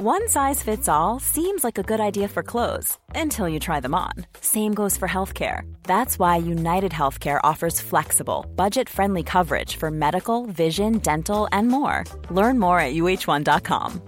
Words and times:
One 0.00 0.28
size 0.28 0.62
fits 0.62 0.88
all 0.88 1.18
seems 1.18 1.64
like 1.64 1.76
a 1.76 1.82
good 1.82 1.98
idea 2.00 2.28
for 2.28 2.42
clothes 2.44 2.98
until 3.16 3.48
you 3.48 3.58
try 3.58 3.80
them 3.80 3.94
on. 3.96 4.12
Same 4.40 4.72
goes 4.72 4.96
for 4.96 5.08
healthcare. 5.08 5.62
That's 5.84 6.18
why 6.20 6.36
United 6.36 6.92
Healthcare 6.92 7.40
offers 7.42 7.80
flexible, 7.80 8.46
budget 8.54 8.88
friendly 8.88 9.24
coverage 9.24 9.74
for 9.76 9.90
medical, 9.90 10.46
vision, 10.46 10.98
dental, 10.98 11.48
and 11.50 11.66
more. 11.68 12.04
Learn 12.30 12.60
more 12.60 12.78
at 12.80 12.94
uh1.com. 12.94 14.00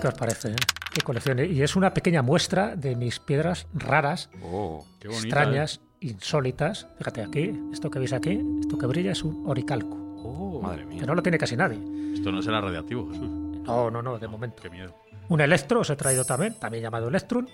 ¿Qué 0.00 0.08
os 0.08 0.14
parece? 0.14 0.50
eh? 0.52 0.56
¿Qué 0.94 1.00
colección? 1.00 1.38
Y 1.40 1.62
es 1.62 1.74
una 1.76 1.92
pequeña 1.94 2.22
muestra 2.22 2.76
de 2.76 2.94
mis 2.94 3.18
piedras 3.18 3.66
raras, 3.74 4.30
Oh, 4.44 4.84
qué 5.00 5.08
bonita. 5.08 5.26
extrañas, 5.26 5.80
insólitas. 6.00 6.86
Fíjate 6.98 7.22
aquí, 7.22 7.52
esto 7.72 7.90
que 7.90 7.98
veis 7.98 8.12
aquí, 8.12 8.40
esto 8.60 8.78
que 8.78 8.86
brilla 8.86 9.10
es 9.12 9.22
un 9.24 9.44
oricalco, 9.48 9.96
¿eh? 9.96 10.01
Oh, 10.24 10.60
madre 10.62 10.84
mía. 10.84 11.00
que 11.00 11.06
no 11.06 11.14
lo 11.14 11.22
tiene 11.22 11.38
casi 11.38 11.56
nadie. 11.56 11.78
Esto 12.14 12.30
no 12.32 12.42
será 12.42 12.60
radiactivo, 12.60 13.08
Jesús. 13.10 13.28
No, 13.28 13.90
no, 13.90 14.02
no, 14.02 14.18
de 14.18 14.28
momento. 14.28 14.62
Qué 14.62 14.70
miedo. 14.70 14.94
Un 15.28 15.40
electro 15.40 15.80
os 15.80 15.90
he 15.90 15.96
traído 15.96 16.24
también, 16.24 16.54
también 16.58 16.82
llamado 16.82 17.08
electrum, 17.08 17.46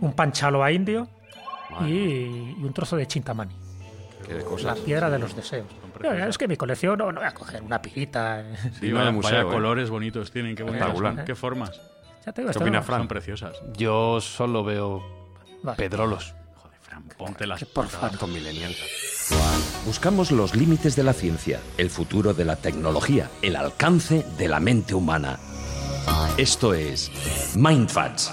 un 0.00 0.12
panchaloa 0.14 0.72
indio 0.72 1.08
y, 1.82 1.86
y 1.94 2.56
un 2.62 2.72
trozo 2.72 2.96
de 2.96 3.06
chintamani, 3.06 3.54
Qué 4.26 4.34
de 4.34 4.40
la 4.40 4.44
cosas. 4.44 4.78
piedra 4.80 5.08
de 5.10 5.18
los 5.18 5.36
deseos. 5.36 5.66
No, 6.02 6.10
es 6.12 6.36
que 6.38 6.48
mi 6.48 6.56
colección 6.56 6.98
no, 6.98 7.12
no 7.12 7.20
voy 7.20 7.28
a 7.28 7.32
coger 7.34 7.62
una 7.62 7.80
pirita. 7.80 8.40
eh. 8.40 8.56
Sí, 8.80 8.90
vaya, 8.92 9.06
de 9.06 9.12
museo, 9.12 9.30
vaya 9.38 9.48
¿eh? 9.48 9.52
colores 9.52 9.88
bonitos 9.90 10.32
tienen, 10.32 10.56
qué 10.56 10.62
bonitas. 10.64 11.24
Qué 11.24 11.34
formas. 11.34 11.80
Ya 12.26 12.32
te 12.32 12.40
digo, 12.42 12.52
¿Qué 12.52 12.58
opina 12.58 12.82
Fran? 12.82 13.00
Son 13.00 13.08
preciosas. 13.08 13.56
Yo 13.76 14.20
solo 14.20 14.64
veo 14.64 15.02
Vale. 15.62 15.76
pedrolos. 15.76 16.34
Joder, 16.56 16.78
Fran, 16.80 17.04
ponte 17.16 17.46
las 17.46 17.64
Por 17.66 17.86
favor. 17.88 18.18
Buscamos 19.84 20.30
los 20.30 20.56
límites 20.56 20.96
de 20.96 21.02
la 21.02 21.12
ciencia, 21.12 21.60
el 21.76 21.90
futuro 21.90 22.34
de 22.34 22.44
la 22.44 22.56
tecnología, 22.56 23.30
el 23.42 23.56
alcance 23.56 24.24
de 24.38 24.48
la 24.48 24.58
mente 24.58 24.94
humana. 24.94 25.38
Esto 26.36 26.72
es 26.72 27.10
Mindfacts. 27.56 28.32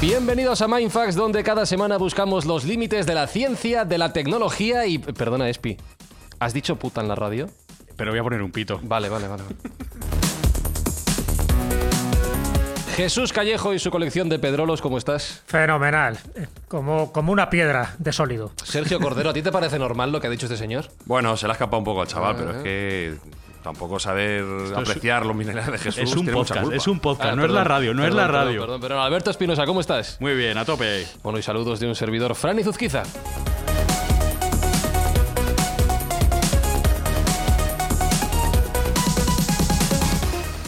Bienvenidos 0.00 0.60
a 0.60 0.68
Mindfax, 0.68 1.14
donde 1.14 1.42
cada 1.44 1.66
semana 1.66 1.98
buscamos 1.98 2.46
los 2.46 2.64
límites 2.64 3.06
de 3.06 3.14
la 3.14 3.26
ciencia, 3.26 3.84
de 3.84 3.96
la 3.96 4.12
tecnología 4.12 4.86
y... 4.86 4.98
Perdona, 4.98 5.48
Espi. 5.48 5.76
¿Has 6.40 6.52
dicho 6.52 6.76
puta 6.76 7.00
en 7.00 7.08
la 7.08 7.14
radio? 7.14 7.48
Pero 7.96 8.10
voy 8.10 8.20
a 8.20 8.22
poner 8.22 8.42
un 8.42 8.50
pito. 8.50 8.80
Vale, 8.82 9.08
vale, 9.08 9.28
vale. 9.28 9.44
Jesús 12.96 13.32
Callejo 13.32 13.74
y 13.74 13.78
su 13.78 13.90
colección 13.90 14.28
de 14.28 14.38
pedrolos, 14.38 14.80
¿cómo 14.80 14.98
estás? 14.98 15.42
Fenomenal, 15.46 16.18
eh, 16.36 16.46
como, 16.68 17.12
como 17.12 17.32
una 17.32 17.50
piedra 17.50 17.94
de 17.98 18.12
sólido. 18.12 18.52
Sergio 18.62 19.00
Cordero, 19.00 19.30
¿a 19.30 19.32
ti 19.32 19.42
te 19.42 19.50
parece 19.50 19.78
normal 19.78 20.12
lo 20.12 20.20
que 20.20 20.28
ha 20.28 20.30
dicho 20.30 20.46
este 20.46 20.56
señor? 20.56 20.86
Bueno, 21.04 21.36
se 21.36 21.46
le 21.46 21.52
ha 21.52 21.54
escapado 21.54 21.78
un 21.78 21.84
poco 21.84 22.02
al 22.02 22.06
chaval, 22.06 22.36
pero 22.36 22.50
es 22.52 22.62
que 22.62 23.14
tampoco 23.64 23.98
saber 23.98 24.44
apreciar 24.76 25.26
los 25.26 25.34
minerales 25.34 25.72
de 25.72 25.78
Jesús 25.78 25.98
Es 26.04 26.12
un 26.12 26.22
tiene 26.24 26.32
mucha 26.32 26.54
podcast, 26.54 26.62
culpa. 26.64 26.76
es 26.76 26.86
un 26.86 27.00
podcast, 27.00 27.32
Ah, 27.32 27.36
no 27.36 27.44
es 27.44 27.50
la 27.50 27.64
radio, 27.64 27.94
no 27.94 28.02
es 28.04 28.10
perdón, 28.10 28.16
la 28.20 28.26
perdón, 28.28 28.46
radio. 28.46 28.60
Perdón, 28.60 28.80
perdón. 28.80 28.98
Alberto 29.00 29.30
Espinosa, 29.30 29.64
¿cómo 29.66 29.80
estás? 29.80 30.16
Muy 30.20 30.34
bien, 30.34 30.56
a 30.58 30.64
tope. 30.64 31.06
Bueno, 31.22 31.38
y 31.38 31.42
saludos 31.42 31.80
de 31.80 31.88
un 31.88 31.94
servidor, 31.96 32.34
Fran 32.36 32.62
Zuzquiza. 32.62 33.02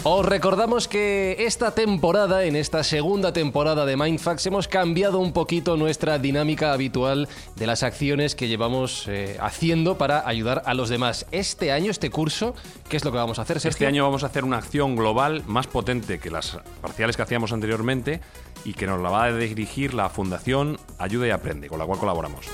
Os 0.09 0.25
recordamos 0.25 0.87
que 0.87 1.35
esta 1.41 1.73
temporada, 1.73 2.45
en 2.45 2.55
esta 2.55 2.85
segunda 2.85 3.33
temporada 3.33 3.85
de 3.85 3.97
Mindfax, 3.97 4.47
hemos 4.47 4.69
cambiado 4.69 5.19
un 5.19 5.33
poquito 5.33 5.77
nuestra 5.77 6.21
dinámica 6.21 6.73
habitual 6.73 7.27
de 7.57 7.67
las 7.67 7.83
acciones 7.83 8.37
que 8.37 8.47
llevamos 8.47 9.09
eh, 9.09 9.37
haciendo 9.41 9.99
para 9.99 10.29
ayudar 10.29 10.63
a 10.65 10.75
los 10.75 10.91
demás. 10.91 11.27
Este 11.33 11.73
año, 11.73 11.91
este 11.91 12.11
curso, 12.11 12.55
¿qué 12.89 12.99
es 12.99 13.05
lo 13.05 13.11
que 13.11 13.17
vamos 13.17 13.41
a 13.41 13.43
hacer, 13.43 13.59
Sergio? 13.59 13.71
Este 13.75 13.87
año 13.89 14.05
vamos 14.05 14.23
a 14.23 14.27
hacer 14.27 14.45
una 14.45 14.59
acción 14.59 14.95
global 14.95 15.43
más 15.49 15.67
potente 15.67 16.21
que 16.21 16.31
las 16.31 16.57
parciales 16.81 17.17
que 17.17 17.23
hacíamos 17.23 17.53
anteriormente 17.53 18.21
y 18.65 18.75
que 18.75 18.87
nos 18.87 19.03
la 19.03 19.11
va 19.11 19.25
a 19.25 19.33
dirigir 19.33 19.93
la 19.93 20.09
Fundación 20.09 20.79
Ayuda 20.99 21.27
y 21.27 21.31
Aprende, 21.31 21.67
con 21.67 21.81
la 21.81 21.85
cual 21.85 21.99
colaboramos. 21.99 22.47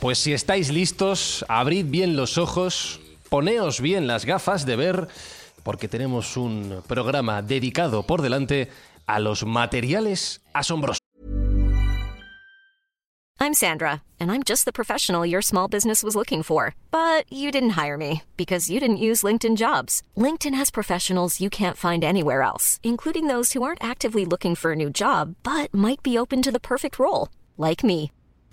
Pues 0.00 0.18
si 0.18 0.32
estáis 0.32 0.72
listos, 0.72 1.44
abrid 1.46 1.84
bien 1.86 2.16
los 2.16 2.38
ojos, 2.38 3.00
poneos 3.28 3.82
bien 3.82 4.06
las 4.06 4.24
gafas 4.24 4.64
de 4.64 4.74
ver, 4.74 5.08
porque 5.62 5.88
tenemos 5.88 6.38
un 6.38 6.82
programa 6.86 7.42
dedicado 7.42 8.02
por 8.04 8.22
delante 8.22 8.70
a 9.06 9.20
los 9.20 9.44
materiales 9.44 10.40
asombrosos. 10.54 11.00
I'm 13.42 13.52
Sandra, 13.54 14.02
and 14.18 14.30
I'm 14.30 14.42
just 14.42 14.64
the 14.64 14.72
professional 14.72 15.24
your 15.26 15.42
small 15.42 15.68
business 15.68 16.02
was 16.02 16.14
looking 16.14 16.42
for. 16.42 16.74
But 16.90 17.24
you 17.30 17.50
didn't 17.50 17.78
hire 17.78 17.98
me 17.98 18.22
because 18.36 18.70
you 18.70 18.80
didn't 18.80 18.98
use 18.98 19.22
LinkedIn 19.22 19.56
jobs. 19.56 20.02
LinkedIn 20.16 20.54
has 20.54 20.70
professionals 20.70 21.40
you 21.40 21.50
can't 21.50 21.76
find 21.76 22.02
anywhere 22.02 22.40
else, 22.40 22.80
including 22.82 23.28
those 23.28 23.52
who 23.52 23.62
aren't 23.62 23.84
actively 23.84 24.24
looking 24.24 24.54
for 24.54 24.72
a 24.72 24.76
new 24.76 24.88
job 24.88 25.34
but 25.42 25.74
might 25.74 26.02
be 26.02 26.16
open 26.16 26.40
to 26.42 26.50
the 26.50 26.60
perfect 26.60 26.98
role, 26.98 27.28
like 27.58 27.84
me. 27.84 28.12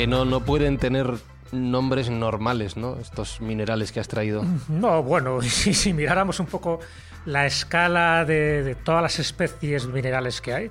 Que 0.00 0.06
no, 0.06 0.24
no 0.24 0.40
pueden 0.40 0.78
tener 0.78 1.12
nombres 1.52 2.08
normales, 2.08 2.78
¿no? 2.78 2.96
Estos 2.98 3.42
minerales 3.42 3.92
que 3.92 4.00
has 4.00 4.08
traído. 4.08 4.42
No, 4.70 5.02
bueno, 5.02 5.42
si, 5.42 5.74
si 5.74 5.92
miráramos 5.92 6.40
un 6.40 6.46
poco 6.46 6.80
la 7.26 7.44
escala 7.44 8.24
de, 8.24 8.62
de 8.62 8.74
todas 8.74 9.02
las 9.02 9.18
especies 9.18 9.86
minerales 9.88 10.40
que 10.40 10.54
hay, 10.54 10.70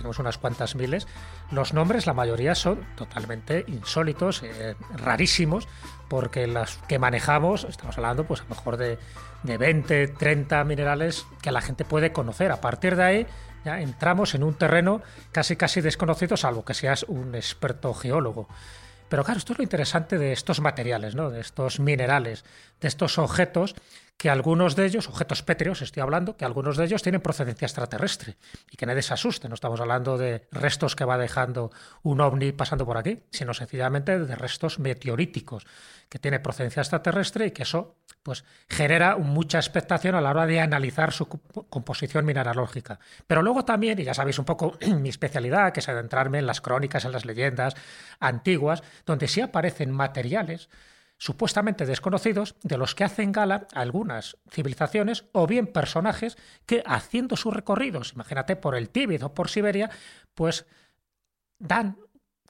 tenemos 0.00 0.18
unas 0.18 0.38
cuantas 0.38 0.76
miles, 0.76 1.06
los 1.50 1.74
nombres, 1.74 2.06
la 2.06 2.14
mayoría 2.14 2.54
son 2.54 2.80
totalmente 2.96 3.66
insólitos, 3.68 4.42
eh, 4.42 4.74
rarísimos, 4.96 5.68
porque 6.08 6.46
las 6.46 6.78
que 6.88 6.98
manejamos, 6.98 7.64
estamos 7.64 7.98
hablando 7.98 8.24
pues 8.24 8.40
a 8.40 8.44
lo 8.44 8.48
mejor 8.50 8.78
de, 8.78 8.98
de 9.42 9.58
20, 9.58 10.08
30 10.08 10.64
minerales 10.64 11.26
que 11.42 11.52
la 11.52 11.60
gente 11.60 11.84
puede 11.84 12.12
conocer. 12.12 12.50
A 12.50 12.62
partir 12.62 12.96
de 12.96 13.02
ahí 13.02 13.26
ya 13.62 13.82
entramos 13.82 14.34
en 14.34 14.42
un 14.42 14.54
terreno 14.54 15.02
casi 15.32 15.56
casi 15.56 15.82
desconocido, 15.82 16.38
salvo 16.38 16.64
que 16.64 16.72
seas 16.72 17.04
un 17.04 17.34
experto 17.34 17.92
geólogo. 17.92 18.48
Pero 19.10 19.22
claro, 19.22 19.36
esto 19.36 19.52
es 19.52 19.58
lo 19.58 19.64
interesante 19.64 20.16
de 20.16 20.32
estos 20.32 20.60
materiales, 20.60 21.14
¿no? 21.14 21.28
de 21.28 21.40
estos 21.40 21.78
minerales, 21.78 22.44
de 22.80 22.88
estos 22.88 23.18
objetos, 23.18 23.74
que 24.20 24.28
algunos 24.28 24.76
de 24.76 24.84
ellos, 24.84 25.08
objetos 25.08 25.42
pétreos 25.42 25.80
estoy 25.80 26.02
hablando, 26.02 26.36
que 26.36 26.44
algunos 26.44 26.76
de 26.76 26.84
ellos 26.84 27.02
tienen 27.02 27.22
procedencia 27.22 27.64
extraterrestre 27.64 28.36
y 28.70 28.76
que 28.76 28.84
nadie 28.84 29.00
se 29.00 29.14
asuste, 29.14 29.48
no 29.48 29.54
estamos 29.54 29.80
hablando 29.80 30.18
de 30.18 30.46
restos 30.52 30.94
que 30.94 31.06
va 31.06 31.16
dejando 31.16 31.70
un 32.02 32.20
ovni 32.20 32.52
pasando 32.52 32.84
por 32.84 32.98
aquí, 32.98 33.22
sino 33.30 33.54
sencillamente 33.54 34.18
de 34.18 34.34
restos 34.36 34.78
meteoríticos 34.78 35.66
que 36.10 36.18
tiene 36.18 36.38
procedencia 36.38 36.82
extraterrestre 36.82 37.46
y 37.46 37.50
que 37.52 37.62
eso 37.62 37.96
pues 38.22 38.44
genera 38.68 39.16
mucha 39.16 39.56
expectación 39.56 40.14
a 40.14 40.20
la 40.20 40.28
hora 40.32 40.44
de 40.44 40.60
analizar 40.60 41.12
su 41.12 41.26
comp- 41.26 41.66
composición 41.70 42.26
mineralógica. 42.26 43.00
Pero 43.26 43.40
luego 43.40 43.64
también, 43.64 43.98
y 44.00 44.04
ya 44.04 44.12
sabéis 44.12 44.38
un 44.38 44.44
poco 44.44 44.76
mi 45.00 45.08
especialidad, 45.08 45.72
que 45.72 45.80
es 45.80 45.88
adentrarme 45.88 46.40
en 46.40 46.46
las 46.46 46.60
crónicas, 46.60 47.06
en 47.06 47.12
las 47.12 47.24
leyendas 47.24 47.74
antiguas, 48.18 48.82
donde 49.06 49.28
sí 49.28 49.40
aparecen 49.40 49.90
materiales 49.92 50.68
supuestamente 51.20 51.84
desconocidos 51.84 52.56
de 52.62 52.78
los 52.78 52.94
que 52.94 53.04
hacen 53.04 53.30
gala 53.30 53.68
algunas 53.74 54.38
civilizaciones 54.50 55.26
o 55.32 55.46
bien 55.46 55.66
personajes 55.66 56.38
que 56.64 56.82
haciendo 56.86 57.36
sus 57.36 57.52
recorridos, 57.52 58.14
imagínate 58.14 58.56
por 58.56 58.74
el 58.74 58.88
Tíbet 58.88 59.22
o 59.22 59.34
por 59.34 59.50
Siberia, 59.50 59.90
pues 60.34 60.64
dan 61.58 61.98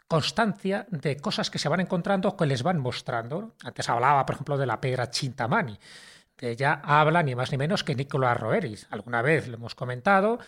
constancia 0.07 0.87
de 0.89 1.17
cosas 1.17 1.51
que 1.51 1.59
se 1.59 1.69
van 1.69 1.81
encontrando 1.81 2.37
que 2.37 2.47
les 2.47 2.63
van 2.63 2.79
mostrando. 2.79 3.57
Antes 3.65 3.89
hablaba, 3.89 4.25
por 4.25 4.37
ejemplo, 4.37 4.57
de 4.57 4.67
la 4.67 4.81
piedra 4.81 5.11
Chintamani. 5.11 5.77
De 6.39 6.53
ella 6.53 6.81
habla 6.85 7.25
ni 7.25 7.35
más 7.35 7.51
ni 7.51 7.59
menos 7.59 7.83
que 7.83 7.97
Nicolás 7.97 8.39
Roeris. 8.39 8.87
Alguna 8.91 9.21
vez 9.21 9.49
lo 9.49 9.57
hemos 9.57 9.75
comentado, 9.75 10.39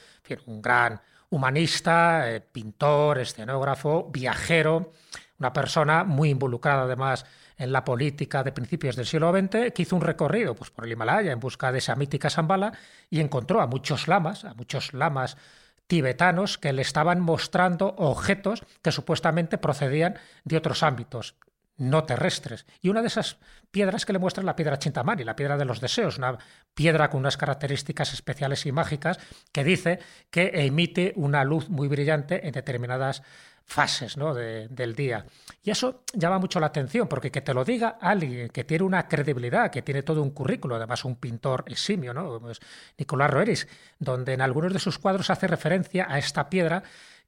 un 0.46 0.62
gran 0.62 1.00
humanista, 1.28 2.30
eh, 2.30 2.40
pintor, 2.40 3.18
escenógrafo, 3.18 4.10
viajero, 4.12 4.92
una 5.40 5.52
persona 5.52 6.04
muy 6.04 6.30
involucrada 6.30 6.82
además 6.82 7.26
en 7.62 7.72
la 7.72 7.84
política 7.84 8.42
de 8.42 8.52
principios 8.52 8.96
del 8.96 9.06
siglo 9.06 9.32
XX, 9.32 9.72
que 9.72 9.82
hizo 9.82 9.96
un 9.96 10.02
recorrido 10.02 10.54
pues, 10.54 10.70
por 10.70 10.84
el 10.84 10.92
Himalaya 10.92 11.32
en 11.32 11.40
busca 11.40 11.70
de 11.70 11.78
esa 11.78 11.94
mítica 11.94 12.28
Shambhala 12.28 12.72
y 13.08 13.20
encontró 13.20 13.60
a 13.60 13.66
muchos 13.66 14.08
lamas, 14.08 14.44
a 14.44 14.54
muchos 14.54 14.92
lamas 14.92 15.36
tibetanos 15.86 16.58
que 16.58 16.72
le 16.72 16.82
estaban 16.82 17.20
mostrando 17.20 17.94
objetos 17.98 18.64
que 18.82 18.92
supuestamente 18.92 19.58
procedían 19.58 20.18
de 20.44 20.56
otros 20.56 20.82
ámbitos. 20.82 21.36
No 21.76 22.04
terrestres. 22.04 22.66
Y 22.80 22.88
una 22.88 23.00
de 23.00 23.08
esas 23.08 23.38
piedras 23.70 24.04
que 24.04 24.12
le 24.12 24.18
muestra 24.18 24.42
es 24.42 24.46
la 24.46 24.56
piedra 24.56 24.78
Chintamani, 24.78 25.24
la 25.24 25.36
piedra 25.36 25.56
de 25.56 25.64
los 25.64 25.80
deseos, 25.80 26.18
una 26.18 26.38
piedra 26.74 27.10
con 27.10 27.20
unas 27.20 27.36
características 27.36 28.12
especiales 28.12 28.66
y 28.66 28.72
mágicas 28.72 29.18
que 29.52 29.64
dice 29.64 29.98
que 30.30 30.50
emite 30.54 31.12
una 31.16 31.44
luz 31.44 31.68
muy 31.68 31.88
brillante 31.88 32.46
en 32.46 32.52
determinadas 32.52 33.22
fases 33.64 34.16
¿no? 34.16 34.34
del 34.34 34.94
día. 34.94 35.24
Y 35.62 35.70
eso 35.70 36.02
llama 36.12 36.38
mucho 36.38 36.60
la 36.60 36.66
atención, 36.66 37.08
porque 37.08 37.30
que 37.30 37.40
te 37.40 37.54
lo 37.54 37.64
diga 37.64 37.96
alguien 38.00 38.48
que 38.48 38.64
tiene 38.64 38.84
una 38.84 39.08
credibilidad, 39.08 39.70
que 39.70 39.82
tiene 39.82 40.02
todo 40.02 40.22
un 40.22 40.30
currículo, 40.30 40.76
además 40.76 41.04
un 41.04 41.16
pintor 41.16 41.64
eximio, 41.68 42.12
¿no? 42.12 42.40
Nicolás 42.98 43.30
Roeris, 43.30 43.68
donde 43.98 44.34
en 44.34 44.40
algunos 44.40 44.72
de 44.72 44.78
sus 44.78 44.98
cuadros 44.98 45.30
hace 45.30 45.46
referencia 45.46 46.06
a 46.08 46.18
esta 46.18 46.50
piedra 46.50 46.82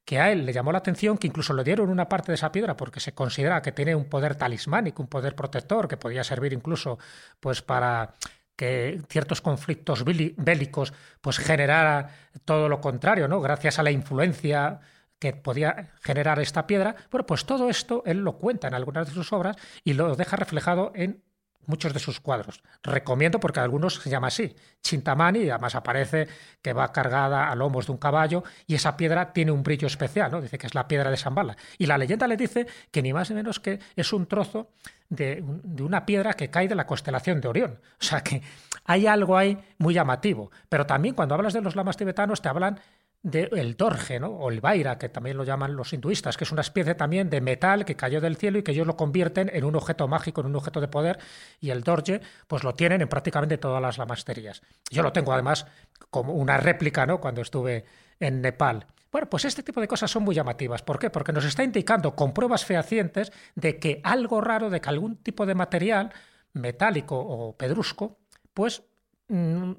que 0.05 0.19
a 0.19 0.31
él 0.31 0.45
le 0.45 0.53
llamó 0.53 0.73
la 0.73 0.79
atención, 0.79 1.17
que 1.19 1.27
incluso 1.27 1.55
le 1.55 1.65
dieron 1.65 1.89
una 1.89 2.09
parte 2.09 2.33
de 2.33 2.37
esa 2.37 2.53
piedra 2.53 2.77
porque 2.77 3.01
se 3.01 3.15
considera 3.15 3.63
que 3.63 3.73
tiene 3.73 3.95
un 3.95 4.05
poder 4.05 4.35
talismánico, 4.37 5.03
un 5.03 5.09
poder 5.09 5.35
protector, 5.35 5.89
que 5.89 5.97
podía 5.97 6.23
servir 6.25 6.53
incluso 6.53 6.99
pues 7.41 7.63
para 7.63 8.15
que 8.57 9.01
ciertos 9.09 9.41
conflictos 9.41 10.05
bélicos 10.05 10.93
pues 11.21 11.39
generara 11.39 12.11
todo 12.45 12.69
lo 12.69 12.81
contrario, 12.81 13.29
¿no? 13.29 13.41
Gracias 13.41 13.79
a 13.79 13.83
la 13.83 13.91
influencia 13.91 14.81
que 15.19 15.33
podía 15.33 15.93
generar 16.03 16.39
esta 16.39 16.67
piedra, 16.67 16.95
bueno, 17.11 17.27
pues 17.27 17.47
todo 17.47 17.71
esto 17.71 18.03
él 18.05 18.19
lo 18.19 18.37
cuenta 18.37 18.69
en 18.69 18.75
algunas 18.75 19.07
de 19.09 19.15
sus 19.15 19.33
obras 19.33 19.57
y 19.83 19.95
lo 19.95 20.17
deja 20.17 20.37
reflejado 20.37 20.93
en 20.95 21.24
muchos 21.67 21.93
de 21.93 21.99
sus 21.99 22.21
cuadros. 22.21 22.63
Recomiendo 22.83 23.41
porque 23.41 23.61
algunos 23.61 23.95
se 23.95 24.11
llama 24.11 24.29
así, 24.29 24.55
Chintamani, 24.83 25.49
además 25.49 25.75
aparece 25.75 26.29
que 26.63 26.73
va 26.73 26.93
cargada 26.93 27.51
a 27.51 27.55
lomos 27.55 27.87
de 27.87 27.93
un 27.93 27.99
caballo 27.99 28.45
y 28.67 28.75
esa 28.75 28.97
piedra 28.97 29.33
tiene 29.33 29.53
un 29.53 29.63
brillo 29.63 29.87
especial, 29.87 30.31
¿no? 30.31 30.41
Dice 30.41 30.59
que 30.59 30.67
es 30.67 30.75
la 30.75 30.89
piedra 30.89 31.11
de 31.11 31.17
Zambala. 31.17 31.57
Y 31.79 31.87
la 31.87 31.99
leyenda 31.99 32.27
le 32.27 32.37
dice 32.37 32.67
que 32.91 33.03
ni 33.03 33.13
más 33.13 33.31
ni 33.31 33.37
menos 33.37 33.61
que 33.61 33.79
es 33.97 34.13
un 34.13 34.27
trozo 34.27 34.71
de, 35.09 35.43
de 35.45 35.83
una 35.83 36.07
piedra 36.07 36.35
que 36.35 36.51
cae 36.51 36.69
de 36.69 36.75
la 36.75 36.87
constelación 36.87 37.41
de 37.41 37.49
Orión. 37.49 37.81
O 38.01 38.05
sea 38.05 38.23
que 38.23 38.43
hay 38.85 39.07
algo 39.07 39.37
ahí 39.37 39.59
muy 39.79 39.95
llamativo. 39.95 40.51
Pero 40.69 40.87
también 40.87 41.15
cuando 41.15 41.35
hablas 41.35 41.53
de 41.53 41.61
los 41.61 41.77
lamas 41.77 41.97
tibetanos 41.97 42.43
te 42.43 42.49
hablan 42.49 42.81
del 43.25 43.75
Dorje, 43.75 44.21
¿no? 44.21 44.29
o 44.29 44.51
el 44.51 44.61
Baira, 44.61 44.99
que 44.99 45.09
también 45.09 45.39
lo 45.39 45.45
llaman 45.45 45.75
los 45.75 45.95
hinduistas, 45.95 46.37
que 46.37 46.45
es 46.45 46.53
una 46.53 46.61
especie 46.61 46.95
también 46.95 47.31
de 47.31 47.41
metal 47.41 47.87
que 47.87 47.97
cayó 47.97 48.21
del 48.21 48.37
cielo 48.37 48.59
y 48.59 48.63
que 48.63 48.73
ellos 48.73 48.87
lo 48.87 48.99
convierten 48.99 49.51
en 49.53 49.65
un 49.65 49.75
objeto 49.77 50.07
mágico, 50.07 50.43
en 50.43 50.49
un 50.49 50.57
objeto 50.57 50.79
de 50.79 50.89
poder, 50.89 51.19
y 51.59 51.71
el 51.71 51.83
Dorje 51.83 52.21
pues 52.47 52.65
lo 52.65 52.75
tienen 52.75 53.01
en 53.01 53.09
prácticamente 53.09 53.57
todas 53.57 53.81
las 53.81 53.97
lamasterías. 53.97 54.61
Yo 54.91 55.03
lo 55.03 55.11
tengo 55.11 55.33
además 55.33 55.67
como 56.11 56.35
una 56.35 56.59
réplica 56.59 57.07
¿no? 57.07 57.19
cuando 57.19 57.41
estuve 57.41 57.87
en 58.21 58.43
Nepal. 58.43 58.87
Bueno, 59.11 59.31
pues 59.31 59.47
este 59.47 59.63
tipo 59.63 59.81
de 59.81 59.89
cosas 59.89 60.11
son 60.11 60.23
muy 60.23 60.35
llamativas. 60.35 60.83
¿Por 60.83 60.99
qué? 60.99 61.09
Porque 61.09 61.33
nos 61.33 61.47
está 61.47 61.65
indicando 61.65 62.15
con 62.15 62.35
pruebas 62.35 62.67
fehacientes 62.67 63.33
de 63.55 63.79
que 63.79 64.03
algo 64.05 64.43
raro, 64.43 64.69
de 64.69 64.83
que 64.83 64.89
algún 64.91 65.17
tipo 65.17 65.47
de 65.47 65.55
material 65.55 66.13
metálico 66.53 67.19
o 67.19 67.57
pedrusco, 67.57 68.19
pues 68.53 68.83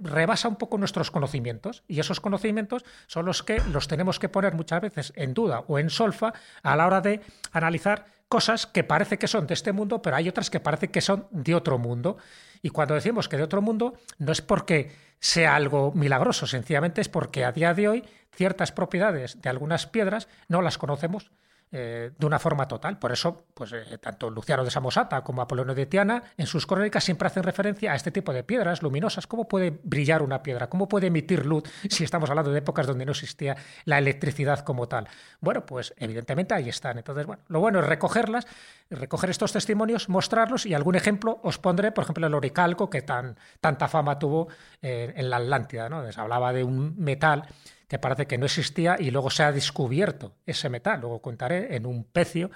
rebasa 0.01 0.47
un 0.47 0.55
poco 0.57 0.77
nuestros 0.77 1.11
conocimientos 1.11 1.83
y 1.87 1.99
esos 1.99 2.19
conocimientos 2.19 2.83
son 3.07 3.25
los 3.25 3.43
que 3.43 3.61
los 3.71 3.87
tenemos 3.87 4.19
que 4.19 4.29
poner 4.29 4.53
muchas 4.53 4.81
veces 4.81 5.13
en 5.15 5.33
duda 5.33 5.63
o 5.67 5.79
en 5.79 5.89
solfa 5.89 6.33
a 6.63 6.75
la 6.75 6.87
hora 6.87 7.01
de 7.01 7.21
analizar 7.51 8.05
cosas 8.27 8.65
que 8.65 8.83
parece 8.83 9.17
que 9.17 9.27
son 9.27 9.47
de 9.47 9.53
este 9.53 9.71
mundo, 9.71 10.01
pero 10.01 10.15
hay 10.15 10.27
otras 10.27 10.49
que 10.49 10.59
parece 10.59 10.89
que 10.89 11.01
son 11.01 11.27
de 11.31 11.55
otro 11.55 11.77
mundo. 11.77 12.17
Y 12.61 12.69
cuando 12.69 12.95
decimos 12.95 13.29
que 13.29 13.37
de 13.37 13.43
otro 13.43 13.61
mundo, 13.61 13.93
no 14.17 14.31
es 14.31 14.41
porque 14.41 14.91
sea 15.19 15.55
algo 15.55 15.91
milagroso, 15.93 16.47
sencillamente 16.47 17.01
es 17.01 17.09
porque 17.09 17.45
a 17.45 17.51
día 17.51 17.73
de 17.73 17.87
hoy 17.87 18.03
ciertas 18.33 18.71
propiedades 18.71 19.41
de 19.41 19.49
algunas 19.49 19.87
piedras 19.87 20.27
no 20.47 20.61
las 20.61 20.77
conocemos 20.77 21.31
eh, 21.77 22.11
de 22.17 22.25
una 22.25 22.39
forma 22.39 22.69
total. 22.69 22.97
Por 22.97 23.11
eso, 23.11 23.47
pues 23.53 23.73
eh, 23.73 23.97
tanto 23.99 24.29
Luciano 24.29 24.63
de 24.63 24.71
Samosata 24.71 25.21
como 25.25 25.41
Apolonio 25.41 25.75
de 25.75 25.85
Tiana 25.85 26.23
en 26.37 26.47
sus 26.47 26.65
crónicas 26.65 27.03
siempre 27.03 27.27
hacen 27.27 27.43
referencia 27.43 27.91
a 27.91 27.95
este 27.95 28.11
tipo 28.11 28.31
de 28.31 28.45
piedras 28.45 28.81
luminosas. 28.81 29.27
¿Cómo 29.27 29.45
puede 29.45 29.77
brillar 29.83 30.21
una 30.21 30.41
piedra? 30.41 30.69
¿Cómo 30.69 30.87
puede 30.87 31.07
emitir 31.07 31.45
luz 31.45 31.63
si 31.89 32.05
estamos 32.05 32.29
hablando 32.29 32.53
de 32.53 32.59
épocas 32.59 32.87
donde 32.87 33.03
no 33.03 33.11
existía 33.11 33.57
la 33.83 33.97
electricidad 33.97 34.61
como 34.61 34.87
tal? 34.87 35.09
Bueno, 35.41 35.65
pues 35.65 35.93
evidentemente 35.97 36.53
ahí 36.53 36.69
están. 36.69 36.97
Entonces, 36.97 37.25
bueno, 37.25 37.41
lo 37.49 37.59
bueno 37.59 37.79
es 37.79 37.85
recogerlas, 37.85 38.47
recoger 38.89 39.31
estos 39.31 39.51
testimonios, 39.51 40.07
mostrarlos 40.07 40.65
y 40.65 40.73
algún 40.73 40.95
ejemplo 40.95 41.41
os 41.43 41.57
pondré, 41.57 41.91
por 41.91 42.05
ejemplo, 42.05 42.25
el 42.25 42.33
oricalco 42.33 42.89
que 42.89 43.01
tan, 43.01 43.37
tanta 43.59 43.89
fama 43.89 44.17
tuvo 44.17 44.47
eh, 44.81 45.13
en 45.17 45.29
la 45.29 45.35
Atlántida. 45.35 45.89
¿no? 45.89 46.09
Se 46.09 46.21
hablaba 46.21 46.53
de 46.53 46.63
un 46.63 46.97
metal 46.97 47.43
que 47.87 47.99
parece 47.99 48.27
que 48.27 48.37
no 48.37 48.45
existía 48.45 48.97
y 48.99 49.11
luego 49.11 49.29
se 49.29 49.43
ha 49.43 49.51
descubierto 49.51 50.33
ese 50.45 50.69
metal. 50.69 51.01
Luego 51.01 51.21
contaré 51.21 51.75
en 51.75 51.85
un 51.85 52.03
pecio 52.03 52.49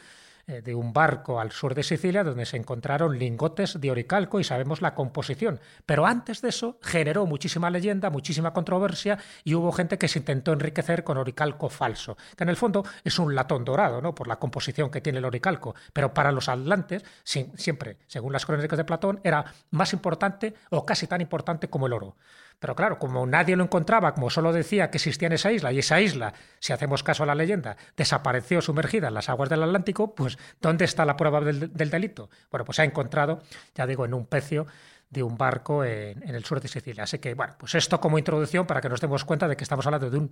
eh, 0.49 0.63
de 0.63 0.73
un 0.73 0.93
barco 0.93 1.39
al 1.39 1.51
sur 1.51 1.75
de 1.75 1.83
Sicilia 1.83 2.23
donde 2.23 2.43
se 2.47 2.57
encontraron 2.57 3.19
lingotes 3.19 3.79
de 3.79 3.91
oricalco 3.91 4.39
y 4.39 4.43
sabemos 4.43 4.81
la 4.81 4.95
composición. 4.95 5.59
Pero 5.85 6.07
antes 6.07 6.41
de 6.41 6.49
eso 6.49 6.79
generó 6.81 7.27
muchísima 7.27 7.69
leyenda, 7.69 8.09
muchísima 8.09 8.51
controversia 8.51 9.19
y 9.43 9.53
hubo 9.53 9.71
gente 9.71 9.99
que 9.99 10.07
se 10.07 10.17
intentó 10.17 10.51
enriquecer 10.51 11.03
con 11.03 11.17
oricalco 11.17 11.69
falso, 11.69 12.17
que 12.35 12.45
en 12.45 12.49
el 12.49 12.55
fondo 12.55 12.83
es 13.03 13.19
un 13.19 13.35
latón 13.35 13.63
dorado, 13.63 14.01
¿no? 14.01 14.15
por 14.15 14.27
la 14.27 14.37
composición 14.37 14.89
que 14.89 15.01
tiene 15.01 15.19
el 15.19 15.25
oricalco. 15.25 15.75
Pero 15.93 16.15
para 16.15 16.31
los 16.31 16.49
atlantes, 16.49 17.05
siempre, 17.23 17.97
según 18.07 18.33
las 18.33 18.47
crónicas 18.47 18.77
de 18.77 18.85
Platón, 18.85 19.21
era 19.23 19.45
más 19.69 19.93
importante 19.93 20.55
o 20.71 20.83
casi 20.83 21.05
tan 21.05 21.21
importante 21.21 21.69
como 21.69 21.85
el 21.85 21.93
oro. 21.93 22.15
Pero 22.59 22.75
claro, 22.75 22.99
como 22.99 23.25
nadie 23.25 23.55
lo 23.55 23.63
encontraba, 23.63 24.13
como 24.13 24.29
solo 24.29 24.51
decía 24.51 24.91
que 24.91 24.97
existía 24.97 25.27
en 25.27 25.33
esa 25.33 25.51
isla, 25.51 25.71
y 25.71 25.79
esa 25.79 26.01
isla, 26.01 26.33
si 26.59 26.73
hacemos 26.73 27.03
caso 27.03 27.23
a 27.23 27.25
la 27.25 27.35
leyenda, 27.35 27.77
desapareció 27.95 28.61
sumergida 28.61 29.07
en 29.07 29.13
las 29.13 29.29
aguas 29.29 29.49
del 29.49 29.63
Atlántico, 29.63 30.13
pues 30.13 30.37
¿dónde 30.59 30.83
está 30.83 31.05
la 31.05 31.15
prueba 31.15 31.39
del, 31.39 31.71
delito? 31.73 32.29
Bueno, 32.51 32.65
pues 32.65 32.75
se 32.75 32.81
ha 32.81 32.85
encontrado, 32.85 33.41
ya 33.75 33.87
digo, 33.87 34.03
en 34.03 34.13
un 34.13 34.25
pecio 34.25 34.67
de 35.09 35.23
un 35.23 35.37
barco 35.37 35.83
en, 35.83 36.27
el 36.27 36.43
sur 36.45 36.61
de 36.61 36.67
Sicilia. 36.67 37.03
Así 37.03 37.19
que, 37.19 37.33
bueno, 37.33 37.55
pues 37.57 37.75
esto 37.75 37.99
como 37.99 38.17
introducción 38.17 38.65
para 38.67 38.81
que 38.81 38.89
nos 38.89 39.01
demos 39.01 39.25
cuenta 39.25 39.47
de 39.47 39.57
que 39.57 39.63
estamos 39.63 39.85
hablando 39.85 40.09
de 40.09 40.17
un 40.17 40.31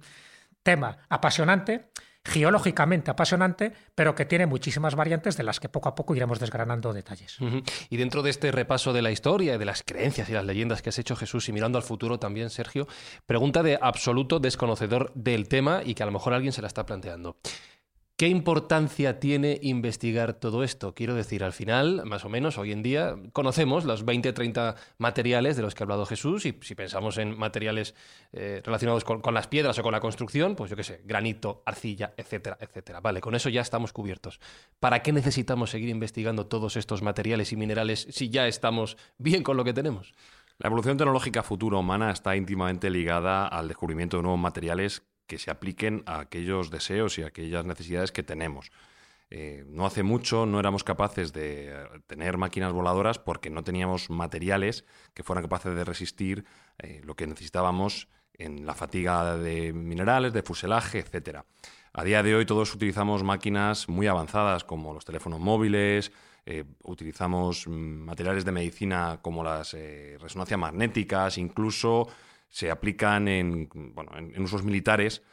tema 0.63 0.97
apasionante 1.09 1.89
geológicamente 2.27 3.09
apasionante, 3.09 3.71
pero 3.95 4.13
que 4.13 4.25
tiene 4.25 4.45
muchísimas 4.45 4.95
variantes 4.95 5.37
de 5.37 5.43
las 5.43 5.59
que 5.59 5.69
poco 5.69 5.87
a 5.87 5.95
poco 5.95 6.13
iremos 6.13 6.39
desgranando 6.39 6.91
detalles. 6.91 7.37
Y 7.89 7.97
dentro 7.97 8.21
de 8.21 8.29
este 8.29 8.51
repaso 8.51 8.91
de 8.91 9.01
la 9.01 9.11
historia 9.11 9.55
y 9.55 9.57
de 9.57 9.65
las 9.65 9.81
creencias 9.81 10.27
y 10.29 10.33
las 10.33 10.45
leyendas 10.45 10.81
que 10.81 10.89
has 10.89 10.99
hecho 10.99 11.15
Jesús 11.15 11.47
y 11.47 11.53
mirando 11.53 11.77
al 11.77 11.83
futuro 11.83 12.19
también, 12.19 12.49
Sergio, 12.49 12.87
pregunta 13.25 13.63
de 13.63 13.79
absoluto 13.81 14.39
desconocedor 14.39 15.11
del 15.15 15.47
tema 15.47 15.81
y 15.85 15.93
que 15.93 16.03
a 16.03 16.05
lo 16.05 16.11
mejor 16.11 16.33
alguien 16.33 16.51
se 16.51 16.61
la 16.61 16.67
está 16.67 16.85
planteando. 16.85 17.37
¿Qué 18.19 18.27
importancia 18.29 19.19
tiene 19.19 19.59
investigar 19.61 20.33
todo 20.33 20.63
esto? 20.63 20.95
Quiero 20.95 21.13
decir, 21.13 21.43
al 21.43 21.53
final, 21.53 22.01
más 22.03 22.25
o 22.25 22.29
menos, 22.29 22.57
hoy 22.57 22.71
en 22.71 22.81
día 22.81 23.15
conocemos 23.31 23.85
los 23.85 24.05
20, 24.05 24.33
30 24.33 24.73
materiales 24.97 25.55
de 25.55 25.61
los 25.61 25.75
que 25.75 25.83
ha 25.83 25.85
hablado 25.85 26.03
Jesús 26.07 26.47
y 26.47 26.57
si 26.61 26.73
pensamos 26.73 27.19
en 27.19 27.37
materiales 27.37 27.93
eh, 28.33 28.63
relacionados 28.65 29.03
con, 29.03 29.21
las 29.35 29.45
piedras 29.45 29.77
o 29.77 29.83
con 29.83 29.91
la 29.91 29.99
construcción, 29.99 30.55
pues 30.55 30.71
yo 30.71 30.75
qué 30.75 30.83
sé, 30.83 31.01
granito, 31.05 31.61
arcilla, 31.63 32.15
etcétera, 32.17 32.57
etcétera. 32.59 33.01
Vale, 33.01 33.21
con 33.21 33.35
eso 33.35 33.49
ya 33.49 33.61
estamos 33.61 33.93
cubiertos. 33.93 34.39
¿Para 34.79 35.03
qué 35.03 35.13
necesitamos 35.13 35.69
seguir 35.69 35.89
investigando 35.89 36.47
todos 36.47 36.75
estos 36.75 37.03
materiales 37.03 37.51
y 37.53 37.55
minerales 37.55 38.07
si 38.09 38.31
ya 38.31 38.47
estamos 38.47 38.97
bien 39.19 39.43
con 39.43 39.57
lo 39.57 39.63
que 39.63 39.73
tenemos? 39.73 40.15
La 40.57 40.69
evolución 40.69 40.97
tecnológica 40.97 41.43
futura 41.43 41.77
humana 41.77 42.09
está 42.09 42.35
íntimamente 42.35 42.89
ligada 42.89 43.47
al 43.47 43.67
descubrimiento 43.67 44.17
de 44.17 44.23
nuevos 44.23 44.39
materiales 44.39 45.03
que 45.27 45.37
se 45.37 45.51
apliquen 45.51 46.03
a 46.05 46.19
aquellos 46.19 46.71
deseos 46.71 47.17
y 47.19 47.23
a 47.23 47.27
aquellas 47.27 47.65
necesidades 47.65 48.11
que 48.11 48.23
tenemos. 48.23 48.71
Eh, 49.29 49.65
no 49.67 49.85
hace 49.85 50.03
mucho 50.03 50.45
no 50.45 50.57
éramos 50.57 50.85
capaces 50.85 51.33
de 51.33 51.75
tener 52.07 52.37
máquinas 52.37 52.71
voladoras 52.71 53.19
porque 53.19 53.49
no 53.49 53.61
teníamos 53.61 54.09
materiales 54.09 54.85
que 55.13 55.21
fueran 55.21 55.43
capaces 55.43 55.75
de 55.75 55.83
resistir 55.83 56.45
eh, 56.77 57.01
lo 57.03 57.17
que 57.17 57.27
necesitábamos 57.27 58.07
en 58.35 58.65
la 58.65 58.73
fatiga 58.73 59.35
de 59.35 59.73
minerales, 59.73 60.31
de 60.31 60.43
fuselaje, 60.43 60.99
etc. 60.99 61.39
A 61.91 62.03
día 62.05 62.23
de 62.23 62.35
hoy 62.35 62.45
todos 62.45 62.73
utilizamos 62.73 63.23
máquinas 63.23 63.89
muy 63.89 64.07
avanzadas 64.07 64.63
como 64.63 64.93
los 64.93 65.03
teléfonos 65.03 65.41
móviles, 65.41 66.13
eh, 66.45 66.63
utilizamos 66.83 67.67
mm, 67.67 67.71
materiales 67.71 68.45
de 68.45 68.51
medicina 68.53 69.19
como 69.21 69.43
las 69.43 69.75
resonancias 70.21 70.59
magnéticas, 70.59 71.37
incluso 71.37 72.07
se 72.49 72.71
aplican 72.71 73.27
en, 73.27 73.69
bueno, 73.93 74.11
en, 74.17 74.41
usos 74.41 74.63
militares 74.63 75.23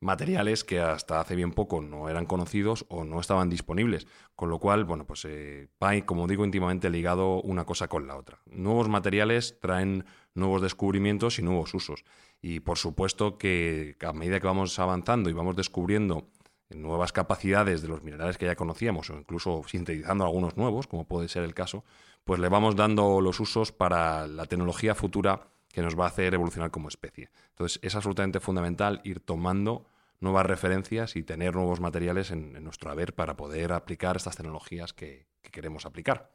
materiales 0.00 0.62
que 0.62 0.80
hasta 0.80 1.20
hace 1.20 1.34
bien 1.34 1.52
poco 1.52 1.80
no 1.80 2.08
eran 2.08 2.26
conocidos 2.26 2.84
o 2.88 3.04
no 3.04 3.20
estaban 3.20 3.48
disponibles. 3.48 4.06
Con 4.34 4.50
lo 4.50 4.58
cual, 4.58 4.84
bueno, 4.84 5.06
pues 5.06 5.24
eh, 5.24 5.68
como 6.04 6.26
digo, 6.26 6.44
íntimamente 6.44 6.90
ligado 6.90 7.40
una 7.42 7.64
cosa 7.64 7.88
con 7.88 8.06
la 8.06 8.16
otra. 8.16 8.40
Nuevos 8.46 8.88
materiales 8.88 9.58
traen 9.60 10.04
nuevos 10.34 10.60
descubrimientos 10.60 11.38
y 11.38 11.42
nuevos 11.42 11.72
usos. 11.72 12.04
Y 12.42 12.60
por 12.60 12.76
supuesto 12.76 13.38
que 13.38 13.96
a 14.06 14.12
medida 14.12 14.40
que 14.40 14.46
vamos 14.46 14.78
avanzando 14.78 15.30
y 15.30 15.32
vamos 15.32 15.56
descubriendo 15.56 16.28
nuevas 16.70 17.12
capacidades 17.12 17.82
de 17.82 17.88
los 17.88 18.02
minerales 18.02 18.38
que 18.38 18.46
ya 18.46 18.56
conocíamos 18.56 19.10
o 19.10 19.18
incluso 19.18 19.62
sintetizando 19.66 20.24
algunos 20.24 20.56
nuevos, 20.56 20.86
como 20.86 21.06
puede 21.06 21.28
ser 21.28 21.44
el 21.44 21.54
caso, 21.54 21.84
pues 22.24 22.40
le 22.40 22.48
vamos 22.48 22.76
dando 22.76 23.20
los 23.20 23.38
usos 23.40 23.72
para 23.72 24.26
la 24.26 24.46
tecnología 24.46 24.94
futura 24.94 25.48
que 25.76 25.82
nos 25.82 25.94
va 25.94 26.04
a 26.04 26.08
hacer 26.08 26.32
evolucionar 26.32 26.70
como 26.70 26.88
especie. 26.88 27.28
Entonces 27.50 27.78
es 27.82 27.94
absolutamente 27.94 28.40
fundamental 28.40 29.02
ir 29.04 29.20
tomando 29.20 29.84
nuevas 30.20 30.46
referencias 30.46 31.16
y 31.16 31.22
tener 31.22 31.54
nuevos 31.54 31.80
materiales 31.80 32.30
en, 32.30 32.64
nuestro 32.64 32.90
haber 32.90 33.14
para 33.14 33.36
poder 33.36 33.74
aplicar 33.74 34.16
estas 34.16 34.36
tecnologías 34.36 34.94
que, 34.94 35.26
queremos 35.52 35.86
aplicar. 35.86 36.32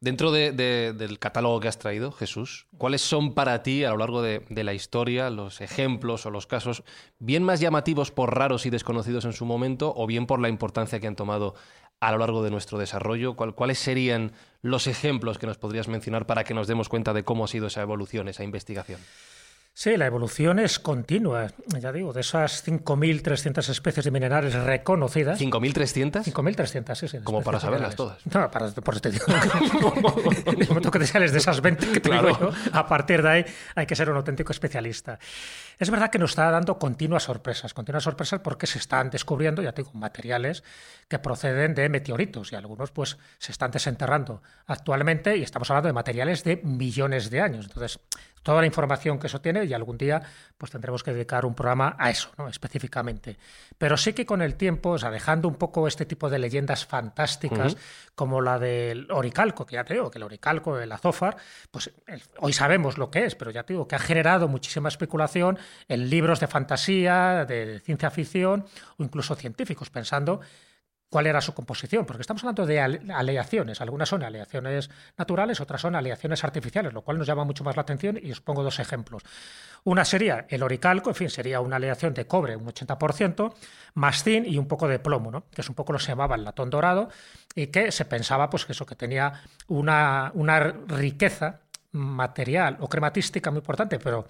Dentro 0.00 0.30
del 0.30 1.18
catálogo 1.18 1.60
que 1.60 1.68
has 1.68 1.78
traído, 1.78 2.12
Jesús, 2.12 2.66
¿cuáles 2.78 3.00
son 3.00 3.34
para 3.34 3.62
ti 3.62 3.84
a 3.84 3.90
lo 3.90 3.96
largo 3.96 4.22
de, 4.22 4.44
la 4.50 4.74
historia 4.74 5.28
los 5.28 5.60
ejemplos 5.60 6.24
o 6.24 6.30
los 6.30 6.46
casos 6.46 6.84
bien 7.18 7.42
más 7.42 7.60
llamativos 7.60 8.10
por 8.10 8.36
raros 8.36 8.64
y 8.64 8.70
desconocidos 8.70 9.24
en 9.24 9.32
su 9.32 9.44
momento 9.44 9.92
o 9.96 10.06
bien 10.06 10.26
por 10.26 10.40
la 10.40 10.48
importancia 10.48 11.00
que 11.00 11.06
han 11.06 11.16
tomado 11.16 11.54
a 12.00 12.12
lo 12.12 12.18
largo 12.18 12.42
de 12.42 12.50
nuestro 12.50 12.78
desarrollo? 12.78 13.34
¿Cuáles 13.34 13.78
serían 13.78 14.32
los 14.62 14.86
ejemplos 14.86 15.38
que 15.38 15.46
nos 15.46 15.58
podrías 15.58 15.88
mencionar 15.88 16.26
para 16.26 16.44
que 16.44 16.54
nos 16.54 16.66
demos 16.66 16.88
cuenta 16.88 17.12
de 17.12 17.24
cómo 17.24 17.44
ha 17.44 17.48
sido 17.48 17.66
esa 17.66 17.82
evolución, 17.82 18.28
esa 18.28 18.44
investigación? 18.44 19.00
Sí, 19.78 19.96
la 19.96 20.06
evolución 20.06 20.58
es 20.58 20.80
continua. 20.80 21.52
Ya 21.78 21.92
digo, 21.92 22.12
de 22.12 22.22
esas 22.22 22.66
5.300 22.66 23.68
especies 23.68 24.04
de 24.04 24.10
minerales 24.10 24.52
reconocidas. 24.52 25.40
¿5.300? 25.40 26.24
5.300, 26.24 26.94
sí, 26.96 27.06
sí. 27.06 27.18
Como 27.22 27.42
para 27.42 27.60
saberlas 27.60 27.94
todas. 27.94 28.18
No, 28.26 28.50
para, 28.50 28.72
por 28.72 28.94
eso 28.94 29.02
te 29.02 29.12
digo. 29.12 29.26
en 29.28 30.60
el 30.62 30.68
momento 30.68 30.90
que 30.90 30.98
te 30.98 31.06
sales 31.06 31.30
de 31.30 31.38
esas 31.38 31.60
20 31.60 31.92
que 31.92 32.00
te 32.00 32.10
digo 32.10 32.36
yo, 32.40 32.50
a 32.72 32.88
partir 32.88 33.22
de 33.22 33.28
ahí 33.28 33.44
hay 33.76 33.86
que 33.86 33.94
ser 33.94 34.10
un 34.10 34.16
auténtico 34.16 34.50
especialista. 34.50 35.20
Es 35.78 35.90
verdad 35.90 36.10
que 36.10 36.18
nos 36.18 36.30
está 36.30 36.50
dando 36.50 36.78
continuas 36.78 37.22
sorpresas. 37.22 37.72
Continuas 37.72 38.02
sorpresas 38.02 38.40
porque 38.40 38.66
se 38.66 38.78
están 38.78 39.10
descubriendo, 39.10 39.62
ya 39.62 39.72
digo, 39.72 39.92
materiales 39.94 40.64
que 41.06 41.18
proceden 41.20 41.74
de 41.74 41.88
meteoritos 41.88 42.52
y 42.52 42.56
algunos 42.56 42.90
pues 42.90 43.16
se 43.38 43.52
están 43.52 43.70
desenterrando 43.70 44.42
actualmente 44.66 45.36
y 45.36 45.42
estamos 45.42 45.70
hablando 45.70 45.86
de 45.86 45.92
materiales 45.92 46.42
de 46.42 46.56
millones 46.64 47.30
de 47.30 47.40
años. 47.40 47.66
Entonces, 47.66 48.00
toda 48.42 48.60
la 48.60 48.66
información 48.66 49.18
que 49.18 49.26
eso 49.26 49.40
tiene 49.40 49.64
y 49.64 49.74
algún 49.74 49.98
día 49.98 50.22
pues 50.56 50.72
tendremos 50.72 51.02
que 51.02 51.12
dedicar 51.12 51.44
un 51.44 51.54
programa 51.54 51.96
a 51.98 52.10
eso, 52.10 52.30
¿no? 52.38 52.48
específicamente. 52.48 53.36
Pero 53.76 53.96
sí 53.96 54.12
que 54.12 54.26
con 54.26 54.42
el 54.42 54.56
tiempo, 54.56 54.90
o 54.90 54.98
sea, 54.98 55.10
dejando 55.10 55.48
un 55.48 55.54
poco 55.54 55.86
este 55.86 56.06
tipo 56.06 56.28
de 56.28 56.38
leyendas 56.38 56.86
fantásticas 56.86 57.76
como 58.14 58.40
la 58.40 58.58
del 58.58 59.10
oricalco, 59.10 59.66
que 59.66 59.74
ya 59.74 59.84
te 59.84 59.94
digo, 59.94 60.10
que 60.10 60.18
el 60.18 60.24
oricalco, 60.24 60.78
el 60.78 60.90
azófar, 60.90 61.36
pues 61.70 61.92
hoy 62.38 62.52
sabemos 62.52 62.98
lo 62.98 63.10
que 63.10 63.26
es, 63.26 63.34
pero 63.34 63.50
ya 63.50 63.62
te 63.62 63.74
digo 63.74 63.86
que 63.86 63.96
ha 63.96 64.00
generado 64.00 64.48
muchísima 64.48 64.88
especulación 64.88 65.58
en 65.88 66.10
libros 66.10 66.40
de 66.40 66.46
fantasía, 66.46 67.44
de 67.44 67.80
ciencia 67.80 68.10
ficción 68.10 68.64
o 68.96 69.02
incluso 69.02 69.34
científicos, 69.34 69.90
pensando 69.90 70.40
cuál 71.10 71.26
era 71.26 71.40
su 71.40 71.54
composición, 71.54 72.04
porque 72.04 72.20
estamos 72.20 72.42
hablando 72.42 72.66
de 72.66 72.80
aleaciones. 72.80 73.80
Algunas 73.80 74.08
son 74.08 74.22
aleaciones 74.22 74.90
naturales, 75.16 75.60
otras 75.60 75.80
son 75.80 75.94
aleaciones 75.94 76.44
artificiales, 76.44 76.92
lo 76.92 77.02
cual 77.02 77.18
nos 77.18 77.26
llama 77.26 77.44
mucho 77.44 77.64
más 77.64 77.76
la 77.76 77.82
atención 77.82 78.18
y 78.22 78.30
os 78.30 78.40
pongo 78.40 78.62
dos 78.62 78.78
ejemplos. 78.78 79.22
Una 79.84 80.04
sería 80.04 80.46
el 80.48 80.62
oricalco, 80.62 81.10
en 81.10 81.16
fin, 81.16 81.30
sería 81.30 81.60
una 81.60 81.76
aleación 81.76 82.12
de 82.12 82.26
cobre, 82.26 82.56
un 82.56 82.66
80%, 82.66 83.54
más 83.94 84.22
zinc 84.22 84.46
y 84.46 84.58
un 84.58 84.68
poco 84.68 84.86
de 84.86 84.98
plomo, 84.98 85.30
¿no? 85.30 85.44
que 85.50 85.62
es 85.62 85.68
un 85.68 85.74
poco 85.74 85.92
lo 85.92 85.98
que 85.98 86.04
se 86.04 86.12
llamaba 86.12 86.36
el 86.36 86.44
latón 86.44 86.68
dorado 86.68 87.08
y 87.54 87.68
que 87.68 87.90
se 87.90 88.04
pensaba 88.04 88.50
pues, 88.50 88.66
que 88.66 88.72
eso, 88.72 88.84
que 88.84 88.96
tenía 88.96 89.32
una, 89.68 90.30
una 90.34 90.60
riqueza 90.60 91.60
material 91.92 92.76
o 92.80 92.88
crematística 92.88 93.50
muy 93.50 93.60
importante, 93.60 93.98
pero 93.98 94.26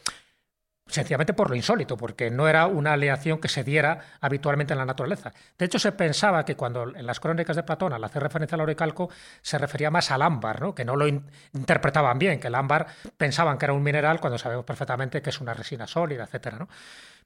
sencillamente 0.88 1.34
por 1.34 1.50
lo 1.50 1.56
insólito, 1.56 1.96
porque 1.96 2.30
no 2.30 2.48
era 2.48 2.66
una 2.66 2.94
aleación 2.94 3.38
que 3.38 3.48
se 3.48 3.62
diera 3.62 4.00
habitualmente 4.20 4.72
en 4.72 4.78
la 4.78 4.84
naturaleza. 4.84 5.32
De 5.58 5.66
hecho, 5.66 5.78
se 5.78 5.92
pensaba 5.92 6.44
que 6.44 6.56
cuando 6.56 6.94
en 6.94 7.06
las 7.06 7.20
crónicas 7.20 7.56
de 7.56 7.62
Platón, 7.62 7.92
al 7.92 8.02
hacer 8.02 8.22
referencia 8.22 8.56
al 8.56 8.62
oricalco, 8.62 9.10
se 9.42 9.58
refería 9.58 9.90
más 9.90 10.10
al 10.10 10.22
ámbar, 10.22 10.60
¿no? 10.60 10.74
que 10.74 10.84
no 10.84 10.96
lo 10.96 11.06
interpretaban 11.06 12.18
bien, 12.18 12.40
que 12.40 12.48
el 12.48 12.54
ámbar 12.54 12.86
pensaban 13.16 13.58
que 13.58 13.66
era 13.66 13.72
un 13.74 13.82
mineral 13.82 14.20
cuando 14.20 14.38
sabemos 14.38 14.64
perfectamente 14.64 15.22
que 15.22 15.30
es 15.30 15.40
una 15.40 15.54
resina 15.54 15.86
sólida, 15.86 16.28
etc. 16.30 16.54
¿no? 16.58 16.68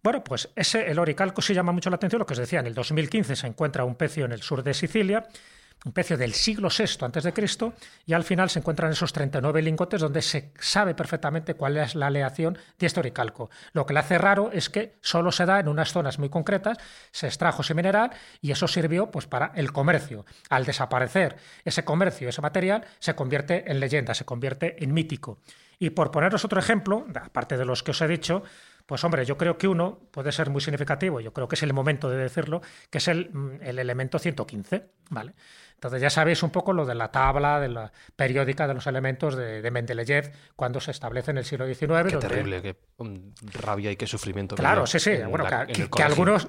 Bueno, 0.03 0.25
pues 0.25 0.49
ese, 0.57 0.91
el 0.91 0.99
oricalco 0.99 1.41
sí 1.41 1.55
llama 1.55 1.73
mucho 1.73 1.89
la 1.89 1.97
atención, 1.97 2.19
lo 2.19 2.27
que 2.27 2.33
os 2.33 2.39
decía, 2.39 2.61
en 2.61 2.67
el 2.67 2.75
2015 2.75 3.37
se 3.37 3.47
encuentra 3.47 3.85
un 3.85 3.95
pecio 3.95 4.25
en 4.25 4.33
el 4.33 4.43
sur 4.43 4.63
de 4.65 4.75
Sicilia, 4.75 5.27
un 5.85 5.93
pecio 5.93 6.17
del 6.17 6.33
siglo 6.33 6.69
VI 6.69 7.33
Cristo 7.33 7.75
y 8.07 8.13
al 8.13 8.25
final 8.25 8.51
se 8.51 8.61
encuentran 8.61 8.93
esos 8.93 9.13
39 9.13 9.63
lingotes 9.63 10.01
donde 10.01 10.23
se 10.23 10.53
sabe 10.59 10.95
perfectamente 10.95 11.55
cuál 11.55 11.77
es 11.77 11.95
la 11.95 12.07
aleación 12.07 12.59
este 12.87 13.01
oricalco. 13.01 13.51
Lo 13.73 13.87
que 13.87 13.95
le 13.95 14.01
hace 14.01 14.19
raro 14.19 14.51
es 14.53 14.71
que 14.71 14.97
solo 15.01 15.33
se 15.33 15.47
da 15.47 15.61
en 15.61 15.69
unas 15.69 15.93
zonas 15.93 16.19
muy 16.19 16.29
concretas, 16.29 16.79
se 17.11 17.27
extrajo 17.27 17.63
ese 17.63 17.75
mineral 17.75 18.11
y 18.41 18.51
eso 18.51 18.69
sirvió 18.69 19.11
pues 19.11 19.27
para 19.27 19.53
el 19.55 19.73
comercio. 19.73 20.25
Al 20.51 20.65
desaparecer 20.65 21.37
ese 21.65 21.85
comercio, 21.85 22.29
ese 22.29 22.43
material, 22.43 22.85
se 22.99 23.15
convierte 23.15 23.71
en 23.71 23.81
leyenda, 23.81 24.15
se 24.15 24.25
convierte 24.25 24.83
en 24.83 24.93
mítico. 24.93 25.39
Y 25.79 25.91
por 25.91 26.11
poneros 26.11 26.45
otro 26.45 26.61
ejemplo, 26.61 27.07
aparte 27.15 27.57
de 27.57 27.65
los 27.65 27.83
que 27.83 27.91
os 27.91 28.01
he 28.03 28.07
dicho, 28.07 28.45
pues 28.87 29.03
hombre, 29.05 29.25
yo 29.25 29.37
creo 29.37 29.59
que 29.59 29.69
uno 29.69 29.99
puede 30.11 30.33
ser 30.33 30.51
muy 30.51 30.61
significativo, 30.61 31.21
yo 31.21 31.33
creo 31.33 31.49
que 31.49 31.57
es 31.57 31.63
el 31.63 31.73
momento 31.73 32.09
de 32.09 32.19
decirlo, 32.19 32.63
que 32.91 32.99
es 32.99 33.09
el, 33.09 33.31
mm, 33.33 33.63
el 33.63 33.79
elemento 33.79 34.19
115, 34.19 34.91
¿vale? 35.11 35.35
Entonces 35.83 36.01
ya 36.01 36.11
sabéis 36.11 36.41
un 36.45 36.51
poco 36.51 36.73
lo 36.73 36.87
de 36.87 36.95
la 36.95 37.11
tabla 37.11 37.59
de 37.59 37.69
la 37.69 37.93
periódica 38.15 38.69
de 38.69 38.75
los 38.75 38.87
elementos 38.87 39.35
de, 39.35 39.69
Mendeleev 39.69 40.31
cuando 40.55 40.81
se 40.81 40.93
establece 40.93 41.33
en 41.33 41.39
el 41.39 41.45
siglo 41.45 41.67
XIX. 41.67 42.09
Qué 42.09 42.17
terrible, 42.19 42.63
qué 42.63 42.77
rabia 43.53 43.91
y 43.91 43.97
qué 43.97 44.07
sufrimiento. 44.07 44.55
Claro, 44.55 44.87
sí, 44.87 45.01
sí. 45.01 45.17
bueno, 45.29 45.45
que, 45.67 46.03
algunos... 46.05 46.47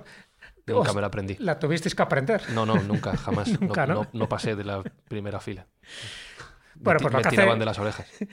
Nunca 0.68 0.94
me 0.94 1.02
lo 1.02 1.08
aprendí. 1.08 1.36
¿La 1.40 1.58
tuvisteis 1.58 1.96
que 1.96 2.04
aprender? 2.04 2.44
No, 2.52 2.64
no, 2.64 2.76
nunca, 2.76 3.18
jamás. 3.18 3.60
no, 3.88 4.08
no, 4.14 4.30
pasé 4.30 4.56
de 4.56 4.66
la 4.66 4.84
primera 4.84 5.40
fila. 5.40 5.66
Bueno, 6.76 7.00
pues 7.00 7.12
me, 7.16 7.24
tiraban 7.24 7.58
de 7.58 7.66
las 7.66 7.80
orejas. 7.80 8.08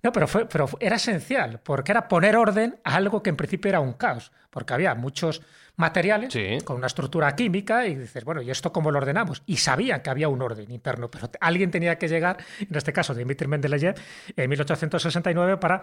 No, 0.00 0.12
pero, 0.12 0.28
fue, 0.28 0.46
pero 0.46 0.68
era 0.78 0.94
esencial, 0.94 1.58
porque 1.58 1.90
era 1.90 2.06
poner 2.06 2.36
orden 2.36 2.78
a 2.84 2.94
algo 2.94 3.20
que 3.20 3.30
en 3.30 3.36
principio 3.36 3.68
era 3.68 3.80
un 3.80 3.94
caos, 3.94 4.30
porque 4.50 4.74
había 4.74 4.94
muchos 4.94 5.42
materiales 5.78 6.36
con 6.64 6.76
una 6.76 6.88
estructura 6.88 7.34
química 7.36 7.86
y 7.86 7.94
dices, 7.94 8.24
bueno, 8.24 8.42
¿y 8.42 8.50
esto 8.50 8.72
cómo 8.72 8.90
lo 8.90 8.98
ordenamos? 8.98 9.42
Y 9.46 9.58
sabía 9.58 10.02
que 10.02 10.10
había 10.10 10.28
un 10.28 10.42
orden 10.42 10.70
interno, 10.72 11.08
pero 11.08 11.30
alguien 11.40 11.70
tenía 11.70 11.96
que 11.98 12.08
llegar, 12.08 12.38
en 12.58 12.76
este 12.76 12.92
caso 12.92 13.14
Dmitry 13.14 13.46
Mendeleev, 13.46 13.94
en 14.36 14.50
1869 14.50 15.56
para 15.58 15.82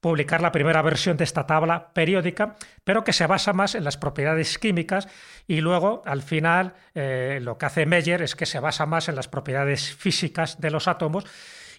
publicar 0.00 0.40
la 0.40 0.50
primera 0.50 0.82
versión 0.82 1.16
de 1.16 1.24
esta 1.24 1.46
tabla 1.46 1.92
periódica, 1.92 2.56
pero 2.82 3.04
que 3.04 3.12
se 3.12 3.26
basa 3.28 3.52
más 3.52 3.76
en 3.76 3.84
las 3.84 3.96
propiedades 3.96 4.58
químicas 4.58 5.06
y 5.46 5.60
luego, 5.60 6.02
al 6.04 6.22
final, 6.22 6.74
eh, 6.94 7.38
lo 7.40 7.56
que 7.56 7.66
hace 7.66 7.86
Meyer 7.86 8.22
es 8.22 8.34
que 8.34 8.46
se 8.46 8.58
basa 8.58 8.84
más 8.84 9.08
en 9.08 9.14
las 9.14 9.28
propiedades 9.28 9.94
físicas 9.94 10.60
de 10.60 10.70
los 10.70 10.88
átomos 10.88 11.24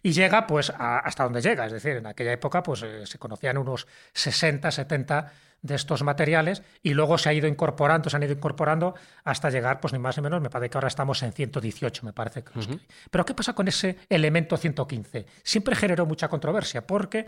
y 0.04 0.14
llega 0.14 0.48
pues 0.48 0.72
hasta 0.78 1.26
donde 1.26 1.42
llega, 1.42 1.66
es 1.66 1.74
decir, 1.74 1.98
en 1.98 2.08
aquella 2.08 2.32
época 2.32 2.64
pues 2.64 2.84
eh, 2.84 3.06
se 3.06 3.20
conocían 3.20 3.58
unos 3.58 3.88
60, 4.14 4.72
70 4.72 5.34
de 5.62 5.76
estos 5.76 6.04
materiales 6.04 6.64
y 6.84 6.94
luego 6.94 7.18
se 7.18 7.30
ha 7.30 7.34
ido 7.34 7.48
incorporando, 7.48 8.10
se 8.10 8.16
han 8.16 8.24
ido 8.24 8.34
incorporando 8.34 8.96
hasta 9.24 9.50
llegar, 9.50 9.80
pues 9.80 9.94
ni 9.94 10.00
más 10.00 10.18
ni 10.18 10.24
menos, 10.24 10.42
me 10.42 10.50
parece 10.50 10.70
que 10.70 10.78
ahora 10.78 10.88
estamos 10.88 11.22
en 11.24 11.34
118, 11.34 12.06
me 12.06 12.14
parece 12.14 12.44
que, 12.44 12.80
Pero 13.10 13.26
¿qué 13.26 13.34
pasa 13.34 13.54
con 13.54 13.68
ese 13.68 13.98
elemento 14.10 14.58
115? 14.58 15.26
Siempre 15.44 15.76
generó 15.76 16.06
mucha 16.06 16.28
controversia 16.28 16.86
porque, 16.86 17.28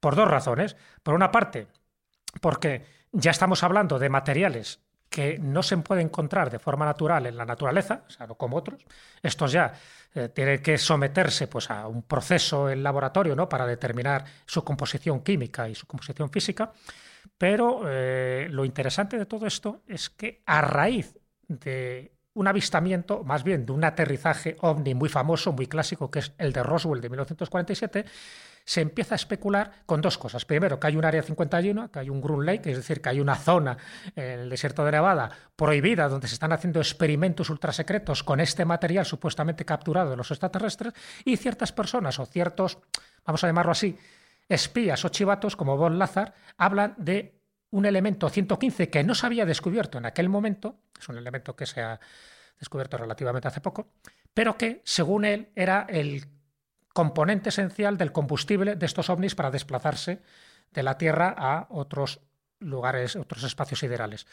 por 0.00 0.16
dos 0.16 0.28
razones. 0.28 0.76
Por 1.02 1.14
una 1.14 1.30
parte, 1.30 1.68
porque 2.40 2.84
ya 3.12 3.30
estamos 3.30 3.62
hablando 3.62 3.98
de 3.98 4.08
materiales 4.08 4.80
que 5.12 5.38
no 5.38 5.62
se 5.62 5.76
pueden 5.76 6.06
encontrar 6.06 6.50
de 6.50 6.58
forma 6.58 6.86
natural 6.86 7.26
en 7.26 7.36
la 7.36 7.44
naturaleza, 7.44 8.02
o 8.08 8.10
sea, 8.10 8.26
no 8.26 8.34
como 8.34 8.56
otros. 8.56 8.84
Estos 9.22 9.52
ya 9.52 9.74
eh, 10.14 10.30
tienen 10.30 10.62
que 10.62 10.78
someterse 10.78 11.46
pues, 11.46 11.70
a 11.70 11.86
un 11.86 12.02
proceso 12.02 12.70
en 12.70 12.82
laboratorio 12.82 13.36
¿no? 13.36 13.48
para 13.48 13.66
determinar 13.66 14.24
su 14.46 14.64
composición 14.64 15.20
química 15.20 15.68
y 15.68 15.74
su 15.74 15.86
composición 15.86 16.30
física. 16.30 16.72
Pero 17.38 17.82
eh, 17.86 18.48
lo 18.50 18.64
interesante 18.64 19.18
de 19.18 19.26
todo 19.26 19.46
esto 19.46 19.82
es 19.86 20.10
que 20.10 20.42
a 20.46 20.60
raíz 20.60 21.18
de 21.48 22.12
un 22.34 22.48
avistamiento, 22.48 23.24
más 23.24 23.44
bien 23.44 23.66
de 23.66 23.72
un 23.72 23.84
aterrizaje 23.84 24.56
ovni 24.60 24.94
muy 24.94 25.08
famoso, 25.08 25.52
muy 25.52 25.66
clásico, 25.66 26.10
que 26.10 26.20
es 26.20 26.32
el 26.38 26.52
de 26.52 26.62
Roswell 26.62 27.00
de 27.00 27.10
1947, 27.10 28.04
se 28.64 28.80
empieza 28.80 29.14
a 29.14 29.16
especular 29.16 29.72
con 29.86 30.00
dos 30.00 30.18
cosas. 30.18 30.44
Primero, 30.44 30.78
que 30.78 30.86
hay 30.86 30.96
un 30.96 31.04
área 31.04 31.22
51, 31.22 31.90
que 31.90 31.98
hay 31.98 32.10
un 32.10 32.20
Green 32.20 32.46
Lake, 32.46 32.70
es 32.70 32.76
decir, 32.76 33.00
que 33.00 33.08
hay 33.08 33.20
una 33.20 33.34
zona 33.34 33.76
en 34.14 34.40
el 34.40 34.50
desierto 34.50 34.84
de 34.84 34.92
Nevada 34.92 35.30
prohibida 35.56 36.08
donde 36.08 36.28
se 36.28 36.34
están 36.34 36.52
haciendo 36.52 36.80
experimentos 36.80 37.50
ultrasecretos 37.50 38.22
con 38.22 38.40
este 38.40 38.64
material 38.64 39.04
supuestamente 39.04 39.64
capturado 39.64 40.10
de 40.10 40.16
los 40.16 40.30
extraterrestres 40.30 40.94
y 41.24 41.36
ciertas 41.36 41.72
personas 41.72 42.18
o 42.18 42.26
ciertos, 42.26 42.78
vamos 43.24 43.42
a 43.42 43.48
llamarlo 43.48 43.72
así, 43.72 43.98
espías 44.54 45.04
o 45.04 45.08
chivatos 45.08 45.56
como 45.56 45.76
Von 45.76 45.98
Lazar 45.98 46.34
hablan 46.56 46.94
de 46.98 47.40
un 47.70 47.86
elemento 47.86 48.28
115 48.28 48.90
que 48.90 49.04
no 49.04 49.14
se 49.14 49.26
había 49.26 49.46
descubierto 49.46 49.98
en 49.98 50.06
aquel 50.06 50.28
momento, 50.28 50.76
es 50.98 51.08
un 51.08 51.16
elemento 51.16 51.56
que 51.56 51.66
se 51.66 51.80
ha 51.80 51.98
descubierto 52.58 52.96
relativamente 52.96 53.48
hace 53.48 53.60
poco, 53.60 53.92
pero 54.34 54.56
que, 54.56 54.82
según 54.84 55.24
él, 55.24 55.48
era 55.56 55.86
el 55.88 56.26
componente 56.92 57.48
esencial 57.48 57.96
del 57.96 58.12
combustible 58.12 58.76
de 58.76 58.86
estos 58.86 59.10
ovnis 59.10 59.34
para 59.34 59.50
desplazarse 59.50 60.22
de 60.70 60.82
la 60.82 60.98
Tierra 60.98 61.34
a 61.36 61.66
otros 61.70 62.20
lugares, 62.60 63.16
otros 63.16 63.42
espacios 63.44 63.80
siderales. 63.80 64.26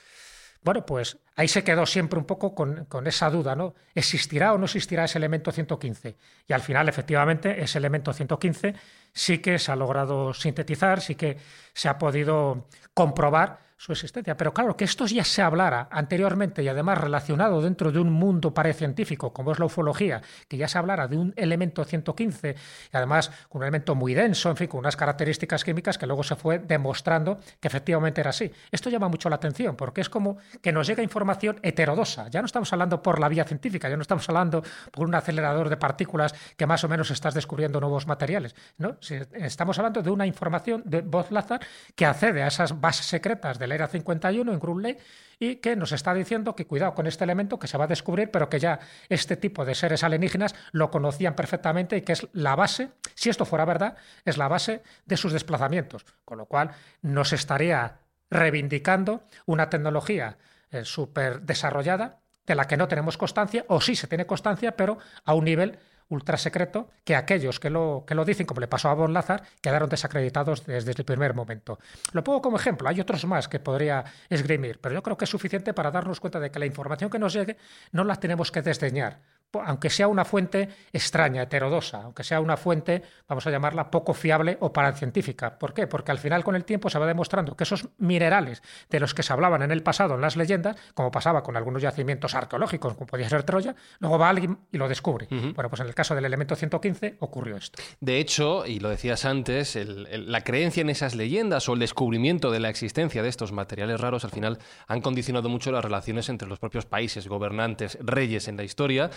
Bueno, 0.62 0.86
pues 0.86 1.18
ahí 1.36 1.48
se 1.48 1.63
quedó 1.63 1.86
siempre 1.86 2.20
un 2.20 2.25
poco 2.25 2.54
con, 2.54 2.88
esa 3.08 3.30
duda, 3.30 3.56
¿no? 3.56 3.75
¿Existirá 3.96 4.54
o 4.54 4.58
no 4.58 4.66
existirá 4.66 5.06
ese 5.06 5.18
elemento 5.18 5.51
115? 5.51 6.18
Y 6.48 6.54
al 6.54 6.62
final, 6.62 6.89
efectivamente, 6.89 7.62
ese 7.62 7.78
elemento 7.78 8.12
115 8.12 8.75
sí 9.13 9.39
que 9.39 9.58
se 9.58 9.72
ha 9.72 9.75
logrado 9.75 10.34
sintetizar, 10.34 11.00
sí 11.00 11.16
que 11.16 11.38
se 11.74 11.88
ha 11.88 11.98
podido 11.98 12.68
comprobar 12.94 13.68
su 13.79 13.93
existencia. 13.93 14.36
Pero 14.36 14.53
claro, 14.53 14.75
que 14.75 14.83
esto 14.83 15.05
ya 15.05 15.24
se 15.24 15.41
hablara 15.41 15.88
anteriormente 15.89 16.62
y 16.62 16.67
además 16.67 16.98
relacionado 16.98 17.62
dentro 17.62 17.93
de 17.93 18.00
un 18.00 18.12
mundo 18.12 18.53
parecientífico 18.53 19.31
como 19.31 19.53
es 19.53 19.59
la 19.59 19.65
ufología, 19.65 20.21
que 20.50 20.57
ya 20.57 20.67
se 20.67 20.77
hablara 20.77 21.07
de 21.07 21.15
un 21.15 21.33
elemento 21.38 21.86
115 21.86 22.55
y 22.93 22.98
además 22.98 23.31
un 23.51 23.62
elemento 23.63 23.95
muy 23.95 24.13
denso, 24.13 24.50
en 24.50 24.57
fin, 24.57 24.67
con 24.67 24.79
unas 24.79 24.98
características 24.98 25.63
químicas 25.63 25.98
que 25.98 26.05
luego 26.05 26.24
se 26.24 26.36
fue 26.36 26.59
demostrando 26.59 27.39
que 27.62 27.69
efectivamente 27.69 28.19
era 28.19 28.31
así. 28.31 28.51
Esto 28.69 28.89
llama 28.89 29.07
mucho 29.07 29.29
la 29.29 29.38
atención 29.38 29.77
porque 29.77 30.01
es 30.01 30.09
como 30.09 30.39
que 30.62 30.74
nos 30.74 30.86
llega 30.86 31.01
información 31.01 31.57
heterodosa. 31.63 32.27
Ya 32.27 32.41
no 32.41 32.48
estamos 32.48 32.74
hablando 32.74 33.01
por 33.01 33.17
la 33.17 33.29
vía 33.29 33.45
científica, 33.45 33.88
ya 33.88 33.95
no 33.95 34.01
estamos 34.01 34.27
hablando 34.27 34.62
por 34.91 35.07
un 35.07 35.15
acelerador 35.15 35.69
de 35.69 35.77
partículas 35.77 36.36
que 36.57 36.67
más 36.67 36.83
o 36.83 36.89
menos 36.89 37.12
estás 37.12 37.33
descubriendo 37.33 37.79
nuevos 37.79 38.07
materiales. 38.07 38.55
¿no? 38.77 38.98
Estamos 39.31 39.79
hablando 39.79 40.01
de 40.01 40.12
una 40.12 40.25
información 40.25 40.83
de 40.83 41.00
voz 41.00 41.31
Lazar 41.31 41.62
que 41.95 42.05
accede 42.05 42.43
a 42.43 42.48
esas 42.48 42.81
bases 42.81 43.05
secretas 43.05 43.57
de 43.57 43.68
era 43.71 43.88
51 43.88 44.51
en 44.51 44.59
Grunley 44.59 44.97
y 45.39 45.57
que 45.57 45.75
nos 45.75 45.91
está 45.91 46.13
diciendo 46.13 46.55
que 46.55 46.67
cuidado 46.67 46.93
con 46.93 47.07
este 47.07 47.23
elemento 47.23 47.59
que 47.59 47.67
se 47.67 47.77
va 47.77 47.85
a 47.85 47.88
descubrir, 47.88 48.29
pero 48.31 48.49
que 48.49 48.59
ya 48.59 48.79
este 49.07 49.38
tipo 49.38 49.65
de 49.65 49.75
seres 49.75 50.03
alienígenas 50.03 50.55
lo 50.71 50.91
conocían 50.91 51.35
perfectamente 51.35 51.97
y 51.97 52.01
que 52.01 52.13
es 52.13 52.27
la 52.33 52.55
base, 52.55 52.89
si 53.15 53.29
esto 53.29 53.45
fuera 53.45 53.65
verdad, 53.65 53.95
es 54.25 54.38
la 54.38 54.47
base 54.47 54.83
de 55.05 55.17
sus 55.17 55.33
desplazamientos, 55.33 56.05
con 56.25 56.38
lo 56.38 56.45
cual 56.45 56.71
nos 57.01 57.33
estaría 57.33 57.99
reivindicando 58.29 59.23
una 59.45 59.69
tecnología 59.69 60.38
eh, 60.71 60.85
súper 60.85 61.41
desarrollada 61.41 62.19
de 62.45 62.55
la 62.55 62.65
que 62.65 62.77
no 62.77 62.88
tenemos 62.88 63.17
constancia, 63.17 63.63
o 63.67 63.79
sí 63.79 63.95
se 63.95 64.07
tiene 64.07 64.25
constancia, 64.25 64.75
pero 64.75 64.97
a 65.23 65.33
un 65.35 65.45
nivel 65.45 65.77
ultra 66.10 66.38
secreto 66.38 66.89
que 67.04 67.16
aquellos 67.16 67.60
que 67.60 67.70
lo, 67.70 68.04
que 68.06 68.16
lo 68.16 68.25
dicen, 68.25 68.46
como 68.46 68.60
le 68.60 68.68
pasó 68.68 68.89
a 68.89 68.94
Von 68.94 69.13
Lazar, 69.13 69.44
quedaron 69.62 69.89
desacreditados 69.89 70.66
desde 70.66 70.92
el 70.92 71.06
primer 71.06 71.34
momento. 71.34 71.80
Lo 72.12 72.24
pongo 72.24 72.42
como 72.42 72.58
ejemplo, 72.58 72.89
hay 72.89 73.00
otros 73.00 73.25
más 73.25 73.48
que 73.48 73.60
podría 73.60 74.04
esgrimir, 74.30 74.80
pero 74.80 74.96
yo 74.96 75.04
creo 75.04 75.18
que 75.18 75.25
es 75.25 75.30
suficiente 75.30 75.74
para 75.74 75.92
darnos 75.92 76.20
cuenta 76.20 76.39
de 76.39 76.51
que 76.51 76.60
la 76.60 76.66
información 76.66 77.10
que 77.10 77.20
nos 77.20 77.34
llegue 77.34 77.58
no 77.92 78.04
la 78.04 78.16
tenemos 78.16 78.51
que 78.51 78.62
desdeñar, 78.62 79.22
aunque 79.53 79.89
sea 79.89 80.08
una 80.08 80.25
fuente 80.25 80.70
extraña, 80.94 81.44
heterodosa, 81.44 82.03
aunque 82.03 82.24
sea 82.24 82.39
una 82.39 82.58
fuente, 82.58 83.01
vamos 83.27 83.46
a 83.48 83.51
llamarla 83.51 83.89
poco 83.89 84.13
fiable 84.13 84.58
o 84.60 84.72
paracientífica. 84.72 85.58
¿Por 85.58 85.74
qué? 85.74 85.88
Porque 85.88 86.12
al 86.12 86.20
final 86.20 86.44
con 86.44 86.56
el 86.56 86.65
tiempo 86.65 86.89
se 86.89 87.00
va 87.00 87.08
demostrando 87.08 87.56
que 87.56 87.63
esos 87.63 87.88
minerales 87.98 88.62
de 88.89 89.00
los 89.00 89.13
que 89.13 89.24
se 89.24 89.34
hablaban 89.34 89.63
en 89.63 89.72
el 89.72 89.82
pasado 89.82 90.15
en 90.15 90.22
las 90.22 90.36
leyendas, 90.36 90.77
como 90.94 91.12
pasaba 91.12 91.41
con 91.41 91.58
algunos 91.58 91.82
yacimientos 91.82 92.36
arqueológicos, 92.36 92.94
como 92.94 93.08
podía 93.08 93.27
ser 93.29 93.44
Troya, 93.44 93.75
luego 94.00 94.20
va 94.20 94.29
alguien 94.29 94.60
y 94.72 94.77
lo 94.77 94.88
descubre. 94.88 95.27
Bueno, 95.29 95.70
pues 95.70 95.79
en 95.79 95.88
el 95.88 95.96
caso 95.96 96.13
del 96.13 96.25
elemento 96.25 96.56
115 96.56 97.18
ocurrió 97.20 97.58
esto. 97.58 97.82
De 98.00 98.20
hecho, 98.20 98.65
y 98.65 98.79
lo 98.79 98.89
decías 98.89 99.25
antes, 99.25 99.75
la 99.75 100.41
creencia 100.41 100.82
en 100.82 100.89
esas 100.89 101.15
leyendas 101.15 101.68
o 101.70 101.74
el 101.74 101.79
descubrimiento 101.79 102.51
de 102.51 102.60
la 102.60 102.70
existencia 102.70 103.24
de 103.24 103.29
estos 103.29 103.51
materiales 103.51 104.00
raros 104.00 104.25
al 104.25 104.32
final 104.32 104.60
han 104.88 105.01
condicionado 105.01 105.50
mucho 105.50 105.72
las 105.72 105.84
relaciones 105.84 106.29
entre 106.29 106.48
los 106.48 106.60
propios 106.60 106.86
países, 106.86 107.27
gobernantes, 107.27 107.98
reyes 108.01 108.48
en 108.48 108.58
la 108.58 108.63
historia 108.63 109.10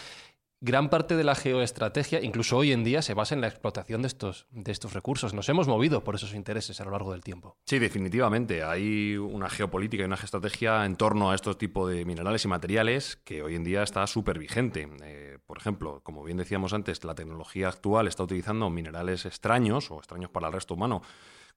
gran 0.63 0.89
parte 0.89 1.17
de 1.17 1.25
la 1.25 1.35
geoestrategia, 1.35 2.23
incluso 2.23 2.57
hoy 2.57 2.71
en 2.71 2.85
día, 2.85 3.03
se 3.03 3.15
basa 3.15 3.35
en 3.35 3.41
la 3.41 3.49
explotación 3.49 4.01
de 4.01 4.09
estos, 4.09 4.47
de 4.53 4.71
estos 4.71 4.93
recursos. 4.95 5.35
Nos 5.35 5.49
hemos 5.49 5.67
movido 5.67 6.05
por 6.05 6.15
esos 6.15 6.35
intereses 6.35 6.81
a 6.81 6.85
lo 6.85 6.93
largo 6.93 7.11
del 7.11 7.23
tiempo. 7.25 7.57
Sí, 7.67 7.81
definitivamente. 7.81 8.63
Hay 8.63 9.17
una 9.17 9.51
geopolítica 9.51 10.05
y 10.05 10.07
una 10.07 10.17
geoestrategia 10.17 10.87
en 10.87 10.95
torno 10.95 11.33
a 11.33 11.35
estos 11.35 11.59
tipos 11.59 11.91
de 11.91 12.05
minerales 12.05 12.45
y 12.45 12.49
materiales 12.49 13.17
que 13.17 13.43
hoy 13.43 13.57
en 13.57 13.65
día 13.65 13.83
está 13.83 14.07
súper 14.07 14.39
vigente. 14.39 14.89
Eh, 15.03 15.39
por 15.45 15.59
ejemplo, 15.59 16.01
como 16.05 16.23
bien 16.23 16.39
decíamos 16.39 16.73
antes, 16.73 17.03
la 17.03 17.17
tecnología 17.17 17.69
actual 17.69 18.07
está 18.07 18.23
utilizando 18.23 18.71
minerales 18.71 19.27
extraños 19.27 19.91
o 19.91 19.99
extraños 19.99 20.31
para 20.31 20.47
el 20.47 20.53
resto 20.53 20.75
humano 20.75 21.03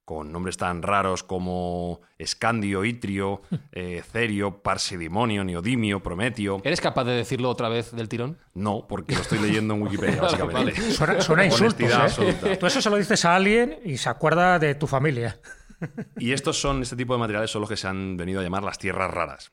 con 0.06 0.32
nombres 0.32 0.58
tan 0.58 0.84
raros 0.84 1.24
como 1.24 2.02
escandio, 2.18 2.86
itrio, 2.86 3.42
eh, 3.72 4.04
cerio, 4.10 4.62
parsidimonio, 4.62 5.44
neodimio, 5.44 6.02
prometio. 6.02 6.62
¿Eres 6.64 6.80
capaz 6.80 7.04
de 7.06 7.14
decirlo 7.14 7.50
otra 7.50 7.68
vez 7.70 7.92
del 7.92 8.08
tirón? 8.08 8.38
No, 8.54 8.86
porque 8.88 9.16
lo 9.16 9.22
estoy 9.22 9.40
leyendo 9.40 9.74
en 9.74 9.82
Wikipedia, 9.82 10.22
básicamente. 10.22 10.76
Suena, 11.22 11.46
insultos, 11.46 12.20
¿eh? 12.20 12.58
Tú 12.58 12.68
eso 12.68 12.82
se 12.82 12.90
lo 12.90 12.98
dices 12.98 13.26
a 13.26 13.36
alguien 13.36 13.80
y 13.84 13.98
se 13.98 14.10
acuerda 14.10 14.60
de 14.60 14.76
tu 14.76 14.88
familia. 14.88 15.40
Y 16.18 16.32
estos 16.32 16.60
son, 16.60 16.84
este 16.84 16.96
tipo 16.96 17.14
de 17.14 17.20
materiales 17.20 17.52
son 17.52 17.62
los 17.62 17.70
que 17.70 17.78
se 17.78 17.88
han 17.88 18.16
venido 18.16 18.40
a 18.40 18.44
llamar 18.44 18.64
las 18.64 18.78
tierras 18.78 19.12
raras. 19.12 19.52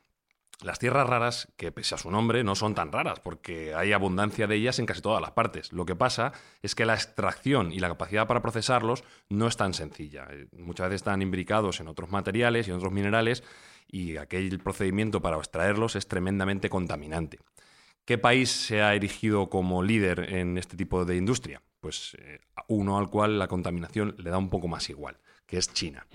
Las 0.62 0.78
tierras 0.78 1.08
raras, 1.08 1.48
que 1.56 1.72
pese 1.72 1.96
a 1.96 1.98
su 1.98 2.10
nombre, 2.10 2.44
no 2.44 2.54
son 2.54 2.74
tan 2.74 2.92
raras, 2.92 3.18
porque 3.18 3.74
hay 3.74 3.92
abundancia 3.92 4.46
de 4.46 4.54
ellas 4.54 4.78
en 4.78 4.86
casi 4.86 5.02
todas 5.02 5.20
las 5.20 5.32
partes. 5.32 5.72
Lo 5.72 5.84
que 5.84 5.96
pasa 5.96 6.32
es 6.62 6.76
que 6.76 6.86
la 6.86 6.94
extracción 6.94 7.72
y 7.72 7.80
la 7.80 7.88
capacidad 7.88 8.28
para 8.28 8.42
procesarlos 8.42 9.02
no 9.28 9.48
es 9.48 9.56
tan 9.56 9.74
sencilla. 9.74 10.28
Eh, 10.30 10.46
muchas 10.52 10.86
veces 10.86 11.00
están 11.00 11.20
imbricados 11.20 11.80
en 11.80 11.88
otros 11.88 12.10
materiales 12.10 12.68
y 12.68 12.70
en 12.70 12.76
otros 12.76 12.92
minerales, 12.92 13.42
y 13.88 14.16
aquel 14.16 14.60
procedimiento 14.60 15.20
para 15.20 15.36
extraerlos 15.36 15.96
es 15.96 16.06
tremendamente 16.06 16.70
contaminante. 16.70 17.40
¿Qué 18.04 18.18
país 18.18 18.50
se 18.50 18.82
ha 18.82 18.94
erigido 18.94 19.50
como 19.50 19.82
líder 19.82 20.32
en 20.32 20.58
este 20.58 20.76
tipo 20.76 21.04
de 21.04 21.16
industria? 21.16 21.60
Pues 21.80 22.16
eh, 22.20 22.38
uno 22.68 22.98
al 22.98 23.10
cual 23.10 23.38
la 23.38 23.48
contaminación 23.48 24.14
le 24.18 24.30
da 24.30 24.38
un 24.38 24.48
poco 24.48 24.68
más 24.68 24.88
igual, 24.90 25.18
que 25.46 25.58
es 25.58 25.72
China. 25.72 26.06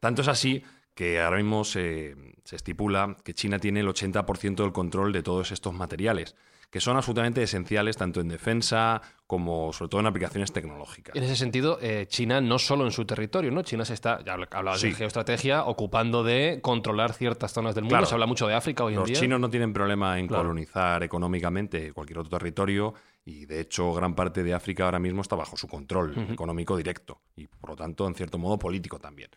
Tanto 0.00 0.22
es 0.22 0.28
así 0.28 0.62
que 0.96 1.20
ahora 1.20 1.36
mismo 1.36 1.62
se, 1.62 2.16
estipula 2.50 3.18
que 3.22 3.34
China 3.34 3.58
tiene 3.58 3.80
el 3.80 3.86
80% 3.86 4.56
del 4.56 4.72
control 4.72 5.12
de 5.12 5.22
todos 5.22 5.52
estos 5.52 5.74
materiales, 5.74 6.34
que 6.70 6.80
son 6.80 6.96
absolutamente 6.96 7.42
esenciales 7.42 7.98
tanto 7.98 8.20
en 8.22 8.28
defensa 8.28 9.02
como 9.26 9.74
sobre 9.74 9.90
todo 9.90 10.00
en 10.00 10.06
aplicaciones 10.06 10.52
tecnológicas. 10.52 11.14
En 11.14 11.22
ese 11.22 11.36
sentido, 11.36 11.78
eh, 11.82 12.06
China 12.08 12.40
no 12.40 12.58
solo 12.58 12.86
en 12.86 12.92
su 12.92 13.04
territorio, 13.04 13.50
¿no? 13.50 13.60
China 13.60 13.84
se 13.84 13.92
está, 13.92 14.24
ya 14.24 14.32
hablabas 14.32 14.80
de 14.80 14.92
geoestrategia, 14.92 15.66
ocupando 15.66 16.24
de 16.24 16.60
controlar 16.62 17.12
ciertas 17.12 17.52
zonas 17.52 17.74
del 17.74 17.84
mundo. 17.84 18.06
Se 18.06 18.14
habla 18.14 18.26
mucho 18.26 18.48
de 18.48 18.54
África 18.54 18.82
hoy 18.82 18.94
en 18.94 19.04
día. 19.04 19.12
Los 19.12 19.20
chinos 19.20 19.38
no 19.38 19.50
tienen 19.50 19.74
problema 19.74 20.18
en 20.18 20.26
colonizar 20.28 21.02
económicamente 21.02 21.92
cualquier 21.92 22.20
otro 22.20 22.38
territorio 22.38 22.94
y 23.26 23.44
de 23.44 23.60
hecho 23.60 23.92
gran 23.92 24.14
parte 24.14 24.42
de 24.42 24.54
África 24.54 24.86
ahora 24.86 24.98
mismo 24.98 25.20
está 25.20 25.36
bajo 25.36 25.58
su 25.58 25.68
control 25.68 26.14
económico 26.30 26.74
directo 26.74 27.20
y 27.36 27.48
por 27.48 27.70
lo 27.70 27.76
tanto 27.76 28.06
en 28.06 28.14
cierto 28.14 28.38
modo 28.38 28.58
político 28.58 28.98
también. 28.98 29.28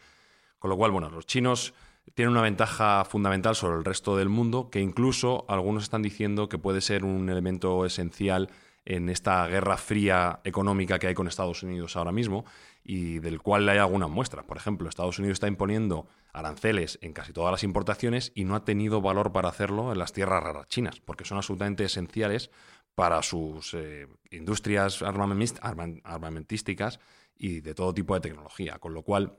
Con 0.60 0.70
lo 0.70 0.78
cual, 0.78 0.92
bueno, 0.92 1.10
los 1.10 1.26
chinos 1.26 1.74
tienen 2.14 2.32
una 2.32 2.42
ventaja 2.42 3.06
fundamental 3.06 3.56
sobre 3.56 3.78
el 3.78 3.86
resto 3.86 4.18
del 4.18 4.30
mundo 4.30 4.70
que 4.70 4.82
incluso 4.82 5.46
algunos 5.48 5.84
están 5.84 6.02
diciendo 6.02 6.50
que 6.50 6.58
puede 6.58 6.82
ser 6.82 7.06
un 7.06 7.30
elemento 7.30 7.86
esencial 7.86 8.50
en 8.86 9.10
esta 9.10 9.46
guerra 9.48 9.78
fría 9.78 10.40
económica 10.44 10.98
que 11.00 11.08
hay 11.08 11.14
con 11.14 11.28
Estados 11.28 11.64
Unidos 11.64 11.96
ahora 11.96 12.12
mismo 12.12 12.46
y 12.84 13.20
del 13.20 13.42
cual 13.42 13.70
hay 13.70 13.78
algunas 13.78 14.10
muestras. 14.10 14.46
Por 14.46 14.58
ejemplo, 14.58 14.90
Estados 14.90 15.20
Unidos 15.20 15.36
está 15.36 15.48
imponiendo 15.48 16.08
aranceles 16.34 16.98
en 17.02 17.14
casi 17.14 17.32
todas 17.32 17.52
las 17.52 17.64
importaciones 17.64 18.32
y 18.34 18.46
no 18.46 18.56
ha 18.56 18.66
tenido 18.66 19.02
valor 19.02 19.32
para 19.32 19.50
hacerlo 19.50 19.92
en 19.92 20.00
las 20.00 20.14
tierras 20.14 20.44
raras 20.44 20.68
chinas, 20.68 21.00
porque 21.00 21.26
son 21.26 21.38
absolutamente 21.38 21.84
esenciales 21.84 22.50
para 22.96 23.22
sus 23.22 23.74
eh, 23.76 24.08
industrias 24.32 25.04
armamentísticas 25.04 27.00
y 27.38 27.62
de 27.62 27.76
todo 27.76 27.94
tipo 27.94 28.16
de 28.16 28.22
tecnología. 28.22 28.80
Con 28.80 28.94
lo 28.94 29.04
cual, 29.04 29.38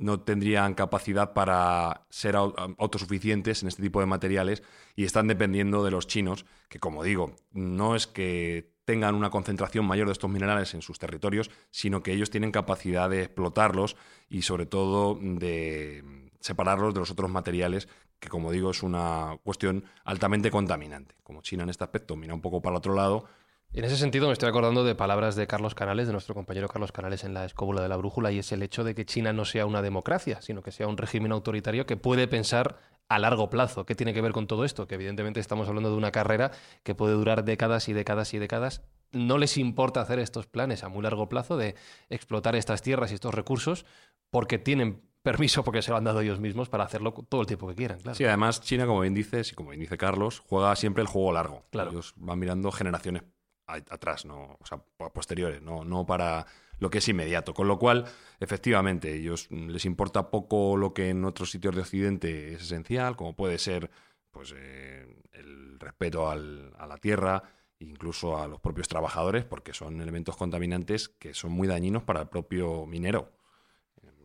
no 0.00 0.20
tendrían 0.20 0.74
capacidad 0.74 1.34
para 1.34 2.06
ser 2.08 2.34
autosuficientes 2.34 3.62
en 3.62 3.68
este 3.68 3.82
tipo 3.82 4.00
de 4.00 4.06
materiales 4.06 4.62
y 4.96 5.04
están 5.04 5.28
dependiendo 5.28 5.84
de 5.84 5.90
los 5.90 6.06
chinos, 6.06 6.46
que 6.68 6.80
como 6.80 7.04
digo, 7.04 7.36
no 7.52 7.94
es 7.94 8.06
que 8.06 8.72
tengan 8.86 9.14
una 9.14 9.30
concentración 9.30 9.84
mayor 9.84 10.06
de 10.06 10.12
estos 10.12 10.30
minerales 10.30 10.72
en 10.74 10.80
sus 10.80 10.98
territorios, 10.98 11.50
sino 11.70 12.02
que 12.02 12.12
ellos 12.12 12.30
tienen 12.30 12.50
capacidad 12.50 13.10
de 13.10 13.24
explotarlos 13.24 13.94
y 14.28 14.42
sobre 14.42 14.64
todo 14.64 15.18
de 15.20 16.02
separarlos 16.40 16.94
de 16.94 17.00
los 17.00 17.10
otros 17.10 17.30
materiales, 17.30 17.86
que 18.18 18.30
como 18.30 18.50
digo 18.50 18.70
es 18.70 18.82
una 18.82 19.36
cuestión 19.44 19.84
altamente 20.04 20.50
contaminante. 20.50 21.14
Como 21.22 21.42
China 21.42 21.64
en 21.64 21.70
este 21.70 21.84
aspecto 21.84 22.16
mira 22.16 22.32
un 22.32 22.40
poco 22.40 22.62
para 22.62 22.78
otro 22.78 22.94
lado, 22.94 23.26
en 23.72 23.84
ese 23.84 23.96
sentido 23.96 24.26
me 24.26 24.32
estoy 24.32 24.48
acordando 24.48 24.82
de 24.84 24.94
palabras 24.94 25.36
de 25.36 25.46
Carlos 25.46 25.74
Canales, 25.74 26.06
de 26.06 26.12
nuestro 26.12 26.34
compañero 26.34 26.68
Carlos 26.68 26.92
Canales 26.92 27.24
en 27.24 27.34
la 27.34 27.44
escóbula 27.44 27.82
de 27.82 27.88
la 27.88 27.96
brújula, 27.96 28.32
y 28.32 28.38
es 28.38 28.50
el 28.52 28.62
hecho 28.62 28.84
de 28.84 28.94
que 28.94 29.06
China 29.06 29.32
no 29.32 29.44
sea 29.44 29.66
una 29.66 29.82
democracia, 29.82 30.42
sino 30.42 30.62
que 30.62 30.72
sea 30.72 30.88
un 30.88 30.96
régimen 30.96 31.32
autoritario 31.32 31.86
que 31.86 31.96
puede 31.96 32.26
pensar 32.26 32.78
a 33.08 33.18
largo 33.18 33.50
plazo. 33.50 33.86
¿Qué 33.86 33.94
tiene 33.94 34.14
que 34.14 34.20
ver 34.20 34.32
con 34.32 34.46
todo 34.46 34.64
esto? 34.64 34.86
Que 34.86 34.94
evidentemente 34.96 35.40
estamos 35.40 35.68
hablando 35.68 35.90
de 35.90 35.96
una 35.96 36.12
carrera 36.12 36.52
que 36.82 36.94
puede 36.94 37.14
durar 37.14 37.44
décadas 37.44 37.88
y 37.88 37.92
décadas 37.92 38.34
y 38.34 38.38
décadas. 38.38 38.82
No 39.12 39.38
les 39.38 39.56
importa 39.56 40.00
hacer 40.00 40.20
estos 40.20 40.46
planes 40.46 40.84
a 40.84 40.88
muy 40.88 41.02
largo 41.02 41.28
plazo 41.28 41.56
de 41.56 41.74
explotar 42.08 42.54
estas 42.54 42.82
tierras 42.82 43.10
y 43.10 43.14
estos 43.14 43.34
recursos 43.34 43.84
porque 44.30 44.58
tienen 44.58 45.02
permiso 45.22 45.64
porque 45.64 45.82
se 45.82 45.90
lo 45.90 45.96
han 45.96 46.04
dado 46.04 46.20
ellos 46.20 46.40
mismos 46.40 46.68
para 46.68 46.84
hacerlo 46.84 47.12
todo 47.12 47.40
el 47.40 47.46
tiempo 47.46 47.68
que 47.68 47.74
quieran. 47.74 48.00
Claro. 48.00 48.14
Sí, 48.14 48.24
además 48.24 48.60
China, 48.60 48.86
como 48.86 49.00
bien 49.00 49.14
dices 49.14 49.52
y 49.52 49.54
como 49.54 49.70
bien 49.70 49.80
dice 49.80 49.98
Carlos, 49.98 50.40
juega 50.46 50.74
siempre 50.76 51.02
el 51.02 51.08
juego 51.08 51.32
largo. 51.32 51.66
Claro. 51.70 51.90
Ellos 51.90 52.14
van 52.16 52.38
mirando 52.38 52.70
generaciones 52.70 53.24
atrás, 53.72 54.24
no, 54.24 54.58
o 54.60 54.66
sea, 54.66 54.78
posteriores, 55.12 55.62
no, 55.62 55.84
no 55.84 56.06
para 56.06 56.46
lo 56.78 56.90
que 56.90 56.98
es 56.98 57.08
inmediato. 57.08 57.54
Con 57.54 57.68
lo 57.68 57.78
cual, 57.78 58.06
efectivamente, 58.40 59.14
ellos 59.14 59.50
les 59.50 59.84
importa 59.84 60.30
poco 60.30 60.76
lo 60.76 60.92
que 60.94 61.10
en 61.10 61.24
otros 61.24 61.50
sitios 61.50 61.74
de 61.74 61.82
Occidente 61.82 62.54
es 62.54 62.62
esencial, 62.62 63.16
como 63.16 63.36
puede 63.36 63.58
ser 63.58 63.90
pues, 64.30 64.54
eh, 64.56 65.06
el 65.32 65.78
respeto 65.78 66.28
al, 66.28 66.72
a 66.78 66.86
la 66.86 66.98
tierra 66.98 67.42
incluso 67.80 68.38
a 68.38 68.46
los 68.46 68.60
propios 68.60 68.88
trabajadores, 68.88 69.44
porque 69.44 69.72
son 69.72 70.00
elementos 70.00 70.36
contaminantes 70.36 71.08
que 71.08 71.34
son 71.34 71.52
muy 71.52 71.66
dañinos 71.66 72.02
para 72.02 72.20
el 72.20 72.28
propio 72.28 72.86
minero. 72.86 73.32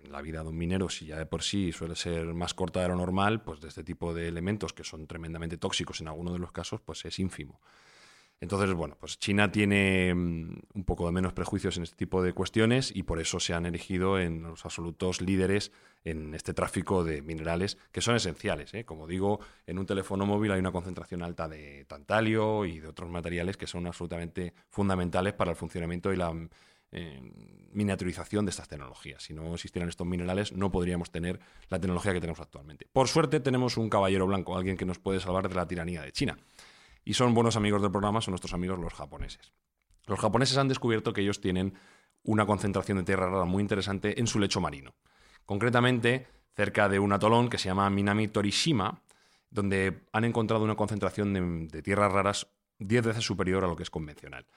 La 0.10 0.21
vida 0.21 0.43
de 0.43 0.49
un 0.49 0.58
minero, 0.58 0.89
si 0.89 1.08
ya 1.08 1.17
de 1.17 1.25
por 1.25 1.41
sí 1.41 1.71
suele 1.71 1.95
ser 1.95 2.25
más 2.34 2.53
corta 2.53 2.81
de 2.81 2.89
lo 2.89 2.95
normal, 2.95 3.41
pues 3.41 3.60
de 3.62 3.69
este 3.69 3.84
tipo 3.84 4.13
de 4.13 4.27
elementos 4.27 4.73
que 4.73 4.84
son 4.84 5.08
tremendamente 5.08 5.58
tóxicos 5.58 6.01
en 6.01 6.10
algunos 6.10 6.34
de 6.34 6.39
los 6.39 6.51
casos, 6.51 6.81
pues 6.81 7.03
es 7.05 7.17
ínfimo. 7.17 7.60
Entonces, 8.41 8.74
bueno, 8.74 8.98
pues 9.00 9.17
China 9.17 9.52
tiene 9.52 10.13
mm, 10.13 10.60
un 10.74 10.84
poco 10.84 11.06
de 11.06 11.13
menos 11.13 11.34
prejuicios 11.34 11.78
en 11.78 11.84
este 11.84 11.95
tipo 11.95 12.21
de 12.21 12.34
cuestiones 12.34 12.91
y 12.93 13.04
por 13.04 13.19
eso 13.19 13.39
se 13.39 13.54
han 13.54 13.65
erigido 13.65 14.19
en 14.19 14.43
los 14.43 14.65
absolutos 14.65 15.21
líderes 15.21 15.71
en 16.04 16.36
este 16.36 16.54
tráfico 16.54 17.04
de 17.04 17.21
minerales 17.21 17.78
que 17.91 18.02
son 18.02 18.15
esenciales. 18.15 18.74
¿eh? 18.74 18.86
Como 18.86 19.08
digo, 19.08 19.39
en 19.65 19.80
un 19.80 19.86
teléfono 19.86 20.26
móvil 20.26 20.52
hay 20.52 20.60
una 20.60 20.71
concentración 20.71 21.24
alta 21.24 21.48
de 21.48 21.86
tantalio 21.86 22.65
y 22.65 22.80
de 22.80 22.88
otros 22.88 23.10
materiales 23.10 23.58
que 23.58 23.67
son 23.67 23.88
absolutamente 23.88 24.54
fundamentales 24.69 25.34
para 25.34 25.52
el 25.52 25.58
funcionamiento 25.58 26.13
y 26.13 26.17
la 26.17 26.34
eh, 26.91 27.19
miniaturización 27.71 28.45
de 28.45 28.52
estas 28.52 28.67
tecnologías. 28.67 29.24
Si 29.24 29.34
no 29.34 29.54
existieran 29.54 29.89
estos 29.89 30.06
minerales, 30.06 30.54
no 30.54 30.71
podríamos 30.71 31.10
tener 31.10 31.39
la 31.69 31.80
tecnología 31.80 32.13
que 32.13 32.21
tenemos 32.21 32.39
actualmente. 32.41 32.88
Por 32.91 33.08
suerte, 33.08 33.39
tenemos 33.39 33.78
un 33.78 33.89
caballero 33.89 34.28
blanco, 34.28 34.56
alguien 34.56 34.78
que 34.78 34.86
nos 34.86 35.00
puede 35.00 35.19
salvar 35.19 35.50
de 35.50 35.56
la 35.56 35.67
tiranía 35.67 36.02
de 36.04 36.12
China 36.12 36.38
y 37.06 37.13
son 37.13 37.36
buenos 37.36 37.56
amigos 37.56 37.82
del 37.82 37.91
programa, 37.91 38.20
son 38.20 38.32
nuestros 38.32 38.54
amigos 38.54 38.80
los 38.80 38.94
japoneses. 38.94 39.54
Los 40.08 40.20
japoneses 40.20 40.58
han 40.58 40.68
descubierto 40.68 41.13
que 41.13 41.22
ellos 41.22 41.39
tienen 41.39 41.76
una 42.24 42.46
concentración 42.46 42.98
de 42.98 43.04
tierra 43.04 43.30
rara 43.30 43.46
muy 43.46 43.62
interesante 43.62 44.20
en 44.20 44.28
su 44.28 44.39
lecho 44.39 44.60
marino. 44.60 44.96
Concretamente, 45.46 46.28
cerca 46.56 46.89
de 46.89 47.00
un 47.00 47.13
atolón 47.13 47.50
que 47.50 47.60
se 47.60 47.70
llama 47.70 47.89
Minami 47.91 48.28
Torishima, 48.28 49.04
donde 49.52 50.04
han 50.12 50.26
encontrado 50.26 50.63
una 50.63 50.76
concentración 50.76 51.68
de, 51.70 51.82
tierras 51.84 52.12
raras 52.12 52.48
10 52.80 53.06
veces 53.06 53.24
superior 53.24 53.63
a 53.63 53.68
lo 53.68 53.76
que 53.76 53.84
es 53.84 53.91
convencional. 53.91 54.48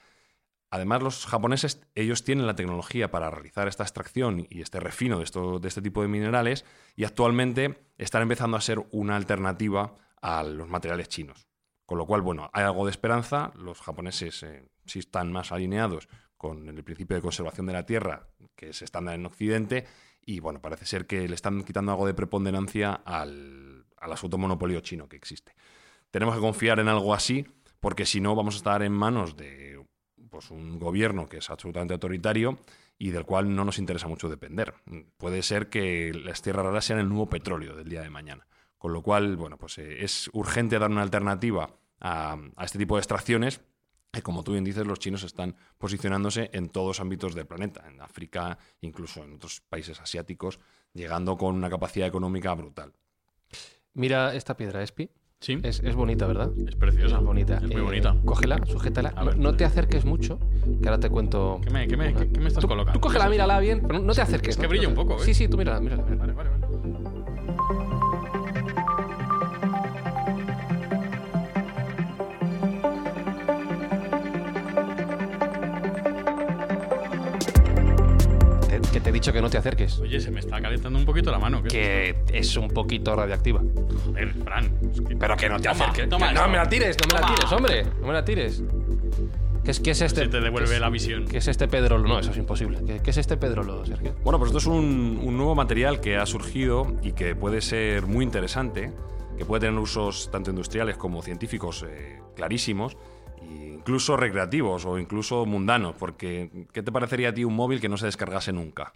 Además, 0.71 1.01
los 1.01 1.25
japoneses, 1.25 1.81
ellos 1.95 2.23
tienen 2.23 2.45
la 2.45 2.55
tecnología 2.55 3.09
para 3.11 3.29
realizar 3.29 3.67
esta 3.67 3.83
extracción 3.83 4.47
y 4.49 4.61
este 4.61 4.79
refino 4.79 5.17
de, 5.17 5.23
esto, 5.23 5.59
de 5.59 5.67
este 5.67 5.81
tipo 5.81 6.01
de 6.01 6.07
minerales 6.07 6.65
y 6.95 7.05
actualmente 7.05 7.79
están 7.97 8.23
empezando 8.23 8.57
a 8.57 8.61
ser 8.61 8.85
una 8.91 9.15
alternativa 9.15 9.95
a 10.21 10.43
los 10.43 10.67
materiales 10.67 11.09
chinos. 11.09 11.48
Con 11.89 11.97
lo 11.97 12.05
cual, 12.05 12.21
bueno, 12.21 12.51
hay 12.53 12.65
algo 12.65 12.85
de 12.85 12.91
esperanza. 12.91 13.51
Los 13.55 13.81
japoneses 13.81 14.43
eh, 14.43 14.69
sí 14.85 14.99
están 14.99 15.31
más 15.31 15.51
alineados 15.51 16.07
con 16.37 16.67
el 16.67 16.83
principio 16.83 17.15
de 17.15 17.21
conservación 17.23 17.65
de 17.65 17.73
la 17.73 17.87
tierra, 17.87 18.27
que 18.55 18.69
es 18.69 18.83
estándar 18.83 19.15
en 19.15 19.25
Occidente, 19.25 19.87
y 20.21 20.39
bueno, 20.39 20.61
parece 20.61 20.85
ser 20.85 21.07
que 21.07 21.27
le 21.27 21.33
están 21.33 21.63
quitando 21.63 21.91
algo 21.91 22.05
de 22.05 22.13
preponderancia 22.13 22.93
al, 22.93 23.87
al 23.97 24.11
asunto 24.11 24.37
monopolio 24.37 24.81
chino 24.81 25.09
que 25.09 25.15
existe. 25.15 25.55
Tenemos 26.11 26.35
que 26.35 26.41
confiar 26.41 26.79
en 26.79 26.89
algo 26.89 27.11
así, 27.11 27.47
porque 27.79 28.05
si 28.05 28.21
no 28.21 28.35
vamos 28.35 28.53
a 28.53 28.57
estar 28.57 28.83
en 28.83 28.91
manos 28.91 29.35
de 29.35 29.83
pues, 30.29 30.51
un 30.51 30.77
gobierno 30.77 31.27
que 31.27 31.37
es 31.37 31.49
absolutamente 31.49 31.95
autoritario 31.95 32.59
y 32.99 33.09
del 33.09 33.25
cual 33.25 33.55
no 33.55 33.65
nos 33.65 33.79
interesa 33.79 34.07
mucho 34.07 34.29
depender. 34.29 34.75
Puede 35.17 35.41
ser 35.41 35.69
que 35.69 36.13
las 36.13 36.43
tierras 36.43 36.67
raras 36.67 36.85
sean 36.85 36.99
el 36.99 37.09
nuevo 37.09 37.29
petróleo 37.29 37.75
del 37.75 37.89
día 37.89 38.03
de 38.03 38.11
mañana. 38.11 38.45
Con 38.79 38.93
lo 38.93 39.03
cual, 39.03 39.35
bueno, 39.37 39.57
pues 39.57 39.77
eh, 39.77 40.03
es 40.03 40.29
urgente 40.33 40.79
dar 40.79 40.89
una 40.89 41.01
alternativa 41.03 41.69
a, 41.99 42.37
este 42.63 42.79
tipo 42.79 42.95
de 42.95 43.01
extracciones 43.01 43.61
que, 44.11 44.21
como 44.23 44.43
tú 44.43 44.53
bien 44.53 44.63
dices, 44.63 44.87
los 44.87 44.97
chinos 44.99 45.21
están 45.23 45.55
posicionándose 45.77 46.49
en 46.53 46.69
todos 46.69 46.87
los 46.87 46.99
ámbitos 46.99 47.35
del 47.35 47.45
planeta, 47.45 47.83
en 47.87 48.01
África, 48.01 48.57
incluso 48.81 49.23
en 49.23 49.33
otros 49.35 49.61
países 49.61 49.99
asiáticos, 49.99 50.59
llegando 50.93 51.37
con 51.37 51.53
una 51.55 51.69
capacidad 51.69 52.07
económica 52.07 52.53
brutal. 52.55 52.93
Mira 53.93 54.33
esta 54.33 54.55
piedra, 54.57 54.81
Espi. 54.81 55.09
Sí. 55.41 55.57
Es, 55.63 55.81
bonita, 55.95 56.27
¿verdad? 56.27 56.51
Es 56.67 56.75
preciosa. 56.75 57.17
Es 57.17 57.23
bonita. 57.23 57.55
Es 57.57 57.63
muy 57.63 57.75
Eh, 57.75 57.81
bonita. 57.81 58.15
Cógela, 58.25 58.59
sujétala. 58.65 59.11
No, 59.11 59.31
no 59.33 59.55
te 59.55 59.63
acerques 59.63 60.03
mucho, 60.05 60.37
que 60.81 60.87
ahora 60.89 60.99
te 60.99 61.09
cuento. 61.09 61.61
¿Qué 61.63 61.69
me, 61.69 61.87
qué 61.87 61.95
me- 61.95 62.13
qué- 62.13 62.29
qué 62.31 62.39
me 62.41 62.47
estás 62.47 62.61
Tú, 62.61 62.67
colocando? 62.67 62.99
tú 62.99 63.01
cógela, 63.01 63.25
¿Qué 63.25 63.27
es 63.27 63.31
mírala 63.31 63.59
bien, 63.59 63.81
pero 63.87 63.99
no 63.99 64.13
te 64.13 64.21
acerques. 64.21 64.55
Es 64.55 64.57
que 64.61 64.67
brilla 64.67 64.87
un 64.89 64.95
poco, 64.95 65.15
¿eh? 65.15 65.25
Sí, 65.25 65.33
sí, 65.33 65.47
tú 65.47 65.57
mírala, 65.57 65.79
mírala. 65.79 66.03
mírala. 66.03 66.19
Vale, 66.19 66.33
vale, 66.33 66.49
vale. 66.49 66.58
Que 78.99 79.03
te 79.03 79.09
he 79.09 79.13
dicho 79.13 79.31
que 79.33 79.41
no 79.41 79.49
te 79.49 79.57
acerques. 79.57 79.99
Oye, 79.99 80.19
se 80.19 80.29
me 80.31 80.39
está 80.39 80.61
calentando 80.61 80.99
un 80.99 81.05
poquito 81.05 81.31
la 81.31 81.39
mano. 81.39 81.63
¿qué 81.63 82.09
es 82.09 82.15
Que 82.31 82.37
es 82.39 82.57
un 82.57 82.67
poquito 82.69 83.15
radioactiva. 83.15 83.61
esto? 83.61 83.85
Joder, 84.05 84.33
Fran. 84.43 84.65
es 84.91 85.01
que- 85.01 85.15
Pero 85.15 85.37
que 85.37 85.49
no 85.49 85.57
te 85.57 85.69
Toma, 85.69 85.85
acerques. 85.85 86.09
toma 86.09 86.27
Que 86.29 86.33
no 86.35 86.47
me 86.49 86.57
la 86.57 86.69
tires, 86.69 86.97
no 86.99 87.07
me 87.07 87.13
la 87.13 87.21
Toma. 87.21 87.35
tires, 87.35 87.51
hombre. 87.51 87.85
No 88.01 88.07
me 88.07 88.13
la 88.13 88.25
tires. 88.25 88.63
¿Qué 89.63 89.71
es, 89.71 89.79
qué 89.79 89.91
es 89.91 90.01
este? 90.01 90.21
Se 90.21 90.27
te 90.29 90.39
devuelve 90.41 90.73
es- 90.75 90.81
la 90.81 90.89
visión. 90.89 91.25
¿Qué 91.27 91.37
es 91.37 91.47
este 91.47 91.67
Pedrolo? 91.67 92.07
No, 92.07 92.19
eso 92.19 92.31
es 92.31 92.37
imposible. 92.37 92.79
¿Qué, 92.85 92.99
qué 93.01 93.09
es 93.11 93.17
este 93.17 93.37
Pedrolo, 93.37 93.85
Sergio? 93.85 94.15
Bueno, 94.23 94.39
pues 94.39 94.49
esto 94.49 94.57
es 94.59 94.65
un, 94.65 95.19
un 95.23 95.37
nuevo 95.37 95.53
material 95.55 95.99
que 96.01 96.17
ha 96.17 96.25
surgido 96.25 96.93
y 97.03 97.11
que 97.11 97.35
puede 97.35 97.61
ser 97.61 98.05
muy 98.07 98.23
interesante, 98.25 98.91
que 99.37 99.45
puede 99.45 99.61
tener 99.67 99.79
usos 99.79 100.29
tanto 100.31 100.49
industriales 100.49 100.97
como 100.97 101.21
científicos 101.21 101.85
eh, 101.87 102.19
clarísimos, 102.35 102.97
e 103.41 103.68
incluso 103.79 104.15
recreativos 104.17 104.85
o 104.85 104.99
incluso 104.99 105.45
mundanos, 105.45 105.95
porque 105.97 106.67
¿qué 106.71 106.83
te 106.83 106.91
parecería 106.91 107.29
a 107.29 107.33
ti 107.33 107.43
un 107.43 107.55
móvil 107.55 107.81
que 107.81 107.89
no 107.89 107.97
se 107.97 108.05
descargase 108.05 108.51
nunca? 108.53 108.93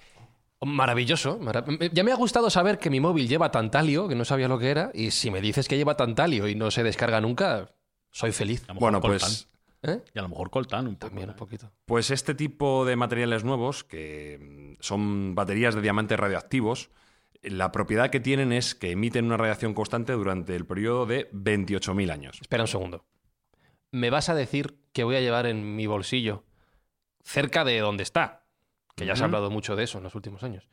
Maravilloso. 0.62 1.40
mara- 1.40 1.66
Ya 1.92 2.04
me 2.04 2.12
ha 2.12 2.16
gustado 2.16 2.50
saber 2.50 2.80
que 2.80 2.90
mi 2.90 3.00
móvil 3.00 3.28
lleva 3.28 3.52
tantalio, 3.52 4.08
que 4.08 4.16
no 4.16 4.24
sabía 4.24 4.48
lo 4.48 4.58
que 4.60 4.70
era, 4.70 4.92
y 4.94 5.12
si 5.12 5.30
me 5.30 5.42
dices 5.42 5.68
que 5.68 5.76
lleva 5.78 5.98
tantalio 5.98 6.48
y 6.48 6.56
no 6.56 6.72
se 6.72 6.84
descarga 6.84 7.20
nunca, 7.20 7.72
soy 8.12 8.32
feliz. 8.32 8.64
A 8.64 8.68
lo 8.68 8.74
mejor 8.76 8.80
Bueno, 8.82 9.02
coltan. 9.02 9.20
pues, 9.20 9.50
¿Eh? 9.86 10.02
Y 10.16 10.20
a 10.20 10.22
lo 10.22 10.30
mejor 10.30 10.50
coltan 10.50 10.88
un 10.88 10.96
poco. 10.96 11.08
También 11.10 11.30
un 11.30 11.36
¿eh? 11.36 11.38
poquito. 11.38 11.70
pues 11.86 12.10
este 12.12 12.34
tipo 12.36 12.86
de 12.86 12.96
materiales 12.96 13.44
nuevos, 13.44 13.84
que 13.84 14.40
mm, 14.40 14.82
son 14.82 15.36
baterías 15.36 15.76
de 15.76 15.82
diamantes 15.82 16.18
radioactivos, 16.18 16.90
la 17.42 17.74
propiedad 17.74 18.10
que 18.10 18.22
tienen 18.22 18.54
es 18.54 18.76
que 18.76 18.92
emiten 18.92 19.26
una 19.26 19.36
radiación 19.36 19.74
constante 19.74 20.14
durante 20.14 20.56
el 20.56 20.66
periodo 20.66 21.06
de 21.06 21.30
28.000 21.34 22.10
años. 22.12 22.38
Espera 22.40 22.64
un 22.64 22.68
segundo. 22.70 23.04
¿Me 23.94 24.10
vas 24.10 24.28
a 24.28 24.34
decir 24.34 24.76
que 24.92 25.04
voy 25.04 25.16
a 25.16 25.22
llevar 25.22 25.46
en 25.46 25.76
mi 25.76 25.86
bolsillo, 25.86 26.44
cerca 27.24 27.64
de 27.64 27.78
donde 27.80 28.02
está, 28.02 28.42
que 28.96 29.06
ya 29.06 29.16
se 29.16 29.22
ha 29.22 29.26
hablado 29.26 29.52
mucho 29.52 29.76
de 29.76 29.84
eso 29.84 30.00
en 30.00 30.04
los 30.04 30.16
últimos 30.16 30.42
años, 30.42 30.68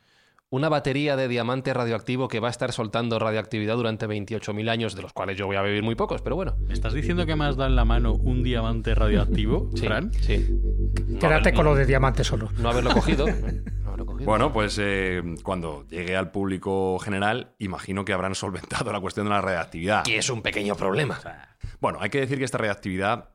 una 0.48 0.70
batería 0.70 1.16
de 1.16 1.28
diamante 1.28 1.74
radioactivo 1.74 2.28
que 2.28 2.40
va 2.40 2.48
a 2.48 2.50
estar 2.50 2.72
soltando 2.72 3.18
radioactividad 3.18 3.76
durante 3.76 4.08
28.000 4.08 4.70
años, 4.70 4.94
de 4.96 5.02
los 5.02 5.12
cuales 5.12 5.36
yo 5.36 5.44
voy 5.44 5.56
a 5.56 5.62
vivir 5.62 5.82
muy 5.82 5.96
pocos, 5.96 6.22
pero 6.22 6.34
bueno. 6.34 6.56
¿Me 6.60 6.72
estás 6.72 6.94
diciendo 6.94 7.26
que 7.26 7.36
me 7.36 7.44
has 7.44 7.56
dado 7.56 7.68
en 7.68 7.76
la 7.76 7.84
mano 7.84 8.14
un 8.14 8.42
diamante 8.42 8.94
radioactivo, 8.94 9.68
Sí, 9.74 9.86
Fran? 9.86 10.10
sí. 10.14 10.48
Quédate 11.20 11.52
no, 11.52 11.56
con 11.56 11.66
lo 11.66 11.74
de 11.74 11.84
diamante 11.84 12.24
solo. 12.24 12.48
No 12.56 12.70
haberlo 12.70 12.94
cogido. 12.94 13.26
no 13.82 13.88
haberlo 13.88 14.06
cogido. 14.06 14.24
Bueno, 14.30 14.50
pues 14.50 14.78
eh, 14.80 15.22
cuando 15.42 15.86
llegue 15.88 16.16
al 16.16 16.30
público 16.30 16.98
general, 16.98 17.52
imagino 17.58 18.04
que 18.06 18.14
habrán 18.14 18.34
solventado 18.34 18.90
la 18.92 18.98
cuestión 19.00 19.26
de 19.26 19.30
la 19.30 19.42
reactividad. 19.42 20.04
que 20.04 20.16
es 20.16 20.30
un 20.30 20.40
pequeño 20.40 20.74
problema. 20.74 21.20
Bueno, 21.80 21.98
hay 22.00 22.10
que 22.10 22.20
decir 22.20 22.38
que 22.38 22.44
esta 22.44 22.58
reactividad 22.58 23.30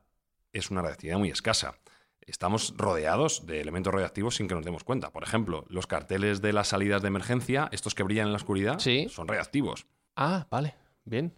es 0.53 0.71
una 0.71 0.81
reactividad 0.81 1.17
muy 1.17 1.29
escasa. 1.29 1.75
Estamos 2.21 2.73
rodeados 2.77 3.45
de 3.45 3.61
elementos 3.61 3.93
radioactivos 3.93 4.35
sin 4.35 4.47
que 4.47 4.55
nos 4.55 4.65
demos 4.65 4.83
cuenta. 4.83 5.11
Por 5.11 5.23
ejemplo, 5.23 5.65
los 5.69 5.85
carteles 5.87 6.41
de 6.41 6.53
las 6.53 6.67
salidas 6.69 7.01
de 7.01 7.07
emergencia, 7.09 7.69
estos 7.71 7.93
que 7.93 8.03
brillan 8.03 8.27
en 8.27 8.31
la 8.33 8.37
oscuridad, 8.37 8.79
Sí. 8.79 9.07
son 9.09 9.27
reactivos. 9.27 9.85
Ah, 10.15 10.47
vale. 10.49 10.75
Bien. 11.03 11.33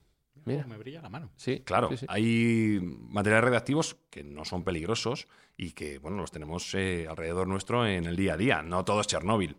Mira. 0.46 0.65
Me 0.65 0.78
brilla 0.78 1.02
la 1.02 1.10
mano. 1.10 1.30
Sí, 1.36 1.62
Claro, 1.65 1.89
sí, 1.89 1.98
sí. 1.98 2.06
hay 2.08 2.80
materiales 2.82 3.43
radiactivos 3.46 3.98
que 4.10 4.24
no 4.24 4.46
son 4.46 4.63
peligrosos 4.63 5.28
y 5.58 5.72
que, 5.72 5.98
bueno, 6.00 6.17
los 6.17 6.32
tenemos 6.32 6.74
eh, 6.74 7.06
alrededor 7.10 7.48
nuestro 7.48 7.86
en 7.86 8.06
el 8.06 8.15
día 8.15 8.36
a 8.36 8.38
día. 8.38 8.62
No 8.62 8.86
todo 8.86 9.02
es 9.02 9.08
Chernóbil. 9.08 9.58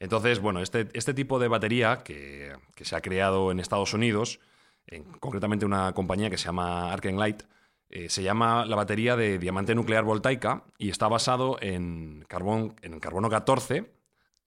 Entonces, 0.00 0.40
bueno, 0.40 0.60
este, 0.60 0.88
este 0.92 1.14
tipo 1.14 1.38
de 1.38 1.46
batería 1.48 2.02
que, 2.02 2.52
que 2.74 2.84
se 2.84 2.96
ha 2.96 3.00
creado 3.00 3.52
en 3.52 3.60
Estados 3.60 3.94
Unidos, 3.94 4.40
en- 4.88 5.04
concretamente 5.04 5.64
una 5.66 5.92
compañía 5.92 6.30
que 6.30 6.38
se 6.38 6.46
llama 6.46 6.92
Arkenlight, 6.92 7.42
eh, 7.90 8.08
se 8.10 8.22
llama 8.22 8.66
la 8.66 8.76
batería 8.76 9.16
de 9.16 9.38
diamante 9.38 9.74
nuclear 9.74 10.04
voltaica 10.04 10.64
y 10.76 10.90
está 10.90 11.08
basado 11.08 11.56
en, 11.60 12.24
carbón, 12.28 12.74
en 12.82 13.00
carbono 13.00 13.30
14, 13.30 13.90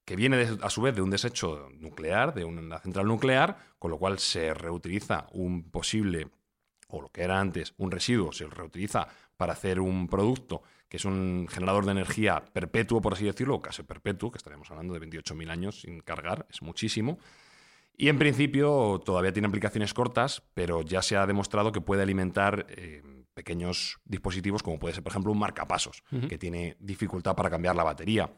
que 0.04 0.16
viene 0.16 0.46
a 0.62 0.70
su 0.70 0.82
vez 0.82 0.94
de 0.94 1.02
un 1.02 1.10
desecho 1.10 1.68
nuclear, 1.78 2.34
de 2.34 2.44
una 2.44 2.78
central 2.80 3.06
nuclear, 3.06 3.56
con 3.78 3.90
lo 3.90 3.98
cual 3.98 4.18
se 4.18 4.52
reutiliza 4.54 5.26
un 5.32 5.70
posible, 5.70 6.28
o 6.88 7.00
lo 7.02 7.08
que 7.08 7.22
era 7.22 7.40
antes, 7.40 7.74
un 7.78 7.90
residuo, 7.90 8.32
se 8.32 8.46
reutiliza 8.46 9.08
para 9.36 9.52
hacer 9.54 9.80
un 9.80 10.08
producto 10.08 10.62
que 10.88 10.98
es 10.98 11.04
un 11.06 11.46
generador 11.50 11.86
de 11.86 11.92
energía 11.92 12.44
perpetuo, 12.52 13.00
por 13.00 13.14
así 13.14 13.24
decirlo, 13.24 13.62
casi 13.62 13.82
perpetuo, 13.82 14.30
que 14.30 14.36
estaríamos 14.36 14.70
hablando 14.70 14.92
de 14.92 15.00
28.000 15.00 15.50
años 15.50 15.80
sin 15.80 16.00
cargar, 16.00 16.46
es 16.50 16.60
muchísimo. 16.60 17.18
Y 18.02 18.08
en 18.08 18.18
principio 18.18 19.00
todavía 19.04 19.32
tiene 19.32 19.46
aplicaciones 19.46 19.94
cortas, 19.94 20.42
pero 20.54 20.82
ya 20.82 21.02
se 21.02 21.16
ha 21.16 21.24
demostrado 21.24 21.70
que 21.70 21.80
puede 21.80 22.02
alimentar 22.02 22.66
eh, 22.70 23.00
pequeños 23.32 24.00
dispositivos, 24.04 24.64
como 24.64 24.80
puede 24.80 24.94
ser, 24.94 25.04
por 25.04 25.12
ejemplo, 25.12 25.30
un 25.30 25.38
marcapasos, 25.38 26.02
que 26.28 26.36
tiene 26.36 26.76
dificultad 26.80 27.36
para 27.36 27.48
cambiar 27.48 27.76
la 27.76 27.84
batería. 27.84 28.28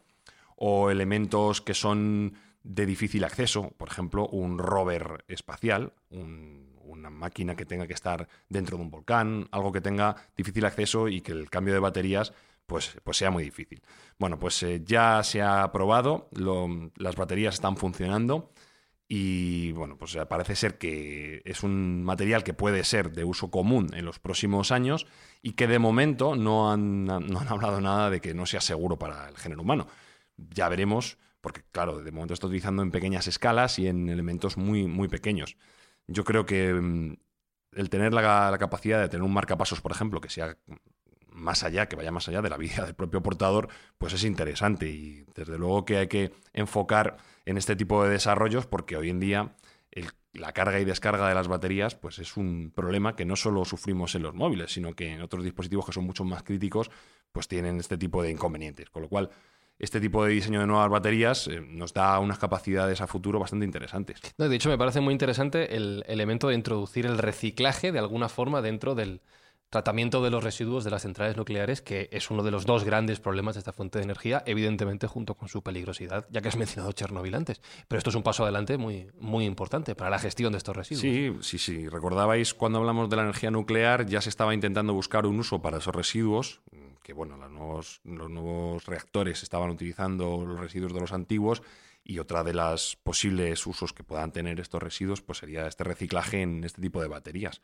O 0.57 0.91
elementos 0.91 1.63
que 1.63 1.73
son 1.73 2.35
de 2.63 2.85
difícil 2.85 3.25
acceso, 3.25 3.73
por 3.79 3.89
ejemplo, 3.89 4.29
un 4.29 4.59
rover 4.59 5.25
espacial, 5.29 5.95
un, 6.11 6.75
un 6.83 6.99
una 7.05 7.09
máquina 7.09 7.57
que 7.57 7.65
tenga 7.65 7.87
que 7.87 7.95
estar 7.95 8.29
dentro 8.51 8.77
de 8.77 8.83
un 8.83 8.91
volcán, 8.91 9.49
algo 9.51 9.73
que 9.73 9.81
tenga 9.81 10.15
difícil 10.37 10.67
acceso 10.67 11.09
y 11.09 11.23
que 11.23 11.33
el 11.33 11.49
cambio 11.49 11.73
de 11.73 11.81
baterías 11.81 12.35
pues, 12.67 12.99
pues 13.03 13.17
sea 13.17 13.31
muy 13.31 13.45
difícil. 13.45 13.83
Bueno, 14.19 14.39
pues 14.39 14.63
eh, 14.63 14.83
ya 14.85 15.23
se 15.23 15.43
ha 15.43 15.71
probado, 15.73 16.29
las 16.97 17.17
baterías 17.17 17.55
están 17.55 17.77
funcionando 17.77 18.53
y 19.07 19.73
bueno, 19.73 19.99
pues 19.99 20.17
parece 20.29 20.57
ser 20.57 20.79
que 20.79 21.43
es 21.45 21.63
un 21.63 22.05
material 22.05 22.43
que 22.43 22.55
puede 22.55 22.85
ser 22.85 23.13
de 23.13 23.25
uso 23.25 23.51
común 23.51 23.91
en 23.95 24.05
los 24.07 24.19
próximos 24.19 24.73
años 24.73 25.07
y 25.43 25.53
que 25.53 25.67
de 25.67 25.79
momento 25.79 26.37
no 26.37 26.73
han, 26.73 27.05
no 27.05 27.17
han 27.17 27.49
hablado 27.49 27.81
nada 27.81 28.09
de 28.09 28.21
que 28.21 28.33
no 28.33 28.47
sea 28.47 28.61
seguro 28.63 28.99
para 28.99 29.29
el 29.29 29.37
género 29.37 29.63
humano. 29.63 29.87
Ya 30.37 30.69
veremos, 30.69 31.19
porque 31.43 31.63
claro, 31.71 32.01
de 32.03 32.13
momento 32.13 32.33
está 32.35 32.47
utilizando 32.47 32.83
en 32.83 32.91
pequeñas 32.91 33.27
escalas 33.27 33.79
y 33.79 33.89
en 33.89 34.09
elementos 34.09 34.57
muy, 34.57 34.87
muy 34.87 35.09
pequeños. 35.09 35.57
Yo 36.07 36.25
creo 36.25 36.47
que 36.47 36.73
mm, 36.73 37.17
el 37.73 37.91
tener 37.91 38.15
la, 38.15 38.51
la 38.51 38.59
capacidad 38.59 39.01
de 39.01 39.09
tener 39.09 39.23
un 39.23 39.35
marcapasos, 39.35 39.83
por 39.83 39.93
ejemplo, 39.93 40.21
que 40.23 40.31
sea 40.31 40.57
más 41.35 41.63
allá, 41.63 41.89
que 41.89 41.97
vaya 41.97 42.11
más 42.11 42.29
allá 42.29 42.41
de 42.41 42.49
la 42.49 42.57
vida 42.57 42.85
del 42.87 42.95
propio 42.95 43.23
portador, 43.23 43.69
pues 43.99 44.15
es 44.15 44.25
interesante 44.25 44.89
y 44.89 45.25
desde 45.35 45.59
luego 45.59 45.85
que 45.85 45.99
hay 45.99 46.09
que 46.09 46.33
enfocar 46.53 47.19
en 47.47 47.57
este 47.57 47.77
tipo 47.77 48.05
de 48.05 48.11
desarrollos 48.11 48.67
porque 48.67 48.97
hoy 48.97 49.11
en 49.11 49.21
día 49.21 49.55
la 50.35 50.53
carga 50.53 50.81
y 50.81 50.85
descarga 50.85 51.29
de 51.29 51.35
las 51.35 51.49
baterías 51.49 51.95
pues 51.95 52.19
es 52.19 52.37
un 52.37 52.73
problema 52.75 53.17
que 53.17 53.25
no 53.25 53.37
solo 53.37 53.65
sufrimos 53.65 54.15
en 54.15 54.23
los 54.23 54.35
móviles, 54.35 54.73
sino 54.73 54.95
que 54.95 55.13
en 55.13 55.23
otros 55.23 55.45
dispositivos 55.45 55.87
que 55.87 55.93
son 55.93 56.05
mucho 56.05 56.25
más 56.25 56.43
críticos 56.43 56.91
pues 57.33 57.49
tienen 57.49 57.79
este 57.79 57.97
tipo 57.97 58.23
de 58.23 58.31
inconvenientes. 58.31 58.91
Con 58.91 59.03
lo 59.03 59.09
cual, 59.09 59.31
este 59.79 60.01
tipo 60.01 60.25
de 60.25 60.33
diseño 60.33 60.61
de 60.61 60.67
nuevas 60.67 60.89
baterías 60.89 61.49
eh, 61.49 61.61
nos 61.61 61.93
da 61.93 62.19
unas 62.21 62.39
capacidades 62.39 63.01
a 63.01 63.07
futuro 63.07 63.41
bastante 63.41 63.65
interesantes. 63.65 64.21
de 64.37 64.55
hecho, 64.55 64.69
me 64.69 64.79
parece 64.79 65.01
muy 65.01 65.13
interesante 65.13 65.77
el 65.77 66.05
elemento 66.07 66.49
de 66.49 66.55
introducir 66.55 67.07
el 67.07 67.19
reciclaje 67.19 67.91
de 67.91 67.99
alguna 67.99 68.29
forma 68.29 68.63
dentro 68.63 68.95
del, 68.95 69.21
tratamiento 69.75 70.23
de 70.23 70.31
los 70.31 70.45
residuos 70.45 70.85
de 70.85 70.93
las 70.93 71.03
centrales 71.03 71.37
nucleares, 71.37 71.83
que 71.83 72.09
es 72.13 72.31
uno 72.31 72.45
de 72.45 72.53
los 72.53 72.65
dos 72.65 72.85
grandes 72.85 73.19
problemas 73.19 73.57
de 73.57 73.59
esta 73.59 73.73
fuente 73.73 73.99
de 73.99 74.05
energía, 74.05 74.41
evidentemente 74.47 75.09
junto 75.09 75.35
con 75.35 75.49
su 75.49 75.63
peligrosidad, 75.63 76.29
ya 76.31 76.41
que 76.41 76.47
has 76.47 76.57
mencionado 76.57 76.93
Chernobyl 76.93 77.35
antes. 77.35 77.61
Pero 77.89 77.99
esto 77.99 78.11
es 78.11 78.15
un 78.15 78.23
paso 78.23 78.45
adelante 78.45 78.79
muy, 78.79 79.09
muy 79.19 79.45
importante 79.45 79.97
para 79.97 80.11
la 80.11 80.21
gestión 80.21 80.53
de 80.53 80.59
estos 80.59 80.77
residuos. 80.77 81.03
Sí, 81.03 81.37
sí, 81.41 81.59
sí. 81.59 81.89
Recordabais 81.89 82.55
cuando 82.55 82.79
hablamos 82.79 83.11
de 83.11 83.17
la 83.17 83.23
energía 83.23 83.51
nuclear, 83.51 84.07
ya 84.07 84.21
se 84.21 84.29
estaba 84.29 84.55
intentando 84.55 84.95
buscar 84.95 85.27
un 85.27 85.41
uso 85.41 85.61
para 85.61 85.79
esos 85.79 85.93
residuos, 85.93 86.61
que 87.03 87.13
bueno, 87.13 87.37
los 87.37 87.51
nuevos, 87.51 88.01
los 88.05 88.31
nuevos 88.31 88.87
reactores 88.87 89.43
estaban 89.43 89.71
utilizando 89.71 90.45
los 90.47 90.61
residuos 90.61 90.95
de 90.95 91.01
los 91.01 91.13
antiguos 91.13 91.65
y 92.05 92.21
otra 92.21 92.45
de 92.45 92.55
las 92.55 92.95
posibles 93.03 93.67
usos 93.67 93.93
que 93.93 94.05
puedan 94.05 94.31
tener 94.31 94.61
estos 94.61 94.81
residuos 94.81 95.21
pues 95.21 95.39
sería 95.39 95.67
este 95.67 95.83
reciclaje 95.83 96.43
en 96.43 96.63
este 96.63 96.81
tipo 96.81 97.01
de 97.03 97.09
baterías 97.09 97.61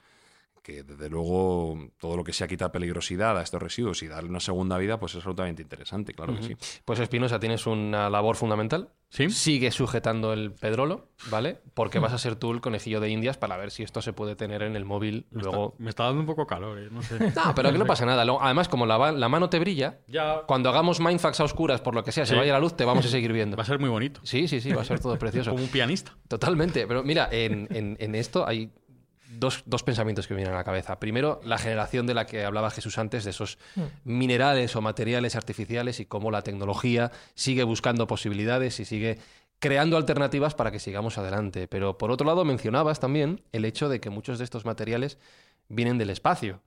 que 0.63 0.83
desde 0.83 1.09
luego 1.09 1.79
todo 1.99 2.17
lo 2.17 2.25
que 2.25 2.33
sea 2.33 2.47
quitar 2.49 2.71
peligrosidad 2.73 3.39
a 3.39 3.43
estos 3.43 3.63
residuos 3.63 4.03
y 4.03 4.09
darle 4.09 4.31
una 4.31 4.41
segunda 4.41 4.79
vida, 4.79 4.99
pues 4.99 5.13
es 5.13 5.17
absolutamente 5.17 5.63
interesante, 5.63 6.13
claro 6.15 6.35
que 6.37 6.43
sí. 6.43 6.57
Pues 6.85 6.99
Espinosa, 7.01 7.39
tienes 7.41 7.67
una 7.67 8.11
labor 8.11 8.37
fundamental. 8.37 8.91
¿Sí? 9.13 9.29
Sigue 9.29 9.73
sujetando 9.73 10.33
el 10.33 10.53
pedrolo, 10.53 11.09
¿vale? 11.31 11.59
Porque 11.75 11.99
vas 11.99 12.13
a 12.13 12.19
ser 12.19 12.37
tú 12.37 12.53
el 12.53 12.61
conejillo 12.61 13.01
de 13.01 13.09
indias 13.09 13.37
para 13.37 13.57
ver 13.57 13.73
si 13.73 13.83
esto 13.83 14.01
se 14.03 14.13
puede 14.13 14.37
tener 14.37 14.63
en 14.63 14.77
el 14.77 14.85
móvil 14.85 15.27
me 15.33 15.43
luego. 15.43 15.71
Está, 15.71 15.83
me 15.83 15.91
está 15.91 16.05
dando 16.05 16.21
un 16.21 16.27
poco 16.27 16.47
calor, 16.47 16.79
¿eh? 16.79 16.89
no 16.93 17.03
sé. 17.03 17.19
No, 17.35 17.53
pero 17.57 17.73
que 17.73 17.79
no 17.79 17.87
pasa 17.87 18.07
nada. 18.07 18.25
Además, 18.41 18.69
como 18.69 18.87
la, 18.87 19.11
la 19.11 19.29
mano 19.29 19.51
te 19.51 19.59
brilla, 19.59 19.99
ya. 20.07 20.43
cuando 20.47 20.69
hagamos 20.69 21.01
Mindfax 21.01 21.41
a 21.41 21.45
oscuras, 21.45 21.81
por 21.81 21.97
lo 21.97 22.05
que 22.05 22.13
sea, 22.13 22.25
se 22.25 22.37
vaya 22.37 22.53
la 22.53 22.61
luz, 22.61 22.77
te 22.77 22.85
vamos 22.85 23.05
a 23.05 23.09
seguir 23.09 23.33
viendo. 23.33 23.57
Va 23.57 23.65
a 23.65 23.67
ser 23.67 23.81
muy 23.81 23.89
bonito. 23.89 24.21
Sí, 24.23 24.47
sí, 24.47 24.61
sí, 24.61 24.73
va 24.73 24.83
a 24.83 24.85
ser 24.85 25.01
todo 25.01 25.19
precioso. 25.19 25.51
Como 25.51 25.65
un 25.65 25.71
pianista. 25.71 26.17
Totalmente. 26.29 26.87
Pero 26.87 27.03
mira, 27.03 27.29
en, 27.33 27.67
en, 27.73 27.97
en 27.99 28.15
esto 28.15 28.47
hay 28.47 28.71
dos, 29.39 29.63
dos, 29.67 29.83
pensamientos 29.83 30.27
que 30.27 30.35
me 30.35 30.39
vienen 30.39 30.55
a 30.55 30.59
la 30.59 30.65
cabeza. 30.65 30.99
Primero, 30.99 31.41
la 31.45 31.59
generación 31.59 32.07
de 32.07 32.15
la 32.15 32.27
que 32.27 32.45
hablaba 32.45 32.71
Jesús 32.71 32.99
antes, 32.99 33.25
de 33.25 33.31
esos 33.31 33.59
mm. 33.77 33.83
minerales 34.05 34.75
o 34.77 34.81
materiales 34.81 35.37
artificiales 35.37 36.01
y 36.01 36.07
cómo 36.07 36.31
la 36.31 36.43
tecnología 36.43 37.13
sigue 37.35 37.65
buscando 37.65 38.07
posibilidades 38.07 38.81
y 38.81 38.85
sigue 38.85 39.19
creando 39.59 39.97
alternativas 39.97 40.55
para 40.55 40.71
que 40.71 40.81
sigamos 40.81 41.19
adelante. 41.19 41.69
Pero 41.69 41.99
por 41.99 42.11
otro 42.11 42.27
lado, 42.27 42.45
mencionabas 42.45 42.99
también 42.99 43.43
el 43.53 43.65
hecho 43.65 43.89
de 43.89 44.01
que 44.01 44.11
muchos 44.11 44.39
de 44.39 44.45
estos 44.45 44.65
materiales 44.65 45.19
vienen 45.69 45.99
del 45.99 46.11
espacio. 46.11 46.63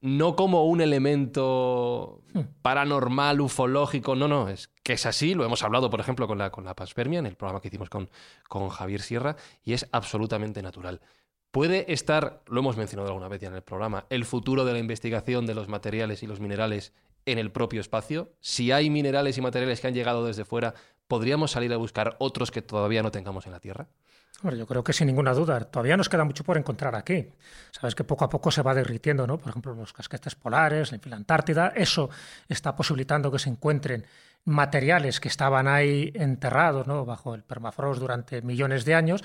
No 0.00 0.36
como 0.36 0.64
un 0.64 0.80
elemento 0.80 2.22
mm. 2.32 2.40
paranormal, 2.62 3.40
ufológico, 3.40 4.14
no, 4.14 4.28
no, 4.28 4.48
es 4.48 4.70
que 4.84 4.92
es 4.92 5.04
así, 5.06 5.34
lo 5.34 5.44
hemos 5.44 5.62
hablado, 5.64 5.90
por 5.90 6.00
ejemplo, 6.00 6.28
con 6.28 6.38
la, 6.38 6.50
con 6.50 6.64
la 6.64 6.74
Paspermia, 6.74 7.18
en 7.18 7.26
el 7.26 7.34
programa 7.34 7.60
que 7.60 7.68
hicimos 7.68 7.90
con, 7.90 8.08
con 8.48 8.68
Javier 8.68 9.02
Sierra, 9.02 9.36
y 9.64 9.72
es 9.72 9.88
absolutamente 9.90 10.62
natural. 10.62 11.00
¿Puede 11.50 11.90
estar, 11.92 12.42
lo 12.46 12.60
hemos 12.60 12.76
mencionado 12.76 13.08
alguna 13.08 13.28
vez 13.28 13.40
ya 13.40 13.48
en 13.48 13.54
el 13.54 13.62
programa, 13.62 14.04
el 14.10 14.26
futuro 14.26 14.66
de 14.66 14.74
la 14.74 14.78
investigación 14.78 15.46
de 15.46 15.54
los 15.54 15.66
materiales 15.66 16.22
y 16.22 16.26
los 16.26 16.40
minerales 16.40 16.92
en 17.24 17.38
el 17.38 17.50
propio 17.50 17.80
espacio? 17.80 18.32
Si 18.40 18.70
hay 18.70 18.90
minerales 18.90 19.38
y 19.38 19.40
materiales 19.40 19.80
que 19.80 19.86
han 19.86 19.94
llegado 19.94 20.26
desde 20.26 20.44
fuera, 20.44 20.74
¿podríamos 21.06 21.52
salir 21.52 21.72
a 21.72 21.78
buscar 21.78 22.16
otros 22.18 22.50
que 22.50 22.60
todavía 22.60 23.02
no 23.02 23.10
tengamos 23.10 23.46
en 23.46 23.52
la 23.52 23.60
Tierra? 23.60 23.88
Bueno, 24.42 24.58
yo 24.58 24.66
creo 24.66 24.84
que 24.84 24.92
sin 24.92 25.06
ninguna 25.06 25.32
duda. 25.32 25.58
Todavía 25.60 25.96
nos 25.96 26.10
queda 26.10 26.22
mucho 26.22 26.44
por 26.44 26.58
encontrar 26.58 26.94
aquí. 26.94 27.32
Sabes 27.72 27.94
que 27.94 28.04
poco 28.04 28.26
a 28.26 28.28
poco 28.28 28.50
se 28.50 28.62
va 28.62 28.74
derritiendo, 28.74 29.26
¿no? 29.26 29.38
Por 29.38 29.48
ejemplo, 29.48 29.74
los 29.74 29.94
casquetes 29.94 30.34
polares, 30.34 30.92
la 31.06 31.16
Antártida. 31.16 31.72
Eso 31.74 32.10
está 32.46 32.76
posibilitando 32.76 33.32
que 33.32 33.38
se 33.38 33.48
encuentren 33.48 34.06
materiales 34.44 35.18
que 35.18 35.28
estaban 35.28 35.66
ahí 35.66 36.12
enterrados, 36.14 36.86
¿no? 36.86 37.06
Bajo 37.06 37.34
el 37.34 37.42
permafrost 37.42 38.00
durante 38.00 38.42
millones 38.42 38.84
de 38.84 38.94
años 38.94 39.24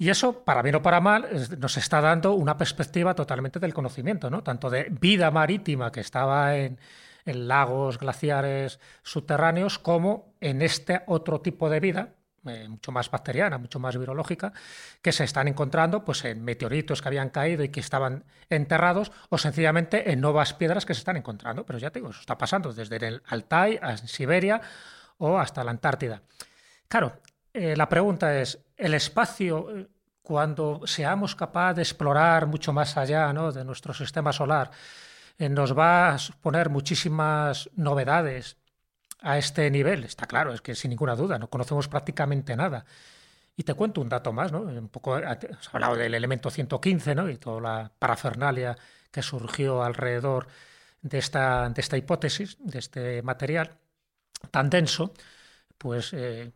y 0.00 0.08
eso, 0.08 0.44
para 0.44 0.62
bien 0.62 0.76
o 0.76 0.82
para 0.82 0.98
mal, 0.98 1.28
nos 1.58 1.76
está 1.76 2.00
dando 2.00 2.32
una 2.32 2.56
perspectiva 2.56 3.12
totalmente 3.14 3.58
del 3.58 3.74
conocimiento, 3.74 4.30
¿no? 4.30 4.42
Tanto 4.42 4.70
de 4.70 4.86
vida 4.88 5.30
marítima 5.30 5.92
que 5.92 6.00
estaba 6.00 6.56
en, 6.56 6.78
lagos, 7.26 7.98
glaciares, 7.98 8.80
subterráneos, 9.02 9.78
como 9.78 10.32
en 10.40 10.62
este 10.62 11.02
otro 11.06 11.42
tipo 11.42 11.68
de 11.68 11.80
vida, 11.80 12.14
eh, 12.46 12.66
mucho 12.66 12.92
más 12.92 13.10
bacteriana, 13.10 13.58
mucho 13.58 13.78
más 13.78 13.98
virológica, 13.98 14.54
que 15.02 15.12
se 15.12 15.24
están 15.24 15.48
encontrando 15.48 16.02
pues, 16.02 16.24
en 16.24 16.42
meteoritos 16.44 17.02
que 17.02 17.08
habían 17.08 17.28
caído 17.28 17.62
y 17.62 17.68
que 17.68 17.80
estaban 17.80 18.24
enterrados, 18.48 19.12
o 19.28 19.36
sencillamente 19.36 20.10
en 20.10 20.22
nuevas 20.22 20.54
piedras 20.54 20.86
que 20.86 20.94
se 20.94 21.00
están 21.00 21.18
encontrando. 21.18 21.66
Pero 21.66 21.78
ya 21.78 21.90
te 21.90 21.98
digo, 21.98 22.08
eso 22.08 22.20
está 22.20 22.38
pasando 22.38 22.72
desde 22.72 22.96
el 23.06 23.22
Altai 23.26 23.78
a 23.82 23.98
Siberia 23.98 24.62
o 25.18 25.38
hasta 25.38 25.62
la 25.62 25.72
Antártida. 25.72 26.22
Claro, 26.88 27.20
eh, 27.52 27.74
la 27.76 27.88
pregunta 27.88 28.40
es, 28.40 28.64
¿el 28.80 28.94
espacio, 28.94 29.76
eh, 29.76 29.88
cuando 30.22 30.80
seamos 30.86 31.36
capaces 31.36 31.76
de 31.76 31.82
explorar 31.82 32.46
mucho 32.46 32.72
más 32.72 32.96
allá 32.96 33.32
de 33.32 33.64
nuestro 33.64 33.94
sistema 33.94 34.32
solar, 34.32 34.70
eh, 35.38 35.48
nos 35.48 35.76
va 35.76 36.10
a 36.10 36.18
suponer 36.18 36.70
muchísimas 36.70 37.70
novedades 37.76 38.56
a 39.20 39.38
este 39.38 39.70
nivel? 39.70 40.04
Está 40.04 40.26
claro, 40.26 40.52
es 40.52 40.62
que 40.62 40.74
sin 40.74 40.90
ninguna 40.90 41.14
duda, 41.14 41.38
no 41.38 41.48
conocemos 41.48 41.88
prácticamente 41.88 42.56
nada. 42.56 42.84
Y 43.56 43.64
te 43.64 43.74
cuento 43.74 44.00
un 44.00 44.08
dato 44.08 44.32
más, 44.32 44.52
¿no? 44.52 44.60
Un 44.60 44.88
poco, 44.88 45.14
has 45.14 45.38
hablado 45.72 45.96
del 45.96 46.14
elemento 46.14 46.50
115, 46.50 47.14
¿no? 47.14 47.28
Y 47.28 47.36
toda 47.36 47.60
la 47.60 47.92
parafernalia 47.98 48.76
que 49.10 49.22
surgió 49.22 49.82
alrededor 49.82 50.46
de 51.02 51.18
esta, 51.18 51.68
de 51.68 51.80
esta 51.80 51.98
hipótesis, 51.98 52.56
de 52.60 52.78
este 52.78 53.22
material 53.22 53.76
tan 54.50 54.70
denso, 54.70 55.12
pues 55.76 56.12
voy 56.12 56.52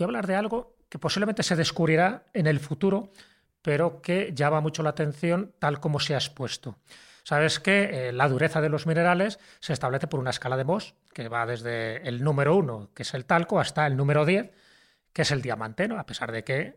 a 0.00 0.04
hablar 0.04 0.26
de 0.26 0.34
algo 0.34 0.73
que 0.94 0.98
posiblemente 1.00 1.42
se 1.42 1.56
descubrirá 1.56 2.22
en 2.32 2.46
el 2.46 2.60
futuro, 2.60 3.10
pero 3.62 4.00
que 4.00 4.30
llama 4.32 4.60
mucho 4.60 4.84
la 4.84 4.90
atención 4.90 5.52
tal 5.58 5.80
como 5.80 5.98
se 5.98 6.14
ha 6.14 6.18
expuesto. 6.18 6.78
Sabes 7.24 7.58
que 7.58 8.10
eh, 8.10 8.12
la 8.12 8.28
dureza 8.28 8.60
de 8.60 8.68
los 8.68 8.86
minerales 8.86 9.40
se 9.58 9.72
establece 9.72 10.06
por 10.06 10.20
una 10.20 10.30
escala 10.30 10.56
de 10.56 10.62
Mohs, 10.62 10.94
que 11.12 11.28
va 11.28 11.46
desde 11.46 12.06
el 12.06 12.22
número 12.22 12.54
1, 12.54 12.90
que 12.94 13.02
es 13.02 13.12
el 13.14 13.24
talco, 13.24 13.58
hasta 13.58 13.88
el 13.88 13.96
número 13.96 14.24
10, 14.24 14.52
que 15.12 15.22
es 15.22 15.32
el 15.32 15.42
diamante, 15.42 15.88
¿no? 15.88 15.98
a 15.98 16.06
pesar 16.06 16.30
de 16.30 16.44
que 16.44 16.76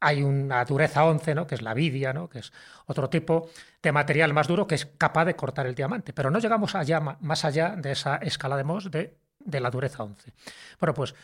hay 0.00 0.22
una 0.22 0.64
dureza 0.64 1.04
11, 1.04 1.34
¿no? 1.34 1.46
que 1.46 1.56
es 1.56 1.60
la 1.60 1.74
vidia, 1.74 2.14
¿no? 2.14 2.30
que 2.30 2.38
es 2.38 2.54
otro 2.86 3.10
tipo 3.10 3.50
de 3.82 3.92
material 3.92 4.32
más 4.32 4.48
duro 4.48 4.66
que 4.66 4.76
es 4.76 4.86
capaz 4.86 5.26
de 5.26 5.36
cortar 5.36 5.66
el 5.66 5.74
diamante. 5.74 6.14
Pero 6.14 6.30
no 6.30 6.38
llegamos 6.38 6.74
allá, 6.74 7.00
más 7.00 7.44
allá 7.44 7.76
de 7.76 7.92
esa 7.92 8.16
escala 8.16 8.56
de 8.56 8.64
Mohs 8.64 8.90
de, 8.90 9.18
de 9.40 9.60
la 9.60 9.70
dureza 9.70 10.04
11. 10.04 10.32
Bueno, 10.80 10.94
pues 10.94 11.14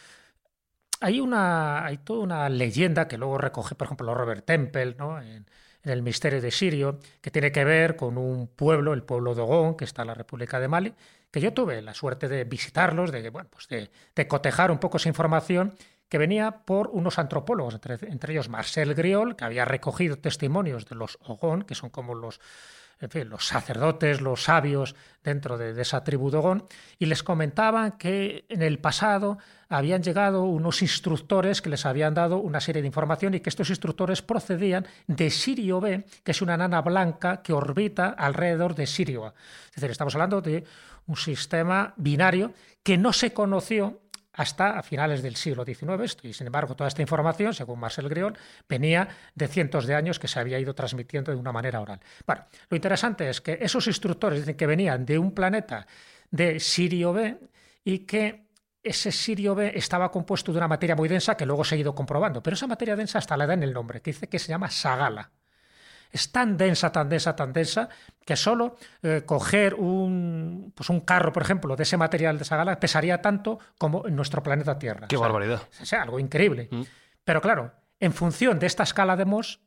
hay, 1.05 1.21
una, 1.21 1.85
hay 1.85 1.99
toda 1.99 2.21
una 2.21 2.49
leyenda 2.49 3.07
que 3.07 3.19
luego 3.19 3.37
recoge, 3.37 3.75
por 3.75 3.87
ejemplo, 3.87 4.15
Robert 4.15 4.47
Temple, 4.47 4.95
¿no? 4.99 5.21
en, 5.21 5.47
el 5.83 6.03
misterio 6.03 6.41
de 6.41 6.51
Sirio, 6.51 6.99
que 7.21 7.31
tiene 7.31 7.53
que 7.53 7.63
ver 7.63 7.95
con 7.95 8.17
un 8.17 8.47
pueblo, 8.47 8.95
el 8.95 9.03
pueblo 9.03 9.35
de 9.35 9.43
Ogón, 9.43 9.77
que 9.77 9.85
está 9.85 10.01
en 10.01 10.09
la 10.09 10.15
República 10.15 10.59
de 10.59 10.67
Mali, 10.67 10.95
que 11.31 11.43
yo 11.43 11.53
tuve 11.53 11.83
la 11.83 11.93
suerte 11.93 12.27
de 12.27 12.45
visitarlos, 12.45 13.13
de, 13.13 13.29
bueno, 13.29 13.51
pues 13.53 13.69
de, 13.69 14.27
cotejar 14.27 14.71
un 14.71 14.79
poco 14.79 14.97
esa 14.97 15.11
información 15.11 15.75
que 16.09 16.17
venía 16.17 16.63
por 16.65 16.89
unos 16.89 17.19
antropólogos, 17.19 17.75
entre, 17.75 17.99
entre 18.09 18.33
ellos 18.33 18.49
Marcel 18.49 18.95
Griol, 18.95 19.37
que 19.37 19.45
había 19.45 19.67
recogido 19.67 20.17
testimonios 20.17 20.87
de 20.87 20.95
los 20.95 21.19
Ogón, 21.21 21.65
que 21.65 21.75
son 21.75 21.91
como 21.91 22.15
los 22.15 22.41
en 23.05 23.11
fin, 23.11 23.29
los 23.29 23.47
sacerdotes, 23.47 24.23
los 24.23 24.45
sabios 24.45 24.95
dentro 25.23 25.59
de, 25.59 25.81
esa 25.81 26.03
tribu 26.05 26.31
Dogón, 26.31 26.67
y 26.99 27.07
les 27.07 27.23
comentaban 27.23 27.93
que 27.93 28.47
en 28.49 28.63
el 28.63 28.79
pasado 28.79 29.39
habían 29.69 30.03
llegado 30.03 30.45
unos 30.45 30.81
instructores 30.81 31.61
que 31.61 31.69
les 31.69 31.85
habían 31.85 32.15
dado 32.15 32.39
una 32.39 32.61
serie 32.61 32.81
de 32.81 32.89
información 32.89 33.35
y 33.35 33.41
que 33.41 33.51
estos 33.51 33.69
instructores 33.69 34.23
procedían 34.23 34.87
de 35.07 35.31
Sirio 35.31 35.81
B, 35.81 36.07
que 36.23 36.31
es 36.31 36.41
una 36.41 36.57
nana 36.57 36.81
blanca 36.81 37.43
que 37.43 37.53
orbita 37.53 38.09
alrededor 38.09 38.75
de 38.75 38.87
Sirio 38.87 39.35
Es 39.69 39.77
decir, 39.77 39.91
estamos 39.91 40.15
hablando 40.15 40.41
de 40.41 40.65
un 41.07 41.17
sistema 41.17 41.93
binario 41.97 42.53
que 42.83 42.97
no 42.97 43.13
se 43.13 43.35
conoció 43.35 44.01
hasta 44.35 44.79
a 44.79 44.83
finales 44.83 45.23
del 45.23 45.37
siglo 45.37 45.65
XIX. 45.65 46.17
Y 46.23 46.33
sin 46.33 46.47
embargo, 46.47 46.75
toda 46.75 46.89
esta 46.89 47.03
información, 47.03 47.55
según 47.55 47.81
Marcel 47.81 48.09
Griol, 48.09 48.37
venía 48.69 49.09
de 49.35 49.49
cientos 49.49 49.87
de 49.87 49.95
años 49.95 50.19
que 50.19 50.29
se 50.29 50.41
había 50.41 50.59
ido 50.59 50.75
transmitiendo 50.75 51.33
de 51.33 51.39
una 51.39 51.53
manera 51.53 51.81
oral. 51.81 52.01
Lo 52.69 52.77
interesante 52.77 53.29
es 53.29 53.41
que 53.41 53.59
esos 53.61 53.87
instructores 53.87 54.41
dicen 54.41 54.57
que 54.57 54.67
venían 54.67 55.07
de 55.07 55.19
un 55.19 55.33
planeta 55.33 55.87
de 56.31 56.61
Sirio 56.61 57.13
B 57.13 57.39
y 57.85 58.01
que 58.01 58.45
ese 58.83 59.13
Sirio 59.13 59.55
B 59.55 59.73
estaba 59.75 60.11
compuesto 60.11 60.53
de 60.53 60.59
una 60.59 60.69
materia 60.69 60.97
muy 60.97 61.09
densa 61.09 61.37
que 61.37 61.47
luego 61.47 61.65
se 61.65 61.77
ha 61.77 61.79
ido 61.79 61.95
comprobando, 61.95 62.43
pero 62.43 62.55
esa 62.55 62.67
materia 62.67 62.97
densa 62.97 63.19
hasta 63.19 63.37
le 63.37 63.47
dan 63.47 63.63
el 63.63 63.73
nombre, 63.73 64.03
que 64.03 64.11
dice 64.11 64.29
que 64.29 64.39
se 64.39 64.49
llama 64.49 64.71
Sagala 64.71 65.31
es 66.15 66.31
tan 66.31 66.57
densa, 66.57 66.93
tan 66.93 67.09
densa, 67.09 67.35
tan 67.35 67.53
densa, 67.53 67.89
que 68.25 68.37
solo 68.37 68.77
eh, 69.03 69.25
coger 69.27 69.75
un, 69.75 70.73
pues 70.73 70.89
un 70.89 71.01
carro, 71.01 71.33
por 71.33 71.43
ejemplo, 71.43 71.75
de 71.75 71.83
ese 71.83 71.97
material 71.97 72.39
de 72.39 72.45
esa 72.45 72.57
gala 72.57 72.79
pesaría 72.79 73.21
tanto 73.21 73.59
como 73.79 74.07
en 74.07 74.15
nuestro 74.15 74.41
planeta 74.41 74.79
Tierra. 74.79 75.09
¡Qué 75.09 75.17
barbaridad! 75.17 75.63
O 75.83 75.85
sea, 75.85 76.03
algo 76.03 76.21
increíble. 76.21 76.69
Mm. 76.71 76.83
Pero 77.25 77.41
claro, 77.41 77.73
en 77.99 78.13
función 78.13 78.61
de 78.61 78.69
esta 78.69 78.85
escala 78.85 79.17
de 79.17 79.25
Mohs, 79.25 79.59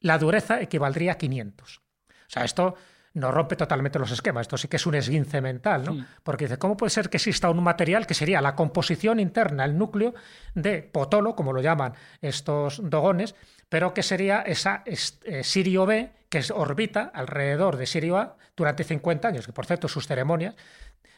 la 0.00 0.18
dureza 0.18 0.60
equivaldría 0.60 1.12
a 1.12 1.18
500. 1.18 1.78
O 1.78 1.82
sea, 2.26 2.44
esto 2.44 2.74
no 3.18 3.30
rompe 3.30 3.56
totalmente 3.56 3.98
los 3.98 4.10
esquemas. 4.10 4.42
Esto 4.42 4.56
sí 4.56 4.68
que 4.68 4.76
es 4.76 4.86
un 4.86 4.94
esguince 4.94 5.40
mental, 5.40 5.84
¿no? 5.84 6.06
Porque 6.22 6.44
dice, 6.44 6.58
¿cómo 6.58 6.76
puede 6.76 6.90
ser 6.90 7.10
que 7.10 7.16
exista 7.18 7.50
un 7.50 7.62
material 7.62 8.06
que 8.06 8.14
sería 8.14 8.40
la 8.40 8.54
composición 8.54 9.20
interna, 9.20 9.64
el 9.64 9.76
núcleo 9.76 10.14
de 10.54 10.82
Potolo, 10.82 11.34
como 11.34 11.52
lo 11.52 11.60
llaman 11.60 11.94
estos 12.20 12.80
dogones, 12.82 13.34
pero 13.68 13.92
que 13.92 14.02
sería 14.02 14.42
esa 14.42 14.82
eh, 14.86 15.44
Sirio 15.44 15.86
B 15.86 16.10
que 16.28 16.42
orbita 16.54 17.10
alrededor 17.12 17.76
de 17.76 17.86
Sirio 17.86 18.18
A 18.18 18.36
durante 18.56 18.84
50 18.84 19.28
años, 19.28 19.46
que 19.46 19.52
por 19.52 19.66
cierto 19.66 19.88
sus 19.88 20.06
ceremonias 20.06 20.54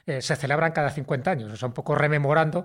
eh, 0.07 0.23
se 0.23 0.37
celebran 0.37 0.73
cada 0.73 0.91
50 0.91 1.31
años, 1.31 1.53
o 1.53 1.57
sea, 1.57 1.69
un 1.69 1.75
poco 1.75 1.95
rememorando 1.95 2.65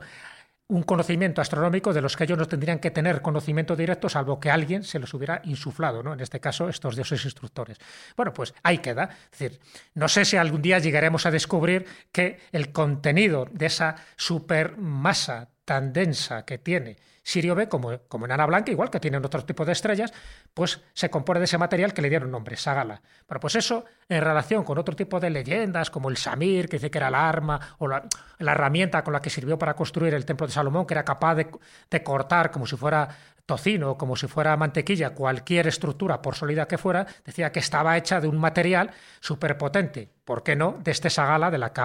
un 0.67 0.83
conocimiento 0.83 1.41
astronómico 1.41 1.93
de 1.93 2.01
los 2.01 2.15
que 2.15 2.23
ellos 2.23 2.37
no 2.37 2.47
tendrían 2.47 2.79
que 2.79 2.91
tener 2.91 3.21
conocimiento 3.21 3.75
directo, 3.75 4.09
salvo 4.09 4.39
que 4.39 4.49
alguien 4.49 4.83
se 4.83 4.97
los 4.97 5.13
hubiera 5.13 5.41
insuflado, 5.43 6.01
¿no? 6.01 6.13
En 6.13 6.19
este 6.19 6.39
caso, 6.39 6.69
estos 6.69 6.95
dioses 6.95 7.23
instructores. 7.23 7.77
Bueno, 8.15 8.33
pues 8.33 8.53
ahí 8.63 8.79
queda. 8.79 9.09
Es 9.31 9.39
decir, 9.39 9.59
no 9.93 10.07
sé 10.07 10.25
si 10.25 10.37
algún 10.37 10.61
día 10.61 10.79
llegaremos 10.79 11.25
a 11.25 11.31
descubrir 11.31 11.85
que 12.11 12.39
el 12.51 12.71
contenido 12.71 13.47
de 13.51 13.67
esa 13.67 13.95
supermasa 14.15 15.49
tan 15.65 15.93
densa 15.93 16.45
que 16.45 16.57
tiene 16.57 16.97
Sirio 17.25 17.55
B, 17.55 17.67
como, 17.67 18.01
como 18.07 18.25
enana 18.25 18.45
blanca, 18.45 18.71
igual 18.71 18.91
que 18.91 18.99
tienen 18.99 19.25
otro 19.25 19.43
tipo 19.43 19.65
de 19.65 19.71
estrellas, 19.71 20.13
pues 20.53 20.79
se 20.93 21.09
compone 21.09 21.39
de 21.39 21.45
ese 21.45 21.57
material 21.57 21.91
que 21.91 22.03
le 22.03 22.09
dieron 22.09 22.29
nombre, 22.29 22.55
Sagala. 22.55 23.01
Bueno, 23.27 23.39
pues 23.39 23.55
eso 23.55 23.83
en 24.07 24.21
relación 24.21 24.63
con 24.63 24.77
otro 24.77 24.95
tipo 24.95 25.19
de 25.19 25.31
leyendas, 25.31 25.89
como 25.89 26.09
el 26.09 26.17
Samir, 26.17 26.69
que 26.69 26.77
dice 26.77 26.91
que 26.91 26.99
era 26.99 27.07
el 27.07 27.15
arma, 27.15 27.59
o 27.79 27.87
la, 27.87 28.07
herramienta 28.37 29.03
con 29.03 29.11
la 29.11 29.23
que 29.23 29.31
sirvió 29.31 29.57
para 29.57 29.75
construir 29.75 30.13
el 30.13 30.23
templo 30.23 30.45
de 30.45 30.53
Salomón, 30.53 30.85
que 30.85 30.93
era 30.93 31.03
capaz 31.03 31.33
de, 31.33 31.47
de 31.89 32.03
cortar 32.03 32.51
como 32.51 32.67
si 32.67 32.77
fuera 32.77 33.09
tocino, 33.47 33.97
como 33.97 34.15
si 34.15 34.27
fuera 34.27 34.55
mantequilla, 34.55 35.15
cualquier 35.15 35.65
estructura, 35.65 36.21
por 36.21 36.35
sólida 36.35 36.67
que 36.67 36.77
fuera, 36.77 37.07
decía 37.25 37.51
que 37.51 37.59
estaba 37.59 37.97
hecha 37.97 38.21
de 38.21 38.27
un 38.27 38.37
material 38.37 38.91
superpotente. 39.19 40.11
¿Por 40.25 40.43
qué 40.43 40.55
no? 40.55 40.77
De 40.83 40.91
este 40.91 41.09
Sagala 41.09 41.49
de 41.49 41.57
la 41.57 41.73
que 41.73 41.81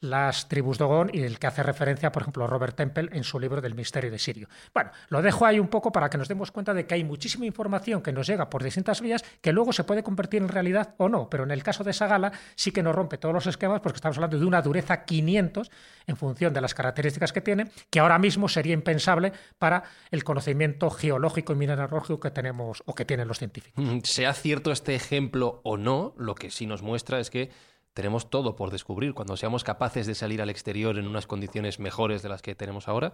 las 0.00 0.48
tribus 0.48 0.78
Dogón 0.78 1.10
y 1.12 1.22
el 1.22 1.38
que 1.38 1.46
hace 1.46 1.62
referencia, 1.62 2.12
por 2.12 2.22
ejemplo, 2.22 2.46
Robert 2.46 2.76
Temple 2.76 3.08
en 3.12 3.24
su 3.24 3.38
libro 3.38 3.60
del 3.60 3.74
misterio 3.74 4.10
de 4.10 4.18
Sirio. 4.18 4.48
Bueno, 4.72 4.90
lo 5.08 5.22
dejo 5.22 5.46
ahí 5.46 5.58
un 5.58 5.68
poco 5.68 5.92
para 5.92 6.08
que 6.10 6.18
nos 6.18 6.28
demos 6.28 6.50
cuenta 6.50 6.74
de 6.74 6.86
que 6.86 6.94
hay 6.94 7.04
muchísima 7.04 7.46
información 7.46 8.02
que 8.02 8.12
nos 8.12 8.26
llega 8.26 8.50
por 8.50 8.62
distintas 8.62 9.00
vías 9.00 9.24
que 9.40 9.52
luego 9.52 9.72
se 9.72 9.84
puede 9.84 10.02
convertir 10.02 10.42
en 10.42 10.48
realidad 10.48 10.94
o 10.98 11.08
no, 11.08 11.28
pero 11.28 11.44
en 11.44 11.50
el 11.50 11.62
caso 11.62 11.84
de 11.84 11.90
esa 11.90 12.06
gala 12.06 12.32
sí 12.54 12.70
que 12.70 12.82
nos 12.82 12.94
rompe 12.94 13.18
todos 13.18 13.34
los 13.34 13.46
esquemas 13.46 13.80
porque 13.80 13.96
estamos 13.96 14.16
hablando 14.16 14.38
de 14.38 14.44
una 14.44 14.62
dureza 14.62 15.04
500 15.04 15.70
en 16.06 16.16
función 16.16 16.52
de 16.52 16.60
las 16.60 16.74
características 16.74 17.32
que 17.32 17.40
tiene, 17.40 17.70
que 17.90 18.00
ahora 18.00 18.18
mismo 18.18 18.48
sería 18.48 18.74
impensable 18.74 19.32
para 19.58 19.84
el 20.10 20.24
conocimiento 20.24 20.90
geológico 20.90 21.52
y 21.52 21.56
mineralógico 21.56 22.20
que 22.20 22.30
tenemos 22.30 22.82
o 22.86 22.94
que 22.94 23.04
tienen 23.04 23.28
los 23.28 23.38
científicos. 23.38 23.84
Sea 24.04 24.32
cierto 24.32 24.72
este 24.72 24.94
ejemplo 24.94 25.60
o 25.64 25.76
no, 25.76 26.14
lo 26.16 26.34
que 26.34 26.50
sí 26.50 26.66
nos 26.66 26.82
muestra 26.82 27.20
es 27.20 27.30
que 27.30 27.50
tenemos 27.98 28.30
todo 28.30 28.54
por 28.54 28.70
descubrir. 28.70 29.12
Cuando 29.12 29.36
seamos 29.36 29.64
capaces 29.64 30.06
de 30.06 30.14
salir 30.14 30.40
al 30.40 30.50
exterior 30.50 30.98
en 30.98 31.08
unas 31.08 31.26
condiciones 31.26 31.80
mejores 31.80 32.22
de 32.22 32.28
las 32.28 32.42
que 32.42 32.54
tenemos 32.54 32.86
ahora, 32.86 33.12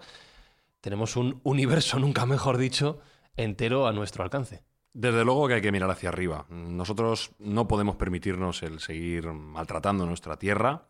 tenemos 0.83 1.17
un 1.17 1.41
universo, 1.43 1.99
nunca 2.01 2.27
mejor 2.27 2.59
dicho, 2.59 3.01
entero 3.35 3.87
a 3.87 3.95
nuestro 3.95 4.25
alcance. 4.25 4.63
Desde 4.93 5.25
luego 5.25 5.49
que 5.49 5.55
hay 5.55 5.63
que 5.63 5.73
mirar 5.73 5.91
hacia 5.91 6.11
arriba. 6.11 6.45
Nosotros 6.51 7.31
no 7.39 7.67
podemos 7.67 7.97
permitirnos 7.97 8.63
el 8.63 8.79
seguir 8.79 9.33
maltratando 9.33 10.05
nuestra 10.05 10.37
tierra. 10.39 10.87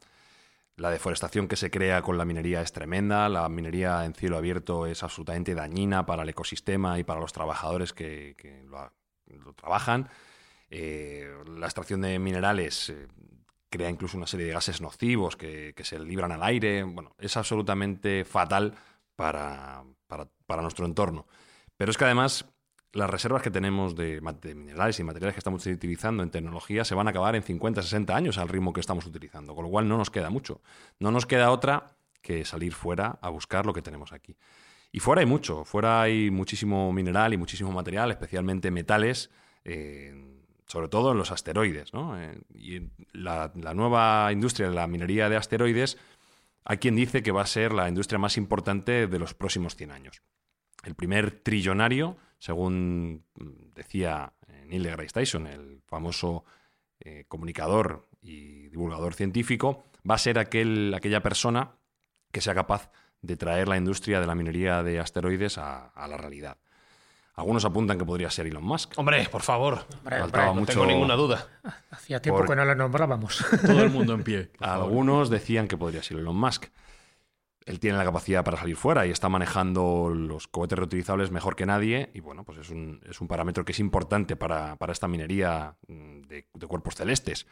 La 0.75 0.91
deforestación 0.91 1.47
que 1.47 1.55
se 1.55 1.71
crea 1.71 2.03
con 2.03 2.19
la 2.19 2.25
minería 2.25 2.63
es 2.63 2.73
tremenda. 2.73 3.29
La 3.29 3.49
minería 3.49 4.05
en 4.05 4.15
cielo 4.15 4.37
abierto 4.37 4.87
es 4.87 5.05
absolutamente 5.05 5.55
dañina 5.55 6.05
para 6.05 6.25
el 6.25 6.29
ecosistema 6.29 6.99
y 6.99 7.05
para 7.05 7.21
los 7.21 7.33
trabajadores 7.33 7.93
que, 7.93 8.35
lo, 8.69 9.53
trabajan. 9.53 10.09
Eh, 10.69 11.33
la 11.47 11.67
extracción 11.67 12.01
de 12.01 12.19
minerales 12.19 12.91
eh, 12.91 13.07
crea 13.75 13.91
incluso 13.91 14.17
una 14.17 14.29
serie 14.29 14.47
de 14.47 14.53
gases 14.53 14.81
nocivos 14.81 15.37
que, 15.37 15.75
se 15.83 15.99
libran 15.99 16.31
al 16.31 16.45
aire. 16.45 16.85
Bueno, 16.85 17.17
es 17.19 17.37
absolutamente 17.37 18.25
fatal 18.25 18.73
para, 19.17 19.83
nuestro 20.63 20.87
entorno. 20.87 21.27
Pero 21.77 21.91
es 21.91 21.99
que 21.99 22.05
además 22.05 22.47
las 22.93 23.11
reservas 23.11 23.43
que 23.43 23.51
tenemos 23.51 23.97
de, 23.97 24.21
minerales 24.55 25.01
y 25.01 25.03
materiales 25.03 25.35
que 25.35 25.41
estamos 25.41 25.67
utilizando 25.67 26.23
en 26.23 26.31
tecnología 26.31 26.85
se 26.85 26.95
van 26.95 27.09
a 27.09 27.11
acabar 27.11 27.35
en 27.35 27.43
50, 27.43 27.83
60 27.83 28.15
años 28.15 28.39
al 28.39 28.49
ritmo 28.49 28.73
que 28.73 28.79
estamos 28.79 29.07
utilizando, 29.07 29.57
con 29.57 29.65
lo 29.65 29.71
cual 29.71 29.89
no 29.89 29.99
nos 29.99 30.09
queda 30.09 30.31
mucho. 30.31 30.61
No 31.01 31.11
nos 31.11 31.27
queda 31.27 31.51
otra 31.51 31.97
que 32.23 32.45
salir 32.45 32.75
fuera 32.75 33.19
a 33.21 33.29
buscar 33.29 33.67
lo 33.67 33.73
que 33.73 33.83
tenemos 33.83 34.13
aquí. 34.13 34.37
Y 34.93 35.01
fuera 35.01 35.21
hay 35.21 35.27
mucho, 35.27 35.65
fuera 35.65 36.03
hay 36.03 36.31
muchísimo 36.31 36.93
mineral 36.93 37.35
y 37.35 37.39
muchísimo 37.39 37.73
material, 37.73 38.13
especialmente 38.13 38.71
metales. 38.71 39.33
Eh, 39.65 40.34
sobre 40.67 40.89
todo 40.89 41.13
en 41.13 41.19
los 41.19 41.31
asteroides. 41.31 41.93
¿no? 41.93 42.21
Eh, 42.21 42.41
y 42.55 42.91
la, 43.13 43.53
nueva 43.75 44.31
industria 44.33 44.69
de 44.69 44.75
la 44.75 44.87
minería 44.87 45.29
de 45.29 45.37
asteroides, 45.37 45.99
hay 46.65 46.79
quien 46.79 46.97
dice 46.97 47.23
que 47.23 47.33
va 47.33 47.43
a 47.43 47.47
ser 47.47 47.73
la 47.73 47.89
industria 47.89 48.19
más 48.19 48.37
importante 48.37 49.07
de 49.07 49.19
los 49.19 49.35
próximos 49.35 49.77
100 49.77 49.91
años. 49.91 50.23
El 50.83 50.95
primer 50.95 51.31
trillonario, 51.43 52.17
según 52.39 53.25
decía 53.75 54.33
Neil 54.67 54.83
deGrasse 54.83 55.13
Tyson, 55.13 55.47
el 55.47 55.83
famoso 55.87 56.45
eh, 57.01 57.25
comunicador 57.29 58.09
y 58.23 58.69
divulgador 58.69 59.15
científico, 59.15 59.85
va 60.09 60.15
a 60.15 60.19
ser 60.19 60.39
aquel, 60.39 60.93
aquella 60.95 61.23
persona 61.23 61.77
que 62.33 62.41
sea 62.41 62.55
capaz 62.55 62.91
de 63.21 63.37
traer 63.37 63.69
la 63.69 63.77
industria 63.77 64.21
de 64.21 64.27
la 64.27 64.35
minería 64.35 64.83
de 64.83 65.01
asteroides 65.01 65.57
a 65.59 65.93
la 66.09 66.17
realidad. 66.17 66.59
Algunos 67.37 67.65
apuntan 67.65 67.99
que 67.99 68.05
podría 68.05 68.31
ser 68.31 68.47
Elon 68.47 68.63
Musk. 68.63 68.93
Hombre, 68.97 69.29
por 69.31 69.43
favor. 69.43 69.85
no 70.05 70.67
tengo 70.67 70.87
ninguna 70.87 71.15
duda. 71.15 71.49
Hacía 71.91 72.23
tiempo 72.23 72.45
que 72.45 72.55
no 72.55 72.65
lo 72.65 72.75
nombrábamos. 72.75 73.45
Todo 73.67 73.83
el 73.83 73.91
mundo 73.91 74.15
en 74.15 74.23
pie. 74.23 74.51
Algunos 74.61 75.31
decían 75.31 75.67
que 75.67 75.77
podría 75.77 76.03
ser 76.03 76.19
Elon 76.19 76.37
Musk. 76.37 76.67
Él 77.67 77.81
tiene 77.81 77.97
la 77.97 78.05
capacidad 78.05 78.45
para 78.45 78.59
salir 78.59 78.77
fuera 78.77 79.07
y 79.07 79.11
está 79.11 79.29
manejando 79.31 80.11
los 80.15 80.49
cohetes 80.49 80.79
reutilizables 80.79 81.31
mejor 81.31 81.57
que 81.57 81.67
nadie. 81.67 82.11
Y 82.13 82.21
bueno, 82.21 82.45
pues 82.45 82.59
es 82.59 82.71
un, 82.71 83.01
es 83.09 83.21
un 83.21 83.27
parámetro 83.27 83.65
que 83.65 83.73
es 83.73 83.81
importante 83.81 84.37
para, 84.37 84.77
esta 84.89 85.09
minería 85.09 85.75
mm, 85.89 86.21
de, 86.23 86.47
de 86.53 86.67
cuerpos 86.67 86.95
celestes. 86.95 87.47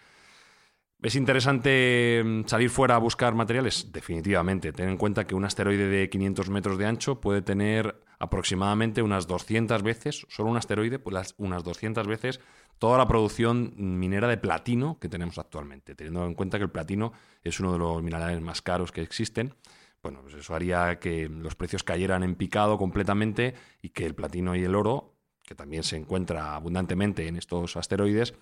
¿Es 1.02 1.16
interesante 1.16 2.22
mm, 2.24 2.44
salir 2.46 2.70
fuera 2.70 2.94
a 2.94 2.98
buscar 2.98 3.34
materiales? 3.34 3.90
Definitivamente. 3.92 4.72
Ten 4.72 4.88
en 4.88 4.96
cuenta 4.96 5.26
que 5.26 5.34
un 5.34 5.44
asteroide 5.44 5.88
de 5.88 6.08
500 6.08 6.48
metros 6.48 6.78
de 6.78 6.86
ancho 6.86 7.20
puede 7.20 7.42
tener 7.42 8.00
aproximadamente 8.20 9.02
unas 9.02 9.26
200 9.26 9.82
veces, 9.82 10.24
solo 10.28 10.50
un 10.50 10.56
asteroide, 10.56 11.00
pues 11.00 11.34
unas 11.38 11.64
200 11.64 12.06
veces 12.06 12.40
toda 12.78 12.98
la 12.98 13.06
producción 13.06 13.74
minera 13.76 14.26
de 14.26 14.36
platino 14.38 14.98
que 15.00 15.08
tenemos 15.08 15.38
actualmente. 15.38 15.94
Teniendo 15.94 16.24
en 16.24 16.34
cuenta 16.34 16.58
que 16.58 16.64
el 16.64 16.70
platino 16.70 17.12
es 17.42 17.60
uno 17.60 17.72
de 17.72 17.78
los 17.78 18.02
minerales 18.02 18.40
más 18.40 18.62
caros 18.62 18.92
que 18.92 19.02
existen, 19.02 19.54
bueno, 20.02 20.20
pues 20.22 20.34
eso 20.34 20.54
haría 20.54 20.98
que 20.98 21.28
los 21.28 21.54
precios 21.54 21.84
cayeran 21.84 22.24
en 22.24 22.34
picado 22.34 22.78
completamente 22.78 23.54
y 23.82 23.90
que 23.90 24.04
el 24.04 24.16
platino 24.16 24.56
y 24.56 24.64
el 24.64 24.74
oro, 24.74 25.14
que 25.44 25.54
también 25.54 25.84
se 25.84 25.96
encuentra 25.96 26.56
abundantemente 26.56 27.28
en 27.28 27.36
estos 27.36 27.76
asteroides, 27.76 28.34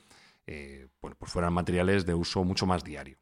eh, 0.47 0.89
bueno, 1.01 1.17
pues 1.19 1.31
fueran 1.31 1.53
materiales 1.53 2.07
de 2.07 2.15
uso 2.15 2.45
mucho 2.45 2.67
más 2.67 2.85
diario. 2.85 3.19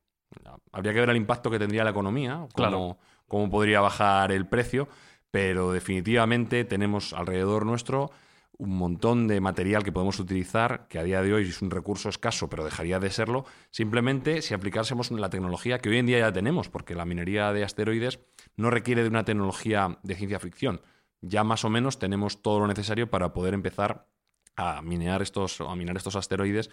Habría 0.72 0.92
que 0.92 1.00
ver 1.00 1.10
el 1.10 1.16
impacto 1.16 1.50
que 1.50 1.58
tendría 1.58 1.84
la 1.84 1.90
economía, 1.90 2.46
cómo, 2.52 2.98
cómo 3.26 3.50
podría 3.50 3.80
bajar 3.80 4.30
el 4.32 4.46
precio, 4.46 4.88
pero 5.30 5.72
definitivamente 5.72 6.64
tenemos 6.64 7.12
alrededor 7.12 7.64
nuestro 7.64 8.10
un 8.58 8.76
montón 8.76 9.28
de 9.28 9.40
material 9.40 9.84
que 9.84 9.92
podemos 9.92 10.18
utilizar, 10.18 10.88
que 10.88 10.98
a 10.98 11.04
día 11.04 11.22
de 11.22 11.32
hoy 11.32 11.48
es 11.48 11.62
un 11.62 11.70
recurso 11.70 12.08
escaso, 12.08 12.50
pero 12.50 12.64
dejaría 12.64 12.98
de 12.98 13.08
serlo, 13.10 13.44
simplemente 13.70 14.42
si 14.42 14.52
aplicásemos 14.52 15.12
la 15.12 15.30
tecnología 15.30 15.78
que 15.78 15.88
hoy 15.88 15.98
en 15.98 16.06
día 16.06 16.18
ya 16.18 16.32
tenemos, 16.32 16.68
porque 16.68 16.96
la 16.96 17.04
minería 17.04 17.52
de 17.52 17.62
asteroides 17.62 18.18
no 18.56 18.70
requiere 18.70 19.02
de 19.02 19.08
una 19.08 19.24
tecnología 19.24 19.98
de 20.02 20.14
ciencia 20.16 20.40
ficción. 20.40 20.82
Ya 21.20 21.44
más 21.44 21.64
o 21.64 21.70
menos 21.70 22.00
tenemos 22.00 22.42
todo 22.42 22.58
lo 22.58 22.66
necesario 22.66 23.08
para 23.08 23.32
poder 23.32 23.54
empezar 23.54 24.08
a 24.56 24.82
minear 24.82 25.22
estos, 25.22 25.60
a 25.60 25.74
minar 25.76 25.96
estos 25.96 26.16
asteroides 26.16 26.68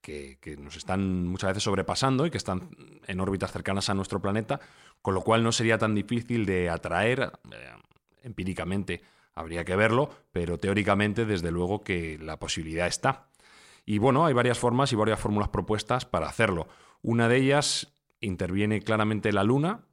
que, 0.00 0.38
nos 0.58 0.76
están 0.76 1.26
muchas 1.26 1.50
veces 1.50 1.62
sobrepasando 1.62 2.26
y 2.26 2.30
que 2.30 2.38
están 2.38 2.70
en 3.06 3.20
órbitas 3.20 3.52
cercanas 3.52 3.90
a 3.90 3.94
nuestro 3.94 4.20
planeta, 4.20 4.60
con 5.02 5.14
lo 5.14 5.22
cual 5.22 5.42
no 5.42 5.52
sería 5.52 5.78
tan 5.78 5.94
difícil 5.94 6.46
de 6.46 6.70
atraer 6.70 7.32
eh, 7.52 7.72
empíricamente 8.22 9.02
Habría 9.34 9.64
que 9.64 9.76
verlo, 9.76 10.10
pero 10.32 10.58
teóricamente, 10.58 11.24
desde 11.24 11.50
luego 11.50 11.82
que 11.82 12.18
la 12.18 12.38
posibilidad 12.38 12.86
está. 12.86 13.28
Y 13.86 13.98
bueno, 13.98 14.26
hay 14.26 14.34
varias 14.34 14.58
formas 14.58 14.92
y 14.92 14.96
varias 14.96 15.20
fórmulas 15.20 15.48
propuestas 15.48 16.04
para 16.04 16.28
hacerlo. 16.28 16.68
Una 17.02 17.28
de 17.28 17.38
ellas 17.38 17.94
interviene 18.20 18.82
claramente 18.82 19.32
la 19.32 19.44
Luna, 19.44 19.86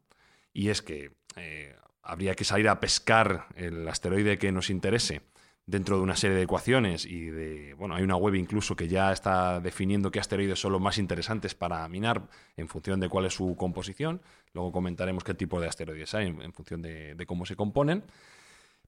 y 0.54 0.70
es 0.70 0.82
que 0.82 1.14
eh, 1.36 1.76
habría 2.02 2.36
que 2.36 2.44
salir 2.44 2.68
a 2.68 2.80
pescar 2.80 3.48
el 3.56 3.88
asteroide 3.88 4.38
que 4.38 4.52
nos 4.52 4.70
interese 4.70 5.22
dentro 5.68 5.98
de 5.98 6.02
una 6.02 6.16
serie 6.16 6.36
de 6.36 6.44
ecuaciones 6.44 7.06
y 7.06 7.26
de 7.26 7.76
bueno 7.76 7.94
hay 7.94 8.04
una 8.04 8.16
web 8.16 8.34
incluso 8.36 8.76
que 8.76 8.88
ya 8.88 9.12
está 9.12 9.60
definiendo 9.60 10.10
qué 10.10 10.20
asteroides 10.20 10.60
son 10.60 10.72
los 10.72 10.82
más 10.82 10.98
interesantes 10.98 11.54
para 11.54 11.88
minar 11.88 12.24
en 12.56 12.68
función 12.68 13.00
de 13.00 13.10
cuál 13.10 13.26
es 13.26 13.34
su 13.34 13.56
composición 13.56 14.22
luego 14.54 14.72
comentaremos 14.72 15.24
qué 15.24 15.36
tipo 15.36 15.62
de 15.62 15.68
asteroides 15.68 16.16
hay 16.16 16.28
en, 16.28 16.54
función 16.54 16.82
de 16.82 17.26
cómo 17.28 17.46
se 17.46 17.56
componen 17.56 18.06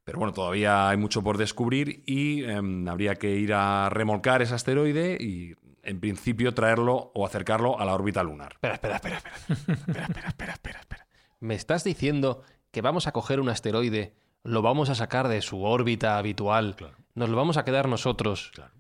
pero 0.10 0.18
bueno, 0.18 0.34
todavía 0.34 0.90
hay 0.90 0.98
mucho 0.98 1.22
por 1.22 1.38
descubrir 1.38 2.02
y 2.08 2.44
em, 2.44 2.88
habría 2.88 3.14
que 3.14 3.36
ir 3.36 3.54
a 3.54 3.90
remolcar 3.92 4.42
ese 4.42 4.56
asteroide 4.56 5.18
y 5.20 5.54
en 5.84 6.00
principio 6.00 6.56
traerlo 6.56 7.12
o 7.14 7.28
acercarlo 7.28 7.80
a 7.80 7.86
la 7.86 7.94
órbita 7.94 8.24
lunar. 8.24 8.54
Espera, 8.60 8.74
espera, 8.74 8.96
espera, 8.96 9.18
espera. 9.18 9.36
espera, 9.78 10.06
espera, 10.06 10.28
espera, 10.30 10.54
espera, 10.54 10.80
espera. 10.80 11.08
¿Me 11.40 11.54
estás 11.54 11.84
diciendo 11.84 12.42
que 12.72 12.82
vamos 12.82 13.06
a 13.06 13.12
coger 13.12 13.40
un 13.40 13.50
asteroide, 13.50 14.16
lo 14.44 14.62
vamos 14.62 14.90
a 14.90 14.96
sacar 14.96 15.28
de 15.28 15.42
su 15.42 15.64
órbita 15.64 16.18
habitual, 16.18 16.76
nos 17.16 17.30
lo 17.30 17.38
vamos 17.38 17.58
a 17.58 17.66
quedar 17.66 17.88
nosotros 17.88 18.52
claro. 18.54 18.80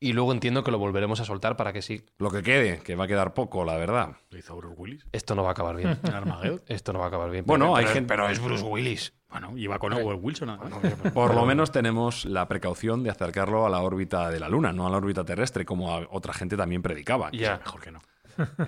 Y 0.00 0.12
luego 0.12 0.32
entiendo 0.32 0.62
que 0.62 0.70
lo 0.70 0.78
volveremos 0.78 1.18
a 1.20 1.24
soltar 1.24 1.56
para 1.56 1.72
que 1.72 1.82
sí. 1.82 2.04
Lo 2.18 2.30
que 2.30 2.42
quede, 2.42 2.78
que 2.78 2.94
va 2.94 3.04
a 3.04 3.08
quedar 3.08 3.34
poco, 3.34 3.64
la 3.64 3.76
verdad. 3.76 4.16
¿Lo 4.30 4.38
hizo 4.38 4.54
Bruce 4.56 4.76
Willis? 4.78 5.06
Esto 5.10 5.34
no 5.34 5.42
va 5.42 5.48
a 5.48 5.52
acabar 5.52 5.74
bien. 5.74 5.98
Esto 6.68 6.92
no 6.92 7.00
va 7.00 7.06
a 7.06 7.08
acabar 7.08 7.30
bien. 7.30 7.44
Bueno, 7.44 7.64
pero, 7.66 7.76
hay 7.76 7.84
pero, 7.84 7.94
gente. 7.94 8.08
Pero 8.08 8.28
es 8.28 8.40
Bruce 8.40 8.62
Willis. 8.62 9.12
Bueno, 9.28 9.58
iba 9.58 9.78
con 9.80 9.92
Owen 9.92 10.20
Wilson. 10.22 10.56
Bueno, 10.56 10.80
Por 11.12 11.34
lo 11.34 11.44
menos 11.44 11.72
tenemos 11.72 12.24
la 12.24 12.46
precaución 12.46 13.02
de 13.02 13.10
acercarlo 13.10 13.66
a 13.66 13.70
la 13.70 13.82
órbita 13.82 14.30
de 14.30 14.38
la 14.38 14.48
Luna, 14.48 14.72
no 14.72 14.86
a 14.86 14.90
la 14.90 14.98
órbita 14.98 15.24
terrestre, 15.24 15.64
como 15.64 15.92
otra 16.10 16.32
gente 16.32 16.56
también 16.56 16.80
predicaba. 16.80 17.30
Ya, 17.32 17.38
yeah. 17.38 17.58
mejor 17.58 17.80
que 17.82 17.90
no. 17.90 17.98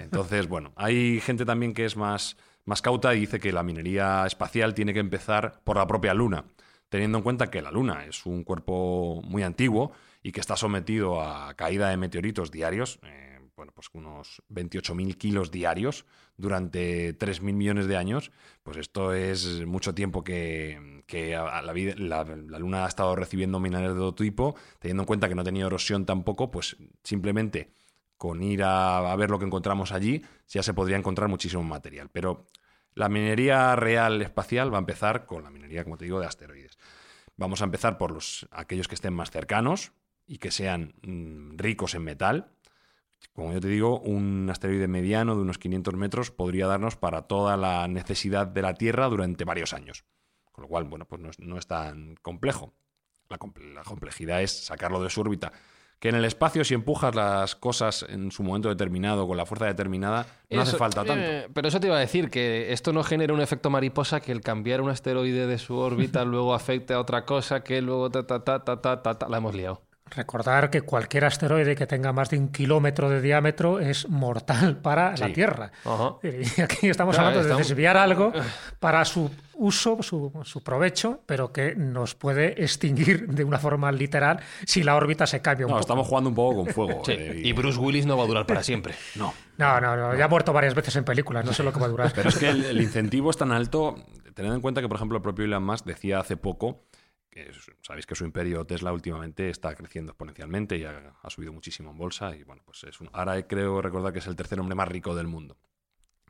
Entonces, 0.00 0.48
bueno, 0.48 0.72
hay 0.74 1.20
gente 1.20 1.44
también 1.44 1.74
que 1.74 1.84
es 1.84 1.96
más, 1.96 2.36
más 2.64 2.82
cauta 2.82 3.14
y 3.14 3.20
dice 3.20 3.40
que 3.40 3.52
la 3.52 3.62
minería 3.62 4.26
espacial 4.26 4.74
tiene 4.74 4.92
que 4.92 5.00
empezar 5.00 5.60
por 5.64 5.76
la 5.76 5.86
propia 5.86 6.14
Luna, 6.14 6.44
teniendo 6.88 7.18
en 7.18 7.24
cuenta 7.24 7.50
que 7.50 7.62
la 7.62 7.70
Luna 7.70 8.04
es 8.04 8.26
un 8.26 8.44
cuerpo 8.44 9.22
muy 9.24 9.42
antiguo 9.42 9.92
y 10.22 10.32
que 10.32 10.40
está 10.40 10.56
sometido 10.56 11.22
a 11.22 11.54
caída 11.54 11.88
de 11.88 11.96
meteoritos 11.96 12.50
diarios, 12.50 12.98
eh, 13.02 13.38
bueno, 13.56 13.72
pues 13.74 13.88
unos 13.92 14.42
28.000 14.50 15.16
kilos 15.16 15.50
diarios 15.50 16.06
durante 16.36 17.16
3.000 17.18 17.52
millones 17.52 17.86
de 17.86 17.96
años, 17.96 18.32
pues 18.62 18.78
esto 18.78 19.12
es 19.12 19.66
mucho 19.66 19.94
tiempo 19.94 20.24
que, 20.24 21.02
la, 21.12 21.62
la, 21.62 22.58
Luna 22.58 22.84
ha 22.84 22.88
estado 22.88 23.14
recibiendo 23.16 23.60
minerales 23.60 23.92
de 23.92 23.98
todo 23.98 24.14
tipo, 24.14 24.56
teniendo 24.78 25.02
en 25.02 25.06
cuenta 25.06 25.28
que 25.28 25.34
no 25.34 25.44
tenía 25.44 25.66
erosión 25.66 26.06
tampoco, 26.06 26.50
pues 26.50 26.76
simplemente 27.02 27.70
con 28.20 28.42
ir 28.42 28.62
a, 28.62 29.16
ver 29.16 29.30
lo 29.30 29.38
que 29.38 29.46
encontramos 29.46 29.92
allí 29.92 30.22
ya 30.46 30.62
se 30.62 30.74
podría 30.74 30.98
encontrar 30.98 31.30
muchísimo 31.30 31.62
material. 31.62 32.10
Pero 32.12 32.44
la 32.94 33.08
minería 33.08 33.74
real 33.76 34.20
espacial 34.20 34.70
va 34.70 34.76
a 34.76 34.80
empezar 34.80 35.24
con 35.24 35.42
la 35.42 35.48
minería, 35.48 35.84
como 35.84 35.96
te 35.96 36.04
digo, 36.04 36.20
de 36.20 36.26
asteroides. 36.26 36.76
Vamos 37.38 37.62
a 37.62 37.64
empezar 37.64 37.96
por 37.96 38.10
los, 38.10 38.46
aquellos 38.50 38.88
que 38.88 38.94
estén 38.94 39.14
más 39.14 39.30
cercanos, 39.30 39.92
y 40.26 40.36
que 40.36 40.50
sean 40.50 40.92
mmm, 41.00 41.56
ricos 41.56 41.94
en 41.94 42.04
metal. 42.04 42.52
Como 43.32 43.54
yo 43.54 43.60
te 43.60 43.68
digo, 43.68 43.98
un 44.00 44.50
asteroide 44.50 44.86
mediano 44.86 45.34
de 45.34 45.40
unos 45.40 45.56
500 45.56 45.94
metros 45.94 46.30
podría 46.30 46.66
darnos 46.66 46.96
para 46.96 47.22
toda 47.22 47.56
la 47.56 47.88
necesidad 47.88 48.46
de 48.46 48.60
la 48.60 48.74
Tierra 48.74 49.08
durante 49.08 49.46
varios 49.46 49.72
años. 49.72 50.04
Con 50.52 50.60
lo 50.60 50.68
cual, 50.68 50.84
bueno, 50.84 51.06
pues 51.06 51.40
no 51.40 51.56
es, 51.56 51.66
tan 51.66 52.16
complejo. 52.16 52.74
La, 53.30 53.38
complejidad 53.38 54.42
es 54.42 54.66
sacarlo 54.66 55.02
de 55.02 55.08
su 55.08 55.22
órbita. 55.22 55.52
Que 56.00 56.08
en 56.08 56.16
el 56.16 56.24
espacio, 56.24 56.64
si 56.64 56.74
empujas 56.74 57.14
las 57.14 57.54
cosas 57.54 58.04
en 58.08 58.32
su 58.32 58.42
momento 58.42 58.68
determinado, 58.68 59.28
con 59.28 59.36
la 59.36 59.46
fuerza 59.46 59.66
determinada, 59.66 60.26
no 60.48 60.62
eso, 60.62 60.70
hace 60.70 60.76
falta 60.78 61.04
tanto. 61.04 61.22
Eh, 61.22 61.46
pero 61.52 61.68
eso 61.68 61.78
te 61.78 61.86
iba 61.86 61.96
a 61.96 62.00
decir, 62.00 62.30
que 62.30 62.72
esto 62.72 62.92
no 62.92 63.04
genera 63.04 63.32
un 63.34 63.40
efecto 63.40 63.70
mariposa 63.70 64.20
que 64.20 64.32
el 64.32 64.40
cambiar 64.40 64.80
un 64.80 64.88
asteroide 64.90 65.46
de 65.46 65.58
su 65.58 65.76
órbita 65.76 66.24
luego 66.24 66.54
afecte 66.54 66.94
a 66.94 67.00
otra 67.00 67.24
cosa 67.26 67.62
que 67.62 67.82
luego 67.82 68.10
ta, 68.10 68.26
ta, 68.26 68.42
ta, 68.42 68.64
ta, 68.64 68.80
ta, 68.80 69.02
ta, 69.02 69.18
ta 69.18 69.28
la 69.28 69.36
hemos 69.36 69.54
liado. 69.54 69.82
Recordar 70.10 70.70
que 70.70 70.82
cualquier 70.82 71.24
asteroide 71.24 71.76
que 71.76 71.86
tenga 71.86 72.12
más 72.12 72.30
de 72.30 72.38
un 72.38 72.48
kilómetro 72.48 73.08
de 73.08 73.20
diámetro 73.20 73.78
es 73.78 74.08
mortal 74.08 74.76
para 74.78 75.16
sí. 75.16 75.22
la 75.22 75.32
Tierra. 75.32 75.72
Uh 75.84 75.88
-huh. 75.88 76.56
Y 76.56 76.60
aquí 76.60 76.88
estamos 76.88 77.14
claro, 77.14 77.28
hablando 77.28 77.48
estamos... 77.48 77.68
de 77.68 77.74
desviar 77.74 77.96
algo 77.96 78.32
para 78.80 79.04
su 79.04 79.30
uso, 79.54 80.02
su, 80.02 80.32
su, 80.44 80.62
provecho, 80.62 81.20
pero 81.26 81.52
que 81.52 81.74
nos 81.76 82.14
puede 82.14 82.62
extinguir 82.62 83.28
de 83.28 83.44
una 83.44 83.58
forma 83.58 83.92
literal 83.92 84.40
si 84.64 84.82
la 84.82 84.96
órbita 84.96 85.26
se 85.26 85.40
cambia 85.40 85.66
un 85.66 85.70
no, 85.70 85.74
poco. 85.76 85.80
Estamos 85.82 86.08
jugando 86.08 86.30
un 86.30 86.34
poco 86.34 86.64
con 86.64 86.66
fuego. 86.74 87.02
sí. 87.04 87.12
eh, 87.12 87.42
y 87.44 87.52
Bruce 87.52 87.78
Willis 87.78 88.06
no 88.06 88.16
va 88.16 88.24
a 88.24 88.26
durar 88.26 88.46
para 88.46 88.62
siempre. 88.62 88.94
No. 89.16 89.34
No, 89.58 89.78
no, 89.78 89.94
no. 89.94 90.16
Ya 90.16 90.24
ha 90.24 90.28
muerto 90.28 90.54
varias 90.54 90.74
veces 90.74 90.96
en 90.96 91.04
películas, 91.04 91.44
no 91.44 91.52
sé 91.52 91.62
lo 91.62 91.70
que 91.70 91.78
va 91.78 91.84
a 91.84 91.90
durar. 91.90 92.12
Pero 92.14 92.30
es 92.30 92.38
que 92.38 92.48
el, 92.48 92.64
el 92.64 92.80
incentivo 92.80 93.30
es 93.30 93.36
tan 93.36 93.52
alto, 93.52 93.96
teniendo 94.32 94.54
en 94.54 94.62
cuenta 94.62 94.80
que, 94.80 94.88
por 94.88 94.96
ejemplo, 94.96 95.18
el 95.18 95.22
propio 95.22 95.44
Elon 95.44 95.62
Musk 95.62 95.84
decía 95.84 96.18
hace 96.18 96.38
poco 96.38 96.80
que 97.30 97.50
sabéis 97.82 98.06
que 98.06 98.14
su 98.14 98.24
imperio 98.24 98.64
Tesla 98.64 98.92
últimamente 98.92 99.50
está 99.50 99.74
creciendo 99.74 100.12
exponencialmente 100.12 100.76
y 100.76 100.84
ha, 100.84 101.14
subido 101.28 101.52
muchísimo 101.52 101.90
en 101.92 101.98
bolsa 101.98 102.36
y 102.36 102.42
bueno, 102.42 102.62
pues 102.64 102.84
es 102.84 103.00
un, 103.00 103.08
ahora 103.12 103.46
creo 103.46 103.80
recordar 103.80 104.12
que 104.12 104.18
es 104.18 104.26
el 104.26 104.36
tercer 104.36 104.58
hombre 104.58 104.74
más 104.74 104.88
rico 104.88 105.14
del 105.14 105.28
mundo. 105.28 105.56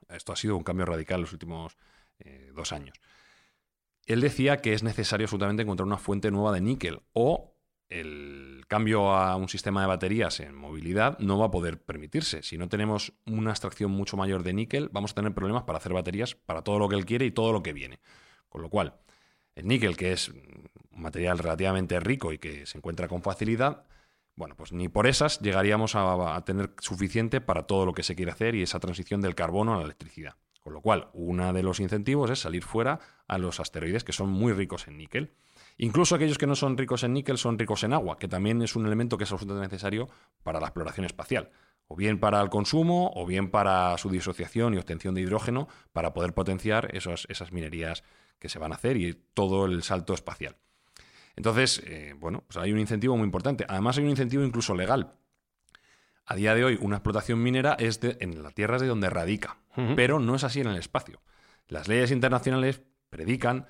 Esto 0.09 0.33
ha 0.33 0.37
sido 0.37 0.57
un 0.57 0.63
cambio 0.63 0.87
radical 0.87 1.17
en 1.17 1.23
los 1.23 1.33
últimos 1.33 1.77
eh, 2.19 2.51
dos 2.55 2.73
años. 2.73 3.01
Él 4.07 4.21
decía 4.21 4.59
que 4.59 4.75
es 4.75 4.83
necesario 4.83 5.25
absolutamente 5.25 5.63
encontrar 5.63 5.87
una 5.87 5.99
fuente 5.99 6.31
nueva 6.31 6.53
de 6.53 6.61
níquel 6.61 7.01
o 7.13 7.55
el 7.89 8.65
cambio 8.69 9.13
a 9.13 9.35
un 9.37 9.49
sistema 9.49 9.81
de 9.81 9.89
baterías 9.89 10.39
en 10.41 10.55
movilidad 10.55 11.19
no 11.19 11.39
va 11.39 11.47
a 11.47 11.51
poder 11.51 11.81
permitirse. 11.83 12.43
Si 12.43 12.57
no 12.57 12.69
tenemos 12.69 13.13
una 13.27 13.51
extracción 13.51 13.91
mucho 13.91 14.17
mayor 14.17 14.43
de 14.43 14.53
níquel, 14.53 14.89
vamos 14.93 15.13
a 15.13 15.15
tener 15.15 15.35
problemas 15.35 15.65
para 15.65 15.79
hacer 15.79 15.93
baterías 15.93 16.35
para 16.35 16.63
todo 16.63 16.79
lo 16.79 16.89
que 16.89 16.97
él 16.97 17.05
quiere 17.05 17.27
y 17.27 17.31
todo 17.31 17.53
lo 17.53 17.63
que 17.63 17.73
viene. 17.73 18.01
Con 18.49 18.63
lo 18.63 18.71
cual, 18.71 18.95
el 19.57 19.67
níquel, 19.67 19.97
que 19.97 20.13
es 20.13 20.33
material 21.01 21.39
relativamente 21.39 21.99
rico 22.01 22.33
y 22.33 22.39
que 22.39 22.67
se 22.67 22.79
encuentra 22.79 23.09
con 23.09 23.23
facilidad, 23.23 23.85
bueno, 24.37 24.55
pues 24.57 24.73
ni 24.73 24.89
por 24.89 25.07
esas 25.07 25.41
llegaríamos 25.41 25.95
a, 25.97 26.43
tener 26.47 26.73
suficiente 26.81 27.41
para 27.41 27.65
todo 27.65 27.85
lo 27.85 27.93
que 27.93 28.03
se 28.03 28.17
quiere 28.17 28.33
hacer 28.33 28.55
y 28.55 28.63
esa 28.63 28.81
transición 28.81 29.21
del 29.21 29.35
carbono 29.35 29.75
a 29.75 29.77
la 29.77 29.85
electricidad. 29.85 30.37
Con 30.61 30.73
lo 30.73 30.81
cual, 30.81 31.09
uno 31.13 31.53
de 31.53 31.63
los 31.63 31.81
incentivos 31.81 32.31
es 32.31 32.39
salir 32.39 32.63
fuera 32.63 33.01
a 33.29 33.39
los 33.39 33.61
asteroides 33.61 34.05
que 34.05 34.13
son 34.13 34.31
muy 34.31 34.53
ricos 34.53 34.89
en 34.89 34.99
níquel. 34.99 35.35
Incluso 35.79 36.15
aquellos 36.15 36.39
que 36.39 36.47
no 36.47 36.55
son 36.55 36.77
ricos 36.77 37.03
en 37.03 37.15
níquel 37.15 37.39
son 37.39 37.59
ricos 37.59 37.85
en 37.85 37.93
agua, 37.93 38.19
que 38.19 38.29
también 38.29 38.61
es 38.63 38.77
un 38.77 38.87
elemento 38.87 39.19
que 39.19 39.25
es 39.25 39.33
absolutamente 39.33 39.75
necesario 39.75 40.09
para 40.43 40.61
la 40.61 40.67
exploración 40.67 41.07
espacial. 41.07 41.51
O 41.87 41.97
bien 41.97 42.21
para 42.21 42.41
el 42.41 42.51
consumo, 42.51 43.11
o 43.15 43.27
bien 43.27 43.51
para 43.51 43.97
su 43.99 44.11
disociación 44.11 44.75
y 44.75 44.79
obtención 44.79 45.15
de 45.15 45.23
hidrógeno, 45.23 45.69
para 45.93 46.13
poder 46.13 46.35
potenciar 46.35 46.95
esas 46.95 47.53
minerías 47.53 48.05
que 48.39 48.49
se 48.49 48.59
van 48.59 48.73
a 48.73 48.77
hacer 48.77 48.97
y 48.97 49.15
todo 49.35 49.67
el 49.67 49.83
salto 49.83 50.15
espacial. 50.15 50.57
Entonces, 51.41 51.83
eh, 51.87 52.15
bueno, 52.19 52.45
pues 52.47 52.59
hay 52.59 52.71
un 52.71 52.79
incentivo 52.79 53.17
muy 53.17 53.25
importante. 53.25 53.65
Además, 53.67 53.97
hay 53.97 54.05
un 54.05 54.11
incentivo 54.11 54.45
incluso 54.45 54.75
legal. 54.75 55.15
A 56.27 56.37
día 56.37 56.55
de 56.55 56.65
hoy, 56.65 56.79
una 56.83 56.97
explotación 56.97 57.43
minera 57.43 57.77
es 57.79 57.99
de, 57.99 58.19
en 58.21 58.43
la 58.43 58.51
Tierra 58.51 58.77
es 58.77 58.83
de 58.83 58.89
donde 58.89 59.09
radica, 59.09 59.57
uh 59.75 59.81
-huh. 59.81 59.95
pero 59.97 60.21
no 60.21 60.35
es 60.35 60.45
así 60.45 60.61
en 60.61 60.67
el 60.67 60.77
espacio. 60.77 61.23
Las 61.67 61.89
leyes 61.89 62.11
internacionales 62.11 62.83
predican 63.09 63.69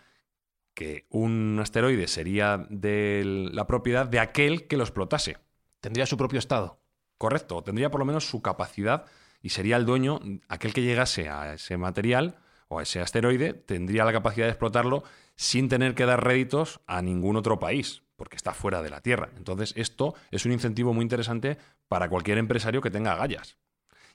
que 0.74 1.06
un 1.10 1.60
asteroide 1.62 2.08
sería 2.08 2.66
de 2.70 3.22
la 3.52 3.68
propiedad 3.68 4.04
de 4.04 4.18
aquel 4.18 4.66
que 4.66 4.76
lo 4.76 4.82
explotase. 4.82 5.38
Tendría 5.80 6.06
su 6.06 6.16
propio 6.16 6.40
estado. 6.40 6.80
Correcto, 7.18 7.62
tendría 7.62 7.88
por 7.92 8.00
lo 8.00 8.04
menos 8.04 8.28
su 8.28 8.42
capacidad 8.42 9.04
y 9.42 9.50
sería 9.50 9.76
el 9.76 9.86
dueño, 9.86 10.18
aquel 10.48 10.72
que 10.72 10.82
llegase 10.82 11.28
a 11.28 11.54
ese 11.54 11.76
material 11.76 12.34
o 12.66 12.80
a 12.80 12.82
ese 12.82 13.00
asteroide, 13.00 13.52
tendría 13.52 14.04
la 14.04 14.12
capacidad 14.12 14.46
de 14.46 14.50
explotarlo 14.50 15.04
sin 15.40 15.70
tener 15.70 15.94
que 15.94 16.04
dar 16.04 16.22
réditos 16.22 16.82
a 16.86 17.00
ningún 17.00 17.34
otro 17.34 17.58
país, 17.58 18.02
porque 18.16 18.36
está 18.36 18.52
fuera 18.52 18.82
de 18.82 18.90
la 18.90 19.00
Tierra. 19.00 19.30
Entonces, 19.38 19.72
esto 19.74 20.14
es 20.30 20.44
un 20.44 20.52
incentivo 20.52 20.92
muy 20.92 21.02
interesante 21.02 21.56
para 21.88 22.10
cualquier 22.10 22.36
empresario 22.36 22.82
que 22.82 22.90
tenga 22.90 23.14
agallas. 23.14 23.56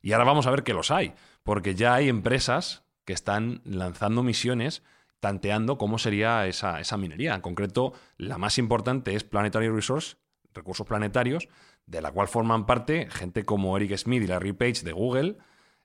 Y 0.03 0.11
ahora 0.11 0.25
vamos 0.25 0.45
a 0.45 0.51
ver 0.51 0.61
que 0.61 0.75
los 0.75 0.91
hay, 0.91 1.15
porque 1.41 1.73
ya 1.73 1.95
hay 1.95 2.09
empresas 2.09 2.83
que 3.05 3.13
están 3.13 3.61
lanzando 3.65 4.21
misiones 4.21 4.83
tanteando 5.19 5.79
cómo 5.79 5.97
sería 5.97 6.45
esa, 6.45 6.79
esa 6.79 6.95
minería. 6.95 7.33
En 7.33 7.41
concreto, 7.41 7.93
la 8.17 8.37
más 8.37 8.59
importante 8.59 9.15
es 9.15 9.23
Planetary 9.23 9.69
Resource, 9.69 10.17
recursos 10.53 10.85
planetarios, 10.85 11.47
de 11.87 12.03
la 12.03 12.11
cual 12.11 12.27
forman 12.27 12.67
parte 12.67 13.07
gente 13.09 13.45
como 13.45 13.75
Eric 13.77 13.97
Smith 13.97 14.21
y 14.21 14.27
Larry 14.27 14.53
Page 14.53 14.83
de 14.83 14.91
Google, 14.91 15.37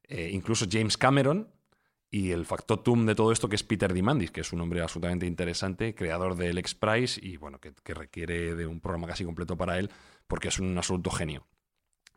eh, 0.03 0.29
incluso 0.35 0.67
James 0.71 0.99
Cameron, 0.99 1.49
y 2.11 2.33
el 2.33 2.45
factotum 2.45 3.07
de 3.07 3.15
todo 3.15 3.31
esto 3.31 3.49
que 3.49 3.55
es 3.55 3.63
Peter 3.63 3.93
Dimandis, 3.93 4.33
que 4.33 4.41
es 4.41 4.53
un 4.53 4.61
hombre 4.61 4.83
absolutamente 4.83 5.27
interesante, 5.27 5.95
creador 5.95 6.35
del 6.35 6.59
X 6.59 6.75
Prize 6.75 7.21
y 7.23 7.37
bueno, 7.37 7.61
que, 7.61 7.73
que 7.73 7.95
requiere 7.95 8.57
de 8.57 8.67
un 8.67 8.81
programa 8.81 9.07
casi 9.07 9.25
completo 9.25 9.57
para 9.57 9.79
él 9.79 9.91
porque 10.27 10.49
es 10.49 10.59
un 10.59 10.77
absoluto 10.77 11.11
genio. 11.11 11.47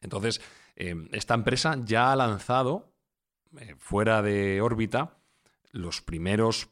Entonces, 0.01 0.41
eh, 0.75 0.95
esta 1.11 1.35
empresa 1.35 1.77
ya 1.83 2.11
ha 2.11 2.15
lanzado 2.15 2.93
eh, 3.59 3.75
fuera 3.77 4.21
de 4.21 4.61
órbita 4.61 5.17
los 5.71 6.01
primeros, 6.01 6.69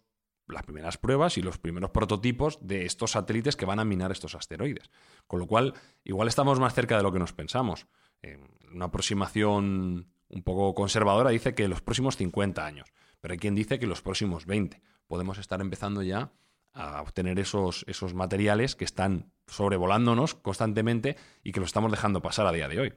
las 0.47 0.63
primeras 0.63 0.97
pruebas 0.97 1.38
y 1.38 1.41
los 1.41 1.59
primeros 1.59 1.91
prototipos 1.91 2.59
de 2.61 2.86
estos 2.86 3.11
satélites 3.11 3.55
que 3.55 3.65
van 3.65 3.80
a 3.80 3.86
minar 3.86 4.11
estos 4.11 4.36
asteroides. 4.36 4.89
Con 5.28 5.39
lo 5.39 5.47
cual, 5.47 5.76
igual 6.03 6.28
estamos 6.28 6.59
más 6.59 6.74
cerca 6.74 6.97
de 6.97 7.03
lo 7.03 7.11
que 7.11 7.19
nos 7.19 7.34
pensamos. 7.34 7.88
Eh, 8.24 8.39
una 8.72 8.86
aproximación 8.86 10.07
un 10.30 10.43
poco 10.43 10.74
conservadora 10.74 11.30
dice 11.30 11.53
que 11.53 11.67
los 11.67 11.82
próximos 11.82 12.17
50 12.17 12.65
años 12.65 12.91
pero 13.22 13.34
hay 13.34 13.38
quien 13.38 13.55
dice 13.55 13.80
que 13.80 13.88
los 13.88 14.01
próximos 14.01 14.45
20 14.45 14.82
podemos 15.07 15.38
estar 15.38 15.61
empezando 15.61 16.01
ya 16.01 16.32
a 16.74 17.01
obtener 17.01 17.39
esos, 17.39 17.86
esos 17.88 18.13
materiales 18.13 18.76
que 18.76 18.86
están 18.86 19.32
sobrevolándonos 19.47 20.36
constantemente 20.36 21.17
y 21.43 21.51
que 21.51 21.59
los 21.59 21.67
estamos 21.67 21.91
dejando 21.91 22.22
pasar 22.22 22.47
a 22.47 22.51
día 22.51 22.67
de 22.67 22.80
hoy. 22.80 22.93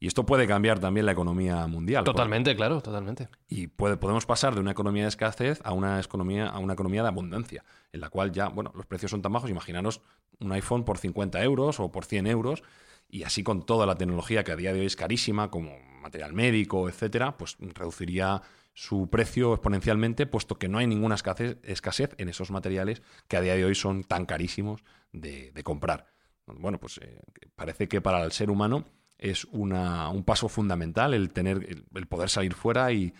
Y 0.00 0.06
esto 0.06 0.24
puede 0.24 0.46
cambiar 0.46 0.78
también 0.78 1.06
la 1.06 1.12
economía 1.12 1.66
mundial. 1.66 2.04
Totalmente, 2.04 2.54
claro, 2.54 2.80
totalmente. 2.80 3.28
Y 3.48 3.66
puede, 3.66 3.96
podemos 3.96 4.26
pasar 4.26 4.54
de 4.54 4.60
una 4.60 4.70
economía 4.70 5.02
de 5.02 5.08
escasez 5.08 5.60
a 5.64 5.72
una 5.72 5.98
economía, 5.98 6.46
a 6.46 6.58
una 6.60 6.74
economía 6.74 7.02
de 7.02 7.08
abundancia, 7.08 7.64
en 7.92 8.00
la 8.00 8.08
cual 8.08 8.30
ya, 8.30 8.48
bueno, 8.48 8.70
los 8.76 8.86
precios 8.86 9.10
son 9.10 9.22
tan 9.22 9.32
bajos, 9.32 9.50
imaginaros 9.50 10.00
un 10.38 10.52
iPhone 10.52 10.84
por 10.84 10.98
50 10.98 11.42
euros 11.42 11.80
o 11.80 11.90
por 11.90 12.04
100 12.04 12.28
euros, 12.28 12.62
y 13.08 13.24
así 13.24 13.42
con 13.42 13.66
toda 13.66 13.86
la 13.86 13.96
tecnología 13.96 14.44
que 14.44 14.52
a 14.52 14.56
día 14.56 14.72
de 14.72 14.80
hoy 14.80 14.86
es 14.86 14.94
carísima, 14.94 15.50
como 15.50 15.76
material 16.00 16.32
médico, 16.32 16.88
etcétera, 16.88 17.36
pues 17.36 17.56
reduciría 17.58 18.42
su 18.78 19.10
precio 19.10 19.54
exponencialmente, 19.54 20.24
puesto 20.24 20.56
que 20.56 20.68
no 20.68 20.78
hay 20.78 20.86
ninguna 20.86 21.16
escasez, 21.16 22.14
en 22.16 22.28
esos 22.28 22.52
materiales 22.52 23.02
que 23.26 23.36
a 23.36 23.40
día 23.40 23.56
de 23.56 23.64
hoy 23.64 23.74
son 23.74 24.04
tan 24.04 24.24
carísimos 24.24 24.84
de, 25.10 25.52
comprar. 25.64 26.06
Bueno, 26.46 26.78
pues 26.78 26.98
eh, 26.98 27.20
parece 27.56 27.88
que 27.88 28.00
para 28.00 28.22
el 28.22 28.30
ser 28.30 28.50
humano 28.50 28.84
es 29.18 29.46
un 29.46 30.22
paso 30.24 30.48
fundamental 30.48 31.12
el, 31.12 31.30
tener, 31.30 31.84
el, 31.92 32.06
poder 32.06 32.30
salir 32.30 32.54
fuera 32.54 32.92
y, 32.92 33.12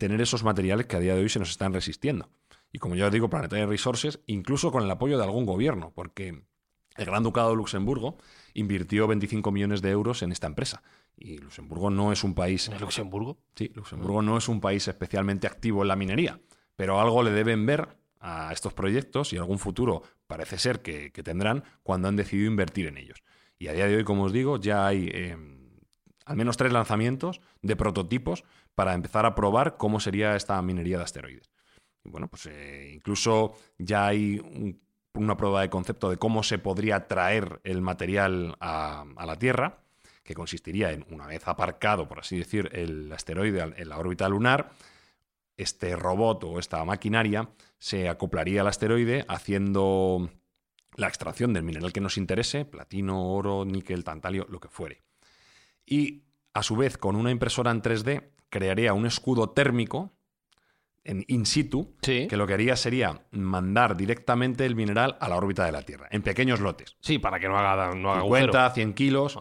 tener 0.00 0.20
esos 0.20 0.42
materiales 0.42 0.86
que 0.86 0.96
a 0.96 0.98
día 0.98 1.14
de 1.14 1.22
hoy 1.22 1.28
se 1.28 1.38
nos 1.38 1.50
están 1.50 1.72
resistiendo. 1.72 2.28
Y 2.72 2.80
como 2.80 2.96
ya 2.96 3.06
os 3.06 3.12
digo, 3.12 3.30
Planetary 3.30 3.66
Resources, 3.66 4.18
incluso 4.26 4.72
con 4.72 4.82
el 4.82 4.90
apoyo 4.90 5.16
de 5.16 5.22
algún 5.22 5.46
gobierno, 5.46 5.92
porque 5.94 6.42
el 6.96 7.06
Gran 7.06 7.22
Ducado 7.22 7.50
de 7.50 7.56
Luxemburgo 7.56 8.18
invirtió 8.54 9.06
25 9.06 9.50
millones 9.50 9.82
de 9.82 9.90
euros 9.90 10.22
en 10.22 10.32
esta 10.32 10.46
empresa. 10.46 10.82
Y 11.16 11.38
Luxemburgo 11.38 11.90
no 11.90 12.12
es 12.12 12.24
un 12.24 12.34
país. 12.34 12.68
¿En 12.68 12.80
Luxemburgo? 12.80 13.38
Sí, 13.54 13.70
Luxemburgo 13.74 14.22
no 14.22 14.36
es 14.36 14.48
un 14.48 14.60
país 14.60 14.86
especialmente 14.86 15.46
activo 15.46 15.82
en 15.82 15.88
la 15.88 15.96
minería. 15.96 16.40
Pero 16.76 17.00
algo 17.00 17.22
le 17.22 17.30
deben 17.30 17.66
ver 17.66 17.88
a 18.20 18.52
estos 18.52 18.72
proyectos 18.72 19.32
y 19.32 19.36
algún 19.36 19.58
futuro 19.58 20.02
parece 20.26 20.58
ser 20.58 20.82
que, 20.82 21.10
tendrán 21.10 21.64
cuando 21.82 22.08
han 22.08 22.16
decidido 22.16 22.50
invertir 22.50 22.86
en 22.86 22.96
ellos. 22.96 23.22
Y 23.58 23.68
a 23.68 23.72
día 23.72 23.86
de 23.86 23.96
hoy, 23.96 24.04
como 24.04 24.24
os 24.24 24.32
digo, 24.32 24.58
ya 24.58 24.86
hay 24.86 25.10
em, 25.12 25.70
al 26.24 26.36
menos 26.36 26.56
tres 26.56 26.72
lanzamientos 26.72 27.40
de 27.62 27.76
prototipos 27.76 28.44
para 28.74 28.94
empezar 28.94 29.26
a 29.26 29.34
probar 29.34 29.76
cómo 29.76 30.00
sería 30.00 30.36
esta 30.36 30.60
minería 30.62 30.98
de 30.98 31.04
asteroides. 31.04 31.50
Y 32.04 32.10
bueno, 32.10 32.28
pues 32.28 32.46
eh, 32.46 32.92
incluso 32.94 33.54
ya 33.78 34.06
hay 34.06 34.40
una 35.14 35.36
prueba 35.36 35.62
de 35.62 35.70
concepto 35.70 36.10
de 36.10 36.16
cómo 36.16 36.42
se 36.42 36.58
podría 36.58 37.06
traer 37.06 37.60
el 37.64 37.80
material 37.80 38.56
a 38.60 39.04
la 39.26 39.38
Tierra 39.38 39.84
que 40.24 40.34
consistiría 40.34 40.90
en, 40.90 41.04
una 41.10 41.26
vez 41.26 41.46
aparcado, 41.46 42.08
por 42.08 42.18
así 42.18 42.38
decir, 42.38 42.70
el 42.72 43.12
asteroide 43.12 43.74
en 43.76 43.88
la 43.88 43.98
órbita 43.98 44.28
lunar, 44.28 44.70
este 45.56 45.94
robot 45.94 46.42
o 46.44 46.58
esta 46.58 46.84
maquinaria 46.84 47.50
se 47.78 48.08
acoplaría 48.08 48.62
al 48.62 48.66
asteroide 48.66 49.24
haciendo 49.28 50.30
la 50.96 51.08
extracción 51.08 51.52
del 51.52 51.62
mineral 51.62 51.92
que 51.92 52.00
nos 52.00 52.16
interese, 52.16 52.64
platino, 52.64 53.32
oro, 53.32 53.64
níquel, 53.64 54.02
tantalio, 54.02 54.46
lo 54.48 54.60
que 54.60 54.68
fuere. 54.68 55.02
Y 55.84 56.22
a 56.54 56.62
su 56.62 56.76
vez, 56.76 56.96
con 56.96 57.16
una 57.16 57.30
impresora 57.30 57.70
en 57.70 57.82
3D, 57.82 58.30
crearía 58.48 58.94
un 58.94 59.06
escudo 59.06 59.50
térmico 59.50 60.12
en 61.04 61.24
in 61.28 61.46
situ, 61.46 61.94
que 62.00 62.36
lo 62.36 62.46
que 62.46 62.54
haría 62.54 62.76
sería 62.76 63.22
mandar 63.30 63.96
directamente 63.96 64.64
el 64.64 64.74
mineral 64.74 65.16
a 65.20 65.28
la 65.28 65.36
órbita 65.36 65.64
de 65.64 65.72
la 65.72 65.82
Tierra, 65.82 66.08
en 66.10 66.22
pequeños 66.22 66.60
lotes. 66.60 66.96
Sí, 67.00 67.18
para 67.18 67.38
que 67.38 67.48
no 67.48 67.58
haga, 67.58 67.94
no 67.94 68.10
haga 68.10 68.22
50, 68.22 68.70
100 68.70 68.94
kilos, 68.94 69.38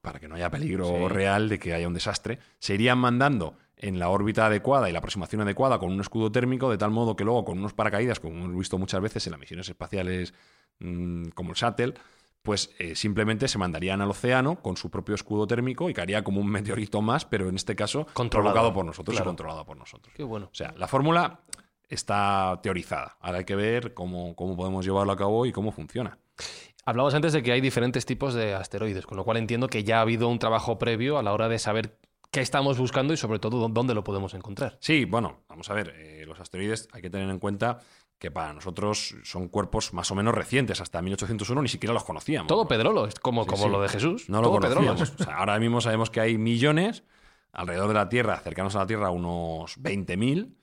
para 0.00 0.18
que 0.18 0.28
no 0.28 0.34
haya 0.34 0.50
peligro 0.50 1.08
real 1.08 1.48
de 1.48 1.58
que 1.58 1.74
haya 1.74 1.86
un 1.86 1.94
desastre. 1.94 2.38
Se 2.58 2.74
irían 2.74 2.98
mandando 2.98 3.56
en 3.76 3.98
la 3.98 4.08
órbita 4.08 4.46
adecuada 4.46 4.88
y 4.88 4.92
la 4.92 5.00
aproximación 5.00 5.42
adecuada 5.42 5.78
con 5.78 5.92
un 5.92 6.00
escudo 6.00 6.32
térmico, 6.32 6.70
de 6.70 6.78
tal 6.78 6.90
modo 6.90 7.16
que 7.16 7.24
luego 7.24 7.44
con 7.44 7.58
unos 7.58 7.74
paracaídas, 7.74 8.20
como 8.20 8.44
hemos 8.44 8.56
visto 8.56 8.78
muchas 8.78 9.00
veces 9.00 9.26
en 9.26 9.32
las 9.32 9.40
misiones 9.40 9.68
espaciales 9.68 10.32
mm, 10.78 11.28
como 11.30 11.50
el 11.50 11.56
Shuttle, 11.56 11.94
pues 12.42 12.70
eh, 12.78 12.94
simplemente 12.94 13.48
se 13.48 13.58
mandarían 13.58 14.00
al 14.00 14.10
océano 14.10 14.56
con 14.56 14.76
su 14.76 14.90
propio 14.90 15.14
escudo 15.14 15.46
térmico 15.46 15.88
y 15.88 15.94
caería 15.94 16.24
como 16.24 16.40
un 16.40 16.48
meteorito 16.48 17.00
más, 17.00 17.24
pero 17.24 17.48
en 17.48 17.56
este 17.56 17.76
caso 17.76 18.06
controlado 18.12 18.72
por 18.72 18.84
nosotros 18.84 19.18
y 19.18 19.22
controlado 19.22 19.64
por 19.64 19.76
nosotros. 19.76 20.12
Qué 20.16 20.24
bueno. 20.24 20.48
O 20.50 20.54
sea, 20.54 20.74
la 20.76 20.88
fórmula 20.88 21.40
está 21.88 22.58
teorizada. 22.62 23.16
Ahora 23.20 23.38
hay 23.38 23.44
que 23.44 23.56
ver 23.56 23.94
cómo, 23.94 24.34
cómo 24.34 24.56
podemos 24.56 24.84
llevarlo 24.84 25.12
a 25.12 25.16
cabo 25.16 25.46
y 25.46 25.52
cómo 25.52 25.72
funciona. 25.72 26.18
Hablabas 26.84 27.14
antes 27.14 27.32
de 27.32 27.42
que 27.42 27.52
hay 27.52 27.60
diferentes 27.60 28.06
tipos 28.06 28.34
de 28.34 28.54
asteroides, 28.54 29.06
con 29.06 29.16
lo 29.16 29.24
cual 29.24 29.36
entiendo 29.36 29.68
que 29.68 29.84
ya 29.84 29.98
ha 29.98 30.00
habido 30.00 30.28
un 30.28 30.40
trabajo 30.40 30.78
previo 30.78 31.16
a 31.18 31.22
la 31.22 31.32
hora 31.32 31.48
de 31.48 31.60
saber 31.60 31.96
qué 32.32 32.40
estamos 32.40 32.78
buscando 32.78 33.12
y 33.12 33.16
sobre 33.16 33.38
todo 33.38 33.68
dónde 33.68 33.94
lo 33.94 34.02
podemos 34.02 34.34
encontrar. 34.34 34.78
Sí, 34.80 35.04
bueno, 35.04 35.42
vamos 35.48 35.70
a 35.70 35.74
ver, 35.74 35.92
eh, 35.94 36.24
los 36.26 36.40
asteroides 36.40 36.88
hay 36.92 37.02
que 37.02 37.10
tener 37.10 37.28
en 37.28 37.38
cuenta 37.38 37.80
que 38.22 38.30
para 38.30 38.52
nosotros 38.52 39.16
son 39.24 39.48
cuerpos 39.48 39.92
más 39.92 40.08
o 40.12 40.14
menos 40.14 40.32
recientes, 40.32 40.80
hasta 40.80 41.02
1801 41.02 41.60
ni 41.60 41.66
siquiera 41.66 41.92
los 41.92 42.04
conocíamos. 42.04 42.46
Todo 42.46 42.68
pedrolo, 42.68 43.04
es 43.08 43.18
como, 43.18 43.44
como 43.48 43.66
lo 43.66 43.82
de 43.82 43.88
Jesús. 43.88 44.28
No 44.28 44.40
lo 44.40 44.52
conocíamos. 44.52 45.12
ahora 45.26 45.58
mismo 45.58 45.80
sabemos 45.80 46.08
que 46.08 46.20
hay 46.20 46.38
millones 46.38 47.02
alrededor 47.50 47.88
de 47.88 47.94
la 47.94 48.08
Tierra, 48.08 48.38
cercanos 48.38 48.76
a 48.76 48.78
la 48.78 48.86
Tierra, 48.86 49.10
unos 49.10 49.76
20.000, 49.76 50.54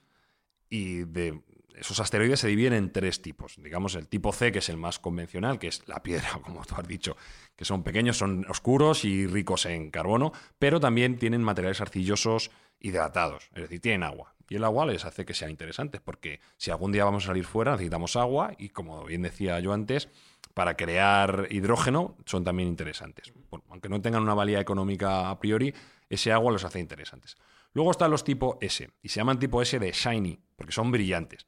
y 0.70 1.04
de 1.04 1.42
esos 1.74 2.00
asteroides 2.00 2.40
se 2.40 2.48
dividen 2.48 2.72
en 2.72 2.92
tres 2.92 3.20
tipos. 3.20 3.56
Digamos, 3.62 3.94
el 3.94 4.08
tipo 4.08 4.32
C, 4.32 4.52
que 4.52 4.60
es 4.60 4.70
el 4.70 4.78
más 4.78 4.98
convencional, 4.98 5.58
que 5.58 5.68
es 5.68 5.86
la 5.86 6.02
piedra, 6.02 6.30
como 6.42 6.64
tú 6.64 6.76
has 6.78 6.88
dicho, 6.88 7.18
que 7.56 7.66
son 7.66 7.82
pequeños, 7.82 8.16
son 8.16 8.46
oscuros 8.48 9.04
y 9.04 9.26
ricos 9.26 9.66
en 9.66 9.90
carbono, 9.90 10.32
pero 10.58 10.80
también 10.80 11.18
tienen 11.18 11.44
materiales 11.44 11.82
arcillosos 11.82 12.50
hidratados, 12.80 13.50
es 13.54 13.64
decir, 13.64 13.82
tienen 13.82 14.02
agua. 14.02 14.34
Y 14.50 14.56
el 14.56 14.64
agua 14.64 14.84
les 14.84 15.04
hace 15.04 15.24
que 15.24 15.32
sean 15.32 15.52
interesantes, 15.52 16.00
porque 16.00 16.40
si 16.56 16.72
algún 16.72 16.90
día 16.90 17.04
vamos 17.04 17.22
a 17.22 17.26
salir 17.28 17.44
fuera 17.44 17.70
necesitamos 17.70 18.16
agua 18.16 18.52
y 18.58 18.70
como 18.70 19.04
bien 19.04 19.22
decía 19.22 19.60
yo 19.60 19.72
antes, 19.72 20.08
para 20.54 20.76
crear 20.76 21.46
hidrógeno 21.50 22.16
son 22.26 22.42
también 22.42 22.68
interesantes. 22.68 23.32
aunque 23.68 23.88
no 23.88 24.02
tengan 24.02 24.22
una 24.24 24.34
valía 24.34 24.58
económica 24.58 25.30
a 25.30 25.38
priori, 25.38 25.72
ese 26.08 26.32
agua 26.32 26.50
los 26.50 26.64
hace 26.64 26.80
interesantes. 26.80 27.36
Luego 27.74 27.92
están 27.92 28.10
los 28.10 28.24
tipo 28.24 28.58
S, 28.60 28.90
y 29.00 29.08
se 29.08 29.20
llaman 29.20 29.38
tipo 29.38 29.62
S 29.62 29.78
de 29.78 29.92
shiny, 29.92 30.40
porque 30.56 30.72
son 30.72 30.90
brillantes. 30.90 31.46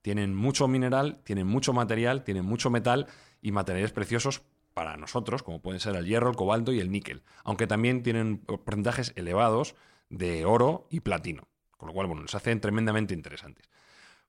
Tienen 0.00 0.32
mucho 0.32 0.68
mineral, 0.68 1.22
tienen 1.24 1.48
mucho 1.48 1.72
material, 1.72 2.22
tienen 2.22 2.44
mucho 2.44 2.70
metal 2.70 3.08
y 3.42 3.50
materiales 3.50 3.90
preciosos 3.90 4.42
para 4.74 4.96
nosotros, 4.96 5.42
como 5.42 5.60
pueden 5.60 5.80
ser 5.80 5.96
el 5.96 6.06
hierro, 6.06 6.30
el 6.30 6.36
cobalto 6.36 6.72
y 6.72 6.78
el 6.78 6.92
níquel, 6.92 7.24
aunque 7.42 7.66
también 7.66 8.04
tienen 8.04 8.38
porcentajes 8.38 9.12
elevados 9.16 9.74
de 10.08 10.44
oro 10.44 10.86
y 10.88 11.00
platino. 11.00 11.48
Con 11.84 11.88
lo 11.88 11.92
cual, 11.92 12.06
bueno, 12.06 12.22
nos 12.22 12.34
hacen 12.34 12.62
tremendamente 12.62 13.12
interesantes. 13.12 13.68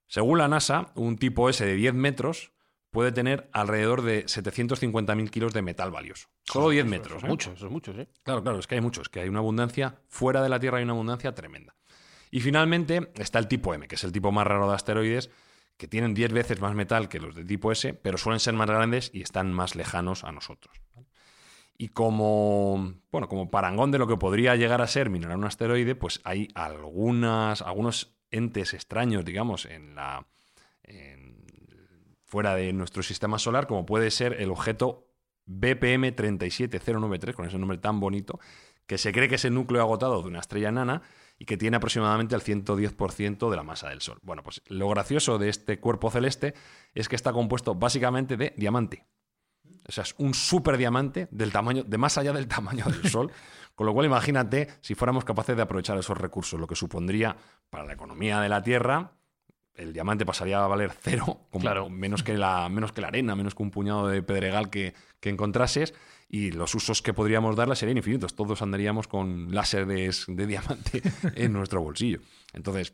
Según 0.07 0.39
la 0.39 0.49
NASA, 0.49 0.91
un 0.95 1.15
tipo 1.15 1.49
S 1.49 1.65
de 1.65 1.73
10 1.73 1.93
metros 1.93 2.51
puede 2.91 3.13
tener 3.13 3.49
alrededor 3.53 4.01
de 4.01 4.25
750.000 4.25 5.29
kilos 5.29 5.53
de 5.53 5.61
metal 5.61 5.89
valioso. 5.89 6.27
Solo 6.43 6.71
10 6.71 6.85
metros. 6.85 7.15
Eso 7.15 7.17
es 7.19 7.23
¿eh? 7.23 7.27
mucho, 7.27 7.53
eso 7.53 7.65
es 7.67 7.71
mucho, 7.71 7.91
¿eh? 7.93 8.09
Claro, 8.23 8.43
claro, 8.43 8.59
es 8.59 8.67
que 8.67 8.75
hay 8.75 8.81
muchos, 8.81 9.07
que 9.07 9.21
hay 9.21 9.29
una 9.29 9.39
abundancia, 9.39 10.01
fuera 10.09 10.43
de 10.43 10.49
la 10.49 10.59
Tierra 10.59 10.79
hay 10.79 10.83
una 10.83 10.91
abundancia 10.91 11.33
tremenda. 11.33 11.77
Y 12.29 12.41
finalmente 12.41 13.09
está 13.15 13.39
el 13.39 13.47
tipo 13.47 13.73
M, 13.73 13.87
que 13.87 13.95
es 13.95 14.03
el 14.03 14.11
tipo 14.11 14.33
más 14.33 14.45
raro 14.45 14.67
de 14.67 14.75
asteroides, 14.75 15.29
que 15.77 15.87
tienen 15.87 16.13
10 16.13 16.33
veces 16.33 16.59
más 16.59 16.75
metal 16.75 17.07
que 17.07 17.21
los 17.21 17.35
de 17.35 17.45
tipo 17.45 17.71
S, 17.71 17.93
pero 17.93 18.17
suelen 18.17 18.41
ser 18.41 18.53
más 18.55 18.67
grandes 18.67 19.11
y 19.13 19.21
están 19.21 19.53
más 19.53 19.75
lejanos 19.75 20.25
a 20.25 20.33
nosotros. 20.33 20.81
Y 21.77 21.89
como, 21.89 22.93
bueno, 23.11 23.27
como 23.27 23.51
parangón 23.51 23.91
de 23.91 23.99
lo 23.99 24.07
que 24.07 24.17
podría 24.17 24.55
llegar 24.55 24.81
a 24.81 24.87
ser 24.87 25.09
minerar 25.09 25.37
un 25.37 25.43
asteroide, 25.43 25.95
pues 25.95 26.21
hay 26.23 26.47
algunas, 26.55 27.61
algunos 27.61 28.15
entes 28.31 28.73
extraños, 28.73 29.25
digamos, 29.25 29.65
en 29.65 29.95
la, 29.95 30.25
fuera 32.35 32.55
de 32.55 32.73
nuestro 32.73 33.03
sistema 33.03 33.39
solar, 33.39 33.67
como 33.67 33.85
puede 33.85 34.11
ser 34.11 34.41
el 34.41 34.51
objeto 34.51 35.07
BPM 35.45 36.13
37093, 36.13 37.35
con 37.35 37.45
ese 37.45 37.57
nombre 37.57 37.77
tan 37.77 37.99
bonito, 37.99 38.39
que 38.87 38.97
se 38.97 39.11
cree 39.11 39.29
que 39.29 39.35
es 39.35 39.45
el 39.45 39.53
núcleo 39.53 39.81
agotado 39.81 40.21
de 40.21 40.27
una 40.27 40.39
estrella 40.39 40.71
nana 40.71 41.01
y 41.37 41.45
que 41.45 41.57
tiene 41.57 41.77
aproximadamente 41.77 42.35
el 42.35 42.41
110% 42.41 43.49
de 43.49 43.55
la 43.55 43.63
masa 43.63 43.89
del 43.89 44.01
Sol. 44.01 44.19
Bueno, 44.21 44.43
pues 44.43 44.61
lo 44.67 44.89
gracioso 44.89 45.37
de 45.37 45.49
este 45.49 45.79
cuerpo 45.79 46.11
celeste 46.11 46.53
es 46.93 47.07
que 47.09 47.15
está 47.15 47.31
compuesto 47.31 47.75
básicamente 47.75 48.37
de 48.37 48.53
diamante. 48.57 49.05
O 49.87 49.91
sea, 49.91 50.03
es 50.03 50.15
un 50.17 50.33
superdiamante 50.33 51.27
del 51.31 51.51
tamaño, 51.51 51.83
de 51.83 51.97
más 51.97 52.17
allá 52.17 52.33
del 52.33 52.47
tamaño 52.47 52.85
del 52.85 53.09
Sol. 53.11 53.31
Con 53.75 53.85
lo 53.85 53.93
cual, 53.93 54.05
imagínate 54.05 54.69
si 54.81 54.95
fuéramos 54.95 55.25
capaces 55.25 55.55
de 55.55 55.61
aprovechar 55.61 55.97
esos 55.97 56.17
recursos, 56.17 56.59
lo 56.59 56.67
que 56.67 56.75
supondría 56.75 57.35
para 57.69 57.85
la 57.85 57.93
economía 57.93 58.39
de 58.39 58.49
la 58.49 58.61
Tierra, 58.61 59.11
el 59.75 59.91
diamante 59.91 60.25
pasaría 60.25 60.63
a 60.63 60.67
valer 60.67 60.93
cero, 61.01 61.47
como 61.51 61.89
menos, 61.89 62.23
que 62.23 62.37
la, 62.37 62.69
menos 62.69 62.93
que 62.93 63.01
la 63.01 63.09
arena, 63.09 63.35
menos 63.35 63.53
que 63.53 63.63
un 63.63 63.71
puñado 63.71 64.07
de 64.07 64.23
pedregal 64.23 64.69
que, 64.69 64.93
que 65.19 65.29
encontrases, 65.29 65.93
y 66.29 66.51
los 66.51 66.73
usos 66.73 67.01
que 67.01 67.13
podríamos 67.13 67.55
darle 67.55 67.75
serían 67.75 67.97
infinitos. 67.97 68.35
Todos 68.35 68.61
andaríamos 68.61 69.07
con 69.07 69.53
láseres 69.53 70.25
de 70.27 70.47
diamante 70.47 71.01
en 71.35 71.53
nuestro 71.53 71.81
bolsillo. 71.81 72.19
Entonces, 72.53 72.93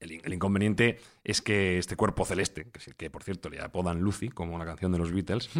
el, 0.00 0.32
inconveniente 0.32 0.98
es 1.24 1.42
que 1.42 1.78
este 1.78 1.96
cuerpo 1.96 2.24
celeste, 2.24 2.66
que, 2.96 3.10
por 3.10 3.22
cierto 3.22 3.48
le 3.48 3.60
apodan 3.60 4.00
Lucy, 4.00 4.28
como 4.28 4.58
la 4.58 4.64
canción 4.64 4.92
de 4.92 4.98
los 4.98 5.12
Beatles, 5.12 5.50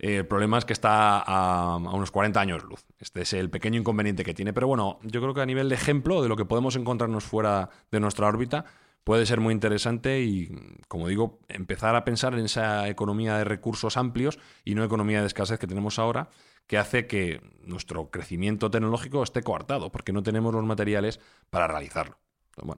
eh, 0.00 0.16
el 0.16 0.26
problema 0.26 0.58
es 0.58 0.64
que 0.64 0.72
está 0.72 1.18
a, 1.18 1.76
unos 1.76 2.10
40 2.10 2.40
años 2.40 2.64
luz. 2.64 2.84
Este 2.98 3.22
es 3.22 3.32
el 3.32 3.50
pequeño 3.50 3.80
inconveniente 3.80 4.24
que 4.24 4.34
tiene. 4.34 4.52
Pero 4.52 4.66
bueno, 4.66 4.98
yo 5.02 5.20
creo 5.20 5.34
que 5.34 5.40
a 5.40 5.46
nivel 5.46 5.68
de 5.68 5.74
ejemplo 5.74 6.22
de 6.22 6.28
lo 6.28 6.36
que 6.36 6.44
podemos 6.44 6.76
encontrarnos 6.76 7.24
fuera 7.24 7.70
de 7.90 8.00
nuestra 8.00 8.26
órbita, 8.26 8.64
puede 9.04 9.26
ser 9.26 9.40
muy 9.40 9.52
interesante 9.52 10.22
y, 10.22 10.50
como 10.88 11.08
digo, 11.08 11.40
empezar 11.48 11.94
a 11.94 12.04
pensar 12.04 12.34
en 12.34 12.46
esa 12.46 12.88
economía 12.88 13.36
de 13.36 13.44
recursos 13.44 13.96
amplios 13.96 14.38
y 14.64 14.74
no 14.74 14.82
economía 14.82 15.20
de 15.20 15.26
escasez 15.26 15.58
que 15.58 15.66
tenemos 15.66 15.98
ahora, 15.98 16.30
que 16.66 16.78
hace 16.78 17.06
que 17.06 17.40
nuestro 17.62 18.10
crecimiento 18.10 18.70
tecnológico 18.70 19.22
esté 19.22 19.42
coartado, 19.42 19.92
porque 19.92 20.12
no 20.12 20.22
tenemos 20.22 20.54
los 20.54 20.64
materiales 20.64 21.20
para 21.50 21.68
realizarlo. 21.68 22.18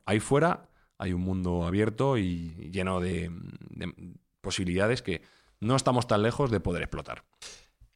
ahí 0.04 0.18
fuera 0.18 0.68
hay 0.98 1.12
un 1.12 1.20
mundo 1.20 1.66
abierto 1.66 2.18
y 2.18 2.70
lleno 2.72 3.00
de, 3.00 3.30
posibilidades 4.40 5.02
que 5.02 5.22
no 5.60 5.76
estamos 5.76 6.06
tan 6.06 6.22
lejos 6.22 6.50
de 6.50 6.60
poder 6.60 6.82
explotar. 6.82 7.24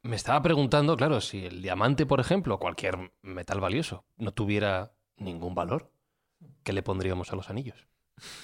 Me 0.03 0.16
estaba 0.16 0.42
preguntando, 0.42 0.96
claro, 0.96 1.20
si 1.20 1.44
el 1.44 1.62
diamante, 1.62 2.07
por 2.07 2.20
ejemplo, 2.20 2.55
o 2.55 2.59
cualquier 2.59 3.12
metal 3.22 3.61
valioso, 3.61 4.05
no 4.16 4.32
tuviera 4.32 4.92
ningún 5.16 5.55
valor, 5.55 5.92
¿qué 6.62 6.72
le 6.72 6.82
pondríamos 6.82 7.32
a 7.32 7.36
los 7.36 7.51
anillos? 7.51 7.86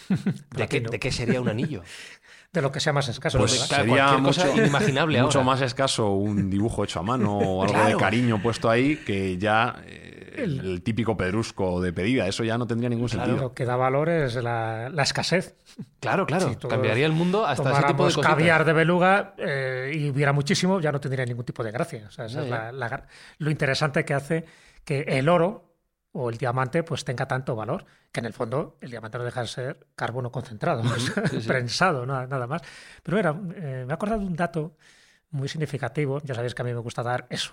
¿De, 0.57 0.69
qué, 0.69 0.81
¿De 0.81 0.99
qué 0.99 1.11
sería 1.11 1.41
un 1.41 1.49
anillo? 1.49 1.83
de 2.53 2.63
lo 2.63 2.73
que 2.73 2.81
sea 2.81 2.93
más 2.93 3.09
escaso. 3.09 3.39
Pues 3.39 3.53
sería 3.53 4.17
mucho, 4.19 4.57
inimaginable 4.57 5.23
mucho 5.23 5.45
más 5.45 5.61
escaso 5.61 6.11
un 6.13 6.51
dibujo 6.51 6.85
hecho 6.85 7.01
a 7.01 7.03
mano 7.03 7.39
o 7.39 7.63
algo 7.63 7.85
de 7.85 7.97
cariño 7.97 8.41
puesto 8.43 8.71
ahí 8.71 8.97
que 8.97 9.37
ya 9.39 9.83
el, 10.37 10.83
típico 10.83 11.17
pedrusco 11.17 11.81
de 11.81 11.93
pedida. 11.93 12.27
Eso 12.27 12.45
ya 12.45 12.59
no 12.59 12.67
tendría 12.67 12.89
ningún 12.89 13.09
sentido. 13.09 13.37
Lo 13.37 13.55
que 13.55 13.65
da 13.65 13.77
valor 13.77 14.09
es 14.09 14.35
la, 14.37 14.91
escasez. 14.99 15.57
Claro, 16.01 16.27
claro. 16.27 16.57
Cambiaría 16.69 17.07
el 17.07 17.13
mundo 17.13 17.47
hasta 17.47 17.73
ese 17.73 17.83
tipo 17.89 18.07
de 18.07 18.15
cosas. 18.15 18.31
caviar 18.31 18.65
de 18.65 18.73
beluga 18.73 19.35
eh, 19.39 19.93
y 19.95 20.11
hubiera 20.11 20.33
muchísimo, 20.33 20.81
ya 20.81 20.93
no 20.93 21.01
tendría 21.01 21.25
ningún 21.25 21.45
tipo 21.45 21.63
de 21.63 21.71
gracia. 21.71 22.09
lo 23.39 23.51
interesante 23.51 24.05
que 24.05 24.15
hace 24.15 24.45
que 24.85 25.01
el 25.01 25.29
oro 25.29 25.67
o 26.13 26.31
el 26.31 26.39
diamante 26.39 26.83
pues 26.83 27.05
tenga 27.05 27.29
tanto 27.29 27.55
valor, 27.55 27.85
que 28.11 28.21
en 28.21 28.27
el 28.27 28.33
fondo 28.33 28.79
el 28.81 28.91
diamante 28.91 29.19
no 29.19 29.25
deja 29.25 29.43
de 29.43 29.49
ser 29.49 29.87
carbono 29.95 30.33
concentrado, 30.33 30.83
prensado, 31.47 32.07
nada, 32.07 32.47
más. 32.47 32.63
Pero 33.03 33.19
era, 33.19 33.31
eh, 33.31 33.85
me 33.87 33.93
he 33.93 33.93
acordado 33.93 34.21
de 34.21 34.27
un 34.27 34.37
dato 34.37 34.77
muy 35.31 35.49
significativo, 35.49 36.21
ya 36.25 36.35
sabéis 36.35 36.55
que 36.55 36.63
a 36.63 36.65
mí 36.65 36.73
me 36.73 36.81
gusta 36.81 37.03
dar 37.03 37.27
eso, 37.29 37.53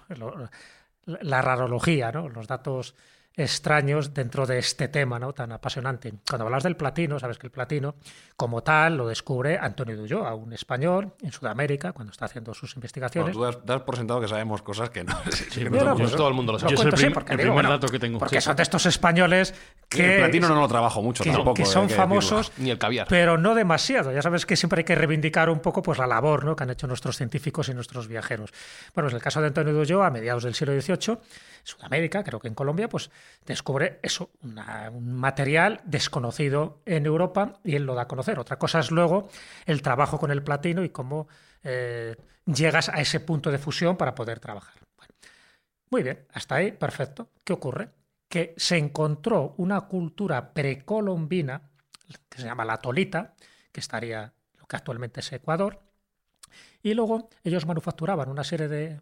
la 1.05 1.41
rarología, 1.41 2.11
¿no? 2.11 2.29
los 2.29 2.47
datos 2.47 2.95
extraños 3.35 4.13
dentro 4.13 4.45
de 4.45 4.59
este 4.59 4.87
tema 4.87 5.17
¿no? 5.17 5.33
tan 5.33 5.51
apasionante. 5.51 6.13
Cuando 6.27 6.45
hablas 6.45 6.63
del 6.63 6.75
platino, 6.75 7.19
sabes 7.19 7.39
que 7.39 7.47
el 7.47 7.51
platino, 7.51 7.95
como 8.35 8.61
tal, 8.61 8.97
lo 8.97 9.07
descubre 9.07 9.57
Antonio 9.57 9.97
Dulloa, 9.97 10.35
un 10.35 10.53
español 10.53 11.13
en 11.21 11.31
Sudamérica, 11.31 11.93
cuando 11.93 12.11
está 12.11 12.25
haciendo 12.25 12.53
sus 12.53 12.75
investigaciones. 12.75 13.33
tú 13.33 13.41
das, 13.41 13.81
por 13.81 13.95
sentado 13.97 14.21
que 14.21 14.27
sabemos 14.27 14.61
cosas 14.61 14.89
que 14.89 15.03
no. 15.03 15.13
Sí, 15.53 15.65
todo 16.15 16.27
el 16.27 16.33
mundo 16.33 16.53
lo 16.53 16.59
sabe. 16.59 16.75
Yo 16.75 16.81
el, 16.83 16.89
primer 16.91 17.67
dato 17.67 17.87
que 17.87 17.99
tengo. 17.99 18.19
Porque 18.19 18.41
son 18.41 18.55
de 18.55 18.63
estos 18.63 18.85
españoles 18.85 19.53
que. 19.89 20.15
El 20.15 20.19
platino 20.21 20.47
no 20.47 20.55
lo 20.55 20.67
trabajo 20.67 21.01
mucho 21.01 21.23
que, 21.23 21.31
tampoco. 21.31 21.55
Que 21.55 21.65
son 21.65 21.89
famosos. 21.89 22.51
Ni 22.57 22.69
el 22.69 22.77
caviar. 22.77 23.07
Pero 23.09 23.37
no 23.37 23.55
demasiado. 23.55 24.11
Ya 24.11 24.21
sabes 24.21 24.45
que 24.45 24.55
siempre 24.55 24.79
hay 24.79 24.83
que 24.83 24.95
reivindicar 24.95 25.49
un 25.49 25.59
poco 25.59 25.81
pues, 25.81 25.97
la 25.97 26.07
labor 26.07 26.45
¿no? 26.45 26.55
que 26.55 26.63
han 26.63 26.69
hecho 26.69 26.87
nuestros 26.87 27.17
científicos 27.17 27.69
y 27.69 27.73
nuestros 27.73 28.07
viajeros. 28.07 28.51
Bueno, 28.93 29.09
en 29.09 29.15
el 29.15 29.21
caso 29.21 29.41
de 29.41 29.47
Antonio 29.47 29.73
Dulloa, 29.73 30.07
a 30.07 30.11
mediados 30.11 30.43
del 30.43 30.53
siglo 30.55 30.79
XVIII, 30.79 31.17
Sudamérica, 31.63 32.23
creo 32.23 32.39
que 32.39 32.49
en 32.49 32.55
Colombia, 32.55 32.89
pues 32.89 33.09
descubre 33.45 33.99
eso, 34.03 34.31
un 34.41 35.13
material 35.13 35.81
desconocido 35.85 36.81
en 36.85 37.05
Europa 37.05 37.59
y 37.63 37.75
él 37.75 37.85
lo 37.85 37.95
da 37.95 38.03
a 38.03 38.07
conocer. 38.07 38.37
Otra 38.37 38.59
cosa 38.59 38.79
es 38.79 38.91
luego 38.91 39.29
el 39.65 39.81
trabajo 39.81 40.19
con 40.19 40.31
el 40.31 40.43
platino 40.43 40.83
y 40.83 40.89
cómo 40.89 41.27
eh, 41.63 42.15
llegas 42.45 42.89
a 42.89 42.99
ese 42.99 43.21
punto 43.21 43.49
de 43.49 43.57
fusión 43.57 43.95
para 43.97 44.13
poder 44.13 44.39
trabajar. 44.39 44.75
muy 45.89 46.03
bien, 46.03 46.25
hasta 46.33 46.55
ahí, 46.55 46.71
perfecto. 46.71 47.29
¿Qué 47.43 47.53
ocurre? 47.53 47.89
Que 48.27 48.53
se 48.57 48.77
encontró 48.77 49.53
una 49.57 49.81
cultura 49.81 50.53
precolombina, 50.53 51.69
que 52.29 52.41
se 52.41 52.45
llama 52.45 52.65
la 52.65 52.77
tolita, 52.77 53.35
que 53.71 53.79
estaría 53.79 54.33
lo 54.59 54.65
que 54.65 54.75
actualmente 54.75 55.21
es 55.21 55.31
Ecuador, 55.31 55.81
y 56.81 56.93
luego 56.93 57.29
ellos 57.43 57.65
manufacturaban 57.65 58.29
una 58.29 58.43
serie 58.43 58.67
de, 58.67 58.99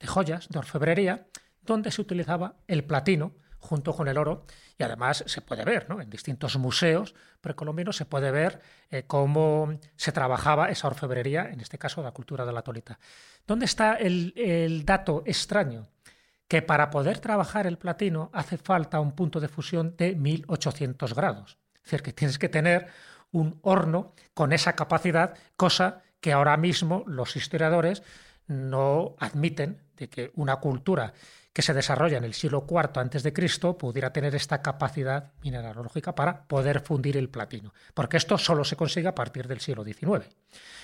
de 0.00 0.06
joyas, 0.06 0.48
de 0.48 0.58
orfebrería, 0.58 1.26
donde 1.62 1.90
se 1.90 2.00
utilizaba 2.00 2.56
el 2.66 2.84
platino 2.84 3.32
junto 3.58 3.94
con 3.94 4.08
el 4.08 4.18
oro 4.18 4.44
y 4.76 4.82
además 4.82 5.24
se 5.26 5.40
puede 5.40 5.64
ver 5.64 5.88
¿no? 5.88 6.00
en 6.00 6.10
distintos 6.10 6.56
museos 6.56 7.14
precolombinos 7.42 7.96
se 7.96 8.06
puede 8.06 8.30
ver 8.30 8.60
eh, 8.90 9.04
cómo 9.06 9.78
se 9.96 10.12
trabajaba 10.12 10.70
esa 10.70 10.86
orfebrería, 10.86 11.50
en 11.50 11.60
este 11.60 11.76
caso 11.76 12.02
la 12.02 12.12
cultura 12.12 12.46
de 12.46 12.52
la 12.52 12.62
tolita. 12.62 12.98
¿Dónde 13.46 13.66
está 13.66 13.96
el, 13.96 14.32
el 14.36 14.86
dato 14.86 15.22
extraño? 15.26 15.88
Que 16.48 16.62
para 16.62 16.90
poder 16.90 17.18
trabajar 17.18 17.66
el 17.66 17.78
platino 17.78 18.30
hace 18.32 18.56
falta 18.56 19.00
un 19.00 19.12
punto 19.12 19.40
de 19.40 19.48
fusión 19.48 19.96
de 19.96 20.14
1800 20.14 21.14
grados. 21.14 21.58
Es 21.76 21.82
decir, 21.84 22.02
que 22.02 22.12
tienes 22.12 22.38
que 22.38 22.48
tener 22.48 22.86
un 23.32 23.58
horno 23.62 24.14
con 24.34 24.52
esa 24.52 24.74
capacidad, 24.74 25.34
cosa 25.56 26.02
que 26.20 26.32
ahora 26.32 26.56
mismo 26.56 27.02
los 27.06 27.36
historiadores 27.36 28.02
no 28.46 29.16
admiten 29.18 29.80
de 29.96 30.08
que 30.08 30.30
una 30.34 30.56
cultura 30.56 31.12
que 31.52 31.62
se 31.62 31.74
desarrolla 31.74 32.16
en 32.16 32.24
el 32.24 32.34
siglo 32.34 32.66
IV 32.68 32.98
antes 32.98 33.22
de 33.22 33.32
Cristo 33.32 33.76
pudiera 33.76 34.12
tener 34.12 34.34
esta 34.34 34.62
capacidad 34.62 35.32
mineralógica 35.42 36.14
para 36.14 36.44
poder 36.44 36.80
fundir 36.80 37.16
el 37.16 37.28
platino, 37.28 37.74
porque 37.92 38.16
esto 38.16 38.38
solo 38.38 38.64
se 38.64 38.76
consigue 38.76 39.08
a 39.08 39.14
partir 39.14 39.46
del 39.46 39.60
siglo 39.60 39.84
XIX. 39.84 40.26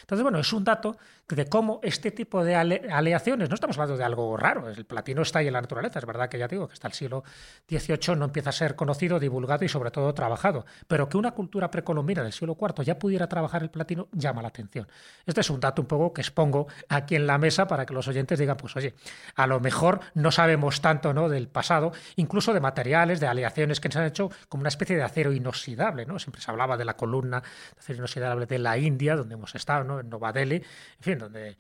Entonces, 0.01 0.23
bueno, 0.23 0.39
es 0.39 0.53
un 0.53 0.65
dato 0.65 0.97
de 1.27 1.47
cómo 1.47 1.81
este 1.83 2.11
tipo 2.11 2.45
de 2.45 2.55
aleaciones, 2.55 3.49
no 3.49 3.55
estamos 3.55 3.77
hablando 3.79 3.97
de 3.97 4.05
algo 4.05 4.37
raro, 4.37 4.69
el 4.69 4.85
platino 4.85 5.23
está 5.23 5.39
ahí 5.39 5.47
en 5.47 5.55
la 5.55 5.61
naturaleza, 5.61 5.99
es 5.99 6.07
verdad 6.07 6.29
que 6.29 6.39
ya 6.39 6.49
digo 6.49 6.69
que 6.69 6.75
hasta 6.75 6.89
el 6.89 6.95
siglo 6.95 7.25
XVIII 7.69 8.17
no 8.17 8.27
empieza 8.27 8.51
a 8.51 8.53
ser 8.53 8.75
conocido, 8.75 9.19
divulgado 9.19 9.65
y 9.65 9.69
sobre 9.69 9.91
todo 9.91 10.13
trabajado, 10.13 10.67
pero 10.87 11.09
que 11.09 11.17
una 11.17 11.33
cultura 11.33 11.71
precolombina 11.71 12.23
del 12.23 12.33
siglo 12.33 12.57
IV 12.61 12.85
ya 12.85 12.99
pudiera 12.99 13.27
trabajar 13.27 13.63
el 13.63 13.71
platino 13.71 14.09
llama 14.13 14.43
la 14.43 14.49
atención. 14.49 14.87
Este 15.25 15.41
es 15.41 15.51
un 15.51 15.61
dato 15.61 15.81
un 15.81 15.89
poco 15.89 16.13
que 16.13 16.21
expongo 16.21 16.69
aquí 16.89 17.17
en 17.17 17.27
la 17.27 17.39
mesa 17.39 17.67
para 17.67 17.87
que 17.87 17.95
los 17.95 18.07
oyentes 18.09 18.39
digan, 18.39 18.57
pues 18.57 18.77
oye, 18.77 18.95
a 19.35 19.47
lo 19.47 19.61
mejor 19.61 20.01
no 20.15 20.33
sabemos 20.33 20.81
tanto 20.81 21.15
¿no? 21.15 21.29
del 21.29 21.49
pasado, 21.49 21.93
incluso 22.17 22.53
de 22.53 22.61
materiales, 22.61 23.21
de 23.21 23.29
aleaciones 23.29 23.81
que 23.81 23.91
se 23.91 23.99
han 23.99 24.07
hecho 24.07 24.31
como 24.49 24.63
una 24.63 24.69
especie 24.69 24.97
de 24.97 25.03
acero 25.03 25.33
inoxidable, 25.33 26.07
¿no? 26.07 26.19
Siempre 26.19 26.41
se 26.41 26.51
hablaba 26.51 26.77
de 26.77 26.85
la 26.85 26.97
columna 26.97 27.41
de 27.41 27.79
acero 27.79 27.99
inoxidable 27.99 28.47
de 28.47 28.59
la 28.59 28.79
India, 28.79 29.17
donde 29.17 29.35
hemos 29.35 29.55
estado, 29.55 29.85
¿no? 29.85 30.01
en 30.01 30.09
Nova 30.09 30.33
Delhi, 30.33 30.57
en 30.57 30.65
fin, 31.01 31.19
donde 31.19 31.57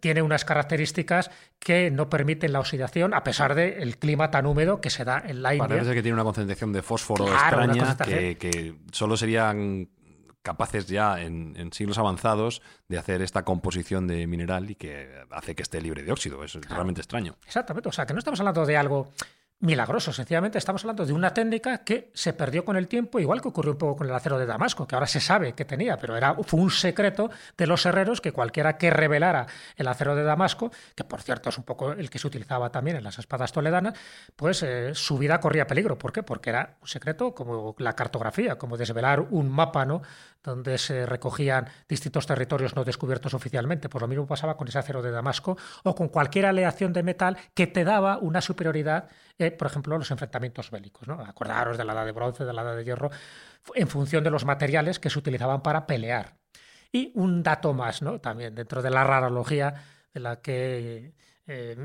tiene 0.00 0.22
unas 0.22 0.44
características 0.44 1.30
que 1.58 1.90
no 1.90 2.08
permiten 2.08 2.52
la 2.52 2.60
oxidación 2.60 3.14
a 3.14 3.22
pesar 3.24 3.54
del 3.54 3.96
clima 3.98 4.30
tan 4.30 4.46
húmedo 4.46 4.80
que 4.80 4.90
se 4.90 5.04
da 5.04 5.22
en 5.24 5.42
la 5.42 5.54
India. 5.54 5.68
Parece 5.68 5.94
que 5.94 6.02
tiene 6.02 6.14
una 6.14 6.24
concentración 6.24 6.72
de 6.72 6.82
fósforo 6.82 7.26
extraña 7.28 7.96
que, 7.96 8.74
solo 8.90 9.16
serían 9.16 9.88
capaces 10.42 10.86
ya 10.86 11.20
en, 11.20 11.72
siglos 11.72 11.98
avanzados 11.98 12.62
de 12.88 12.98
hacer 12.98 13.22
esta 13.22 13.44
composición 13.44 14.06
de 14.06 14.26
mineral 14.26 14.70
y 14.70 14.74
que 14.74 15.24
hace 15.30 15.54
que 15.54 15.62
esté 15.62 15.80
libre 15.80 16.02
de 16.02 16.12
óxido. 16.12 16.44
Es 16.44 16.54
realmente 16.68 17.00
extraño. 17.00 17.36
Exactamente. 17.46 17.88
O 17.88 17.92
sea, 17.92 18.06
que 18.06 18.12
no 18.12 18.18
estamos 18.18 18.40
hablando 18.40 18.66
de 18.66 18.76
algo 18.76 19.12
milagroso. 19.62 20.12
Sencillamente 20.12 20.58
estamos 20.58 20.82
hablando 20.82 21.06
de 21.06 21.12
una 21.12 21.32
técnica 21.32 21.84
que 21.84 22.10
se 22.14 22.32
perdió 22.32 22.64
con 22.64 22.76
el 22.76 22.88
tiempo, 22.88 23.20
igual 23.20 23.40
que 23.40 23.48
ocurrió 23.48 23.72
un 23.72 23.78
poco 23.78 23.96
con 23.98 24.08
el 24.08 24.14
acero 24.14 24.36
de 24.36 24.44
Damasco, 24.44 24.88
que 24.88 24.96
ahora 24.96 25.06
se 25.06 25.20
sabe 25.20 25.52
que 25.52 25.64
tenía, 25.64 25.96
pero 25.96 26.16
era, 26.16 26.34
fue 26.42 26.60
un 26.60 26.70
secreto 26.70 27.30
de 27.56 27.66
los 27.68 27.86
herreros 27.86 28.20
que 28.20 28.32
cualquiera 28.32 28.76
que 28.76 28.90
revelara 28.90 29.46
el 29.76 29.86
acero 29.86 30.16
de 30.16 30.24
Damasco, 30.24 30.72
que 30.96 31.04
por 31.04 31.22
cierto 31.22 31.48
es 31.48 31.58
un 31.58 31.64
poco 31.64 31.92
el 31.92 32.10
que 32.10 32.18
se 32.18 32.26
utilizaba 32.26 32.70
también 32.70 32.96
en 32.96 33.04
las 33.04 33.20
espadas 33.20 33.52
toledanas, 33.52 33.94
pues 34.34 34.64
eh, 34.64 34.96
su 34.96 35.16
vida 35.16 35.38
corría 35.38 35.68
peligro. 35.68 35.96
¿Por 35.96 36.12
qué? 36.12 36.24
Porque 36.24 36.50
era 36.50 36.78
un 36.80 36.88
secreto 36.88 37.32
como 37.32 37.76
la 37.78 37.94
cartografía, 37.94 38.58
como 38.58 38.76
desvelar 38.76 39.20
un 39.20 39.48
mapa, 39.48 39.84
¿no? 39.84 40.02
Donde 40.42 40.78
se 40.78 41.06
recogían 41.06 41.68
distintos 41.88 42.26
territorios 42.26 42.74
no 42.74 42.84
descubiertos 42.84 43.34
oficialmente. 43.34 43.88
Pues 43.88 44.02
lo 44.02 44.08
mismo 44.08 44.26
pasaba 44.26 44.56
con 44.56 44.68
ese 44.68 44.78
acero 44.78 45.02
de 45.02 45.10
Damasco 45.10 45.56
o 45.84 45.94
con 45.94 46.08
cualquier 46.08 46.46
aleación 46.46 46.92
de 46.92 47.02
metal 47.02 47.36
que 47.54 47.66
te 47.66 47.84
daba 47.84 48.18
una 48.18 48.40
superioridad 48.40 49.08
por 49.50 49.66
ejemplo, 49.66 49.98
los 49.98 50.10
enfrentamientos 50.10 50.70
bélicos. 50.70 51.08
¿no? 51.08 51.14
Acordaros 51.14 51.76
de 51.76 51.84
la 51.84 51.92
edad 51.94 52.04
de 52.04 52.12
bronce, 52.12 52.44
de 52.44 52.52
la 52.52 52.62
edad 52.62 52.76
de 52.76 52.84
hierro, 52.84 53.10
en 53.74 53.88
función 53.88 54.22
de 54.22 54.30
los 54.30 54.44
materiales 54.44 54.98
que 54.98 55.10
se 55.10 55.18
utilizaban 55.18 55.62
para 55.62 55.86
pelear. 55.86 56.36
Y 56.92 57.10
un 57.14 57.42
dato 57.42 57.72
más, 57.72 58.02
¿no? 58.02 58.20
también 58.20 58.54
dentro 58.54 58.82
de 58.82 58.90
la 58.90 59.04
rarología 59.04 59.74
de 60.12 60.20
la 60.20 60.40
que 60.40 61.14
eh, 61.46 61.76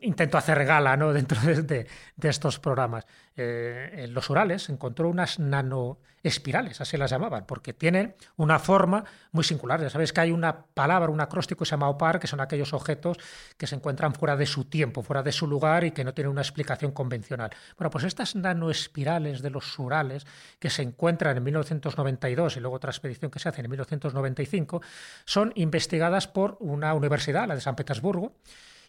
intento 0.00 0.38
hacer 0.38 0.64
gala 0.64 0.96
¿no? 0.96 1.12
dentro 1.12 1.38
de, 1.40 1.86
estos 2.22 2.58
programas. 2.58 3.06
Eh, 3.36 3.90
en 4.04 4.14
los 4.14 4.30
Urales 4.30 4.68
encontró 4.68 5.08
unas 5.08 5.38
nanoespirales, 5.38 6.80
así 6.80 6.96
las 6.96 7.10
llamaban, 7.10 7.46
porque 7.46 7.72
tienen 7.72 8.14
una 8.36 8.58
forma 8.58 9.04
muy 9.32 9.44
singular. 9.44 9.80
Ya 9.80 9.90
sabéis 9.90 10.12
que 10.12 10.20
hay 10.20 10.30
una 10.30 10.66
palabra, 10.66 11.10
un 11.10 11.20
acróstico 11.20 11.60
que 11.60 11.66
se 11.66 11.72
llama 11.72 11.88
OPAR, 11.88 12.18
que 12.18 12.26
son 12.26 12.40
aquellos 12.40 12.72
objetos 12.72 13.18
que 13.58 13.66
se 13.66 13.74
encuentran 13.74 14.14
fuera 14.14 14.36
de 14.36 14.46
su 14.46 14.66
tiempo, 14.66 15.02
fuera 15.02 15.22
de 15.22 15.32
su 15.32 15.46
lugar 15.46 15.84
y 15.84 15.90
que 15.90 16.04
no 16.04 16.14
tienen 16.14 16.30
una 16.30 16.42
explicación 16.42 16.92
convencional. 16.92 17.50
Bueno, 17.76 17.90
pues 17.90 18.04
estas 18.04 18.36
nanoespirales 18.36 19.42
de 19.42 19.50
los 19.50 19.78
Urales 19.78 20.26
que 20.58 20.70
se 20.70 20.82
encuentran 20.82 21.36
en 21.36 21.42
1992 21.42 22.56
y 22.56 22.60
luego 22.60 22.76
otra 22.76 22.90
expedición 22.90 23.30
que 23.30 23.38
se 23.38 23.48
hace 23.48 23.60
en 23.60 23.70
1995 23.70 24.80
son 25.24 25.52
investigadas 25.56 26.28
por 26.28 26.56
una 26.60 26.94
universidad, 26.94 27.48
la 27.48 27.54
de 27.54 27.60
San 27.60 27.76
Petersburgo, 27.76 28.36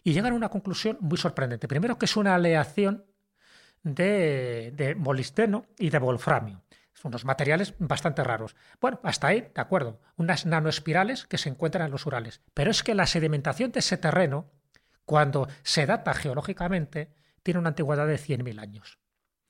y 0.06 0.12
llegan 0.12 0.34
a 0.34 0.36
una 0.36 0.50
conclusión 0.50 0.98
muy 1.00 1.18
sorprendente. 1.18 1.66
Primero, 1.66 1.98
que 1.98 2.04
es 2.04 2.16
una 2.16 2.36
aleación 2.36 3.06
de, 3.82 4.72
de 4.76 4.94
molisteno 4.94 5.66
y 5.80 5.90
de 5.90 5.98
wolframio. 5.98 6.62
Son 6.92 7.08
unos 7.08 7.24
materiales 7.24 7.74
bastante 7.80 8.22
raros. 8.22 8.54
Bueno, 8.80 9.00
hasta 9.02 9.26
ahí, 9.26 9.50
de 9.52 9.60
acuerdo. 9.60 10.00
Unas 10.14 10.46
nanoespirales 10.46 11.26
que 11.26 11.38
se 11.38 11.48
encuentran 11.48 11.86
en 11.86 11.90
los 11.90 12.06
Urales. 12.06 12.40
Pero 12.54 12.70
es 12.70 12.84
que 12.84 12.94
la 12.94 13.08
sedimentación 13.08 13.72
de 13.72 13.80
ese 13.80 13.96
terreno, 13.96 14.52
cuando 15.04 15.48
se 15.64 15.86
data 15.86 16.14
geológicamente, 16.14 17.12
tiene 17.42 17.58
una 17.58 17.70
antigüedad 17.70 18.06
de 18.06 18.14
100.000 18.14 18.60
años. 18.60 19.00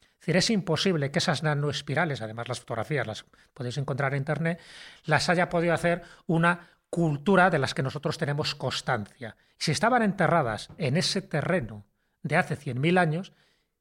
Es 0.01 0.21
decir, 0.21 0.37
es 0.39 0.49
imposible 0.49 1.11
que 1.11 1.19
esas 1.19 1.43
nanoespirales, 1.43 2.23
además 2.23 2.49
las 2.49 2.61
fotografías 2.61 3.07
las 3.07 3.27
podéis 3.53 3.77
encontrar 3.77 4.15
en 4.15 4.21
Internet, 4.21 4.59
las 5.05 5.29
haya 5.29 5.51
podido 5.51 5.75
hacer 5.75 6.01
una 6.27 6.76
cultura 6.91 7.51
de 7.51 7.59
las 7.59 7.75
que 7.75 7.83
nosotros 7.83 8.19
tenemos 8.19 8.55
constancia. 8.55 9.37
Si 9.59 9.73
estaban 9.73 10.03
enterradas 10.03 10.69
en 10.79 10.97
ese 10.97 11.23
terreno 11.23 11.87
de 12.23 12.37
hace 12.37 12.57
100.000 12.57 12.99
años, 12.99 13.33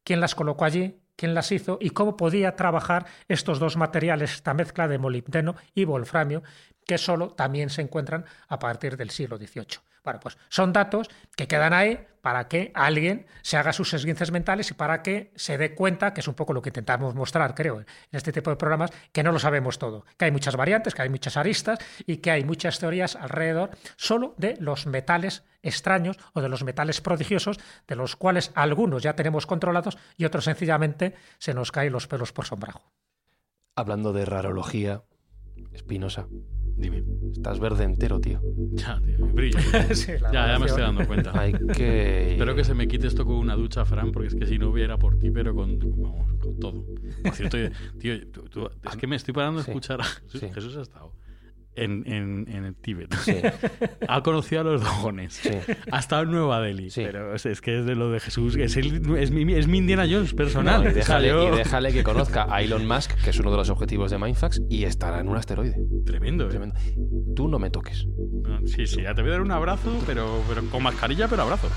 ¿quién 0.04 0.20
las 0.20 0.36
colocó 0.36 0.66
allí? 0.66 1.02
¿Quién 1.16 1.34
las 1.34 1.52
hizo? 1.52 1.78
¿Y 1.80 1.92
cómo 1.92 2.18
podía 2.18 2.56
trabajar 2.56 3.06
estos 3.28 3.60
dos 3.60 3.78
materiales, 3.78 4.34
esta 4.34 4.54
mezcla 4.54 4.88
de 4.88 4.98
molibdeno 4.98 5.56
y 5.74 5.86
wolframio, 5.86 6.44
que 6.86 6.98
solo 6.98 7.30
también 7.30 7.70
se 7.70 7.82
encuentran 7.82 8.26
a 8.48 8.60
partir 8.60 8.98
del 8.98 9.12
siglo 9.12 9.38
XVIII? 9.38 9.80
Bueno, 10.06 10.20
pues 10.22 10.38
son 10.50 10.72
datos 10.72 11.10
que 11.36 11.48
quedan 11.48 11.74
ahí 11.74 12.00
para 12.22 12.48
que 12.48 12.72
alguien 12.74 13.26
se 13.42 13.58
haga 13.58 13.74
sus 13.74 13.94
esguinces 13.94 14.32
mentales 14.32 14.72
y 14.72 14.74
para 14.74 15.04
que 15.04 15.32
se 15.36 15.58
dé 15.58 15.76
cuenta, 15.76 16.14
que 16.14 16.22
es 16.22 16.28
un 16.28 16.34
poco 16.34 16.54
lo 16.54 16.62
que 16.62 16.70
intentamos 16.70 17.14
mostrar, 17.14 17.54
creo, 17.54 17.82
en 17.82 17.86
este 18.12 18.32
tipo 18.32 18.50
de 18.50 18.56
programas, 18.56 18.92
que 19.12 19.22
no 19.22 19.32
lo 19.32 19.40
sabemos 19.40 19.78
todo, 19.78 20.06
que 20.18 20.26
hay 20.26 20.32
muchas 20.32 20.56
variantes, 20.56 20.96
que 20.96 21.02
hay 21.02 21.10
muchas 21.10 21.38
aristas 21.38 21.80
y 22.06 22.18
que 22.18 22.32
hay 22.32 22.44
muchas 22.44 22.80
teorías 22.80 23.16
alrededor 23.16 23.72
solo 23.96 24.34
de 24.38 24.58
los 24.60 24.88
metales 24.88 25.44
extraños 25.62 26.18
o 26.34 26.42
de 26.42 26.50
los 26.50 26.64
metales 26.64 27.02
prodigiosos, 27.02 27.60
de 27.88 27.96
los 27.96 28.16
cuales 28.16 28.52
algunos 28.56 29.04
ya 29.04 29.16
tenemos 29.16 29.46
controlados 29.46 29.98
y 30.18 30.26
otros 30.26 30.46
sencillamente 30.46 31.16
se 31.38 31.54
nos 31.54 31.72
caen 31.72 31.94
los 31.94 32.08
pelos 32.08 32.32
por 32.32 32.46
sombrajo. 32.46 32.92
Hablando 33.76 34.14
de 34.14 34.26
rarología, 34.26 35.04
Espinosa, 35.74 36.28
Dime. 36.78 37.04
Estás 37.32 37.60
verde 37.60 37.84
entero, 37.84 38.20
tío. 38.20 38.42
Ya, 38.74 39.00
tío, 39.02 39.26
brillo. 39.28 39.60
ya, 40.32 40.48
ya 40.48 40.60
me 40.60 40.66
estoy 40.66 40.82
dando 40.82 41.08
cuenta. 41.08 41.32
Hay 41.40 41.54
que... 41.54 42.34
Espero 42.34 42.56
que 42.56 42.64
se 42.64 42.74
me 42.74 42.88
quite 42.88 43.08
esto 43.08 43.26
con 43.26 43.36
una 43.36 43.56
ducha, 43.56 43.86
Fran, 43.86 44.12
porque 44.12 44.28
es 44.28 44.36
que 44.36 44.46
si 44.46 44.58
no 44.58 44.70
hubiera 44.70 44.98
por 44.98 45.18
ti, 45.18 45.32
pero 45.32 45.56
con, 45.56 45.80
con 45.80 46.60
todo. 46.60 46.86
Por 47.24 47.34
cierto, 47.34 47.58
tío, 48.00 48.14
es 48.14 48.98
que 49.00 49.08
me 49.08 49.16
estoy 49.16 49.34
parando 49.34 49.60
a 49.60 49.64
escuchar 49.64 50.02
a 50.02 50.04
Jesús 50.04 50.78
ha 50.78 50.82
estado 50.82 51.12
en, 51.76 52.04
en, 52.12 52.48
en 52.50 52.66
el 52.66 52.76
Tíbet. 52.76 53.14
Ha 54.08 54.22
conocido 54.24 54.62
a 54.62 54.64
los 54.64 54.84
dogones. 54.84 55.42
Ha 55.92 56.00
estado 56.00 56.24
en 56.24 56.32
Nueva 56.32 56.62
Delhi. 56.62 56.90
Pero 56.94 57.36
es, 57.36 57.62
que 57.62 57.80
es 57.80 57.86
de 57.86 57.96
lo 57.96 58.12
de 58.12 58.20
Jesús. 58.20 58.56
Es, 58.56 58.78
es, 58.78 59.32
mi, 59.32 59.54
es 59.54 59.68
mi 59.68 59.78
Indiana 59.78 60.06
Jones 60.10 60.34
personal. 60.34 60.84
y, 60.90 60.94
déjale, 60.94 61.28
y, 61.30 61.52
déjale, 61.58 61.92
que 61.92 62.04
conozca 62.04 62.48
a 62.50 62.62
Elon 62.62 62.88
Musk, 62.88 63.14
que 63.24 63.30
es 63.32 63.40
uno 63.40 63.52
de 63.52 63.58
los 63.58 63.70
objetivos 63.70 64.12
de 64.12 64.18
Mindfax, 64.18 64.62
y 64.70 64.84
estará 64.84 65.20
en 65.20 65.28
un 65.28 65.38
asteroide. 65.38 65.78
Tremendo, 66.06 66.46
¿eh? 66.46 66.50
Tremendo. 66.50 66.76
Tú 67.36 67.48
no 67.48 67.60
me 67.60 67.70
toques. 67.70 68.08
Sí, 68.66 68.88
sí, 68.88 69.02
ya 69.02 69.14
te 69.14 69.22
voy 69.22 69.32
a 69.32 69.34
dar 69.34 69.42
un 69.42 69.52
abrazo, 69.52 70.02
pero, 70.06 70.42
pero 70.48 70.64
con 70.70 70.84
mascarilla, 70.84 71.28
pero 71.28 71.44
abrazo. 71.44 71.70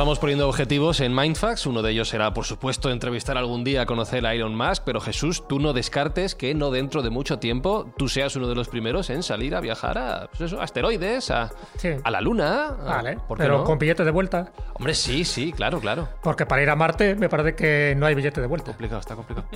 Vamos 0.00 0.18
poniendo 0.18 0.48
objetivos 0.48 1.00
en 1.00 1.14
Mindfax. 1.14 1.66
Uno 1.66 1.82
de 1.82 1.90
ellos 1.90 2.08
será, 2.08 2.32
por 2.32 2.46
supuesto, 2.46 2.90
entrevistar 2.90 3.36
algún 3.36 3.64
día 3.64 3.82
a 3.82 3.86
conocer 3.86 4.24
a 4.24 4.32
Elon 4.32 4.56
Musk. 4.56 4.82
Pero 4.86 4.98
Jesús, 4.98 5.46
tú 5.46 5.58
no 5.58 5.74
descartes 5.74 6.34
que 6.34 6.54
no 6.54 6.70
dentro 6.70 7.02
de 7.02 7.10
mucho 7.10 7.38
tiempo 7.38 7.92
tú 7.98 8.08
seas 8.08 8.34
uno 8.34 8.48
de 8.48 8.54
los 8.54 8.68
primeros 8.68 9.10
en 9.10 9.22
salir 9.22 9.54
a 9.54 9.60
viajar 9.60 9.98
a 9.98 10.30
pues 10.38 10.54
asteroides, 10.54 11.30
a, 11.30 11.50
a, 12.02 12.10
la 12.10 12.20
Luna. 12.22 12.78
Vale, 12.82 13.18
pero 13.36 13.62
con 13.62 13.78
billete 13.78 14.02
de 14.02 14.10
vuelta. 14.10 14.52
Hombre, 14.72 14.94
sí, 14.94 15.26
sí, 15.26 15.52
claro, 15.52 15.80
claro. 15.80 16.08
Porque 16.22 16.46
para 16.46 16.62
ir 16.62 16.70
a 16.70 16.76
Marte 16.76 17.14
me 17.14 17.28
parece 17.28 17.54
que 17.54 17.94
no 17.94 18.06
hay 18.06 18.14
billete 18.14 18.40
de 18.40 18.46
vuelta. 18.46 18.70
Complicado, 18.70 19.00
está 19.00 19.16
complicado. 19.16 19.48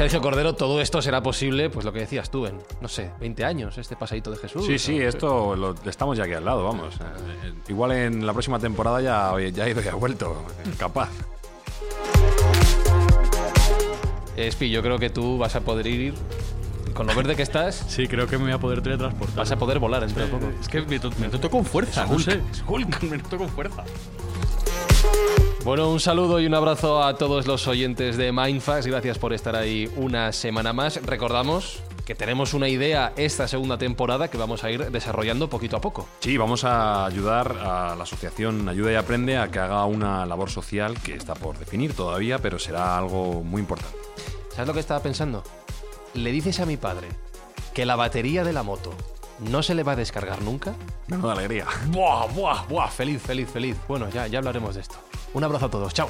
Sergio 0.00 0.22
Cordero, 0.22 0.54
todo 0.54 0.80
esto 0.80 1.02
será 1.02 1.22
posible, 1.22 1.68
pues 1.68 1.84
lo 1.84 1.92
que 1.92 1.98
decías 1.98 2.30
tú, 2.30 2.46
en, 2.46 2.56
no 2.80 2.88
sé, 2.88 3.10
20 3.20 3.44
años, 3.44 3.76
este 3.76 3.96
pasadito 3.96 4.30
de 4.30 4.38
Jesús. 4.38 4.64
Sí, 4.64 4.78
sí, 4.78 4.98
esto 4.98 5.54
lo, 5.54 5.74
estamos 5.84 6.16
ya 6.16 6.24
aquí 6.24 6.32
al 6.32 6.42
lado, 6.46 6.64
vamos. 6.64 6.94
Eh, 6.94 7.52
igual 7.68 7.92
en 7.92 8.24
la 8.24 8.32
próxima 8.32 8.58
temporada 8.58 9.02
ya, 9.02 9.34
ya 9.50 9.66
he 9.66 9.72
ido 9.72 9.82
y 9.82 9.88
ha 9.88 9.94
vuelto, 9.94 10.42
capaz. 10.78 11.10
Espi, 14.38 14.70
yo 14.70 14.80
creo 14.80 14.98
que 14.98 15.10
tú 15.10 15.36
vas 15.36 15.54
a 15.54 15.60
poder 15.60 15.86
ir 15.86 16.14
con 16.94 17.06
lo 17.06 17.14
verde 17.14 17.36
que 17.36 17.42
estás. 17.42 17.84
Sí, 17.86 18.08
creo 18.08 18.26
que 18.26 18.38
me 18.38 18.44
voy 18.44 18.52
a 18.52 18.58
poder 18.58 18.80
teletransportar. 18.80 19.36
Vas 19.36 19.50
a 19.50 19.58
poder 19.58 19.80
volar 19.80 20.02
entre 20.02 20.24
poco. 20.28 20.50
Es 20.62 20.68
que 20.70 20.80
me, 20.80 20.98
me 20.98 21.50
con 21.50 21.62
fuerza, 21.62 22.06
no 22.06 22.18
sé. 22.18 22.40
Hulk, 22.66 23.02
me 23.02 23.18
noto 23.18 23.36
con 23.36 23.50
fuerza. 23.50 23.84
Bueno, 25.62 25.90
un 25.90 26.00
saludo 26.00 26.40
y 26.40 26.46
un 26.46 26.54
abrazo 26.54 27.02
a 27.02 27.18
todos 27.18 27.46
los 27.46 27.68
oyentes 27.68 28.16
de 28.16 28.32
Mindfax. 28.32 28.86
Gracias 28.86 29.18
por 29.18 29.34
estar 29.34 29.54
ahí 29.54 29.90
una 29.94 30.32
semana 30.32 30.72
más. 30.72 31.04
Recordamos 31.04 31.82
que 32.06 32.14
tenemos 32.14 32.54
una 32.54 32.66
idea 32.68 33.12
esta 33.16 33.46
segunda 33.46 33.76
temporada 33.76 34.28
que 34.28 34.38
vamos 34.38 34.64
a 34.64 34.70
ir 34.70 34.90
desarrollando 34.90 35.50
poquito 35.50 35.76
a 35.76 35.80
poco. 35.82 36.08
Sí, 36.20 36.38
vamos 36.38 36.64
a 36.64 37.04
ayudar 37.04 37.58
a 37.60 37.94
la 37.94 38.04
asociación 38.04 38.70
Ayuda 38.70 38.92
y 38.92 38.94
Aprende 38.94 39.36
a 39.36 39.50
que 39.50 39.58
haga 39.58 39.84
una 39.84 40.24
labor 40.24 40.48
social 40.48 40.98
que 41.02 41.14
está 41.14 41.34
por 41.34 41.58
definir 41.58 41.92
todavía, 41.92 42.38
pero 42.38 42.58
será 42.58 42.96
algo 42.96 43.42
muy 43.44 43.60
importante. 43.60 43.98
¿Sabes 44.48 44.66
lo 44.66 44.72
que 44.72 44.80
estaba 44.80 45.02
pensando? 45.02 45.44
Le 46.14 46.32
dices 46.32 46.58
a 46.60 46.66
mi 46.66 46.78
padre 46.78 47.08
que 47.74 47.84
la 47.84 47.96
batería 47.96 48.44
de 48.44 48.54
la 48.54 48.62
moto 48.62 48.94
no 49.40 49.62
se 49.62 49.74
le 49.74 49.82
va 49.82 49.92
a 49.92 49.96
descargar 49.96 50.42
nunca. 50.42 50.74
Menuda 51.08 51.32
alegría. 51.32 51.66
Buah, 51.88 52.26
buah, 52.26 52.66
buah, 52.68 52.88
feliz, 52.88 53.22
feliz, 53.22 53.48
feliz. 53.48 53.76
Bueno, 53.88 54.08
ya, 54.10 54.26
ya 54.26 54.38
hablaremos 54.38 54.74
de 54.74 54.82
esto. 54.82 54.96
Un 55.34 55.44
abrazo 55.44 55.66
a 55.66 55.70
todos, 55.70 55.94
chao. 55.94 56.08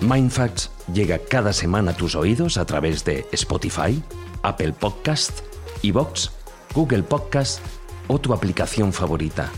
Mindfacts 0.00 0.70
llega 0.92 1.18
cada 1.18 1.52
semana 1.52 1.92
a 1.92 1.96
tus 1.96 2.14
oídos 2.14 2.56
a 2.56 2.64
través 2.64 3.04
de 3.04 3.26
Spotify, 3.32 4.02
Apple 4.42 4.72
Podcast, 4.72 5.40
Evox, 5.82 6.32
Google 6.74 7.04
Podcast 7.04 7.60
o 8.08 8.18
tu 8.18 8.32
aplicación 8.32 8.92
favorita. 8.92 9.50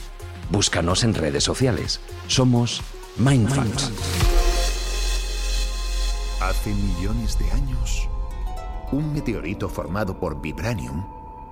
Búscanos 0.51 1.05
en 1.05 1.14
redes 1.14 1.45
sociales. 1.45 2.01
Somos 2.26 2.82
Mindfacts. 3.16 3.90
Hace 6.40 6.74
millones 6.74 7.38
de 7.38 7.51
años, 7.53 8.09
un 8.92 9.14
meteorito 9.14 9.68
formado 9.68 10.18
por 10.18 10.40
vibranium, 10.42 11.05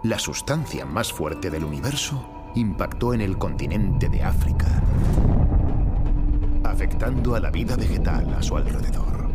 la 0.03 0.19
sustancia 0.19 0.85
más 0.85 1.13
fuerte 1.13 1.51
del 1.51 1.65
universo, 1.65 2.51
impactó 2.55 3.15
en 3.15 3.21
el 3.21 3.39
continente 3.39 4.09
de 4.09 4.23
África 4.23 4.83
afectando 6.73 7.35
a 7.35 7.41
la 7.41 7.51
vida 7.51 7.77
vegetal 7.77 8.35
a 8.35 8.43
su 8.43 8.57
alrededor. 8.57 9.31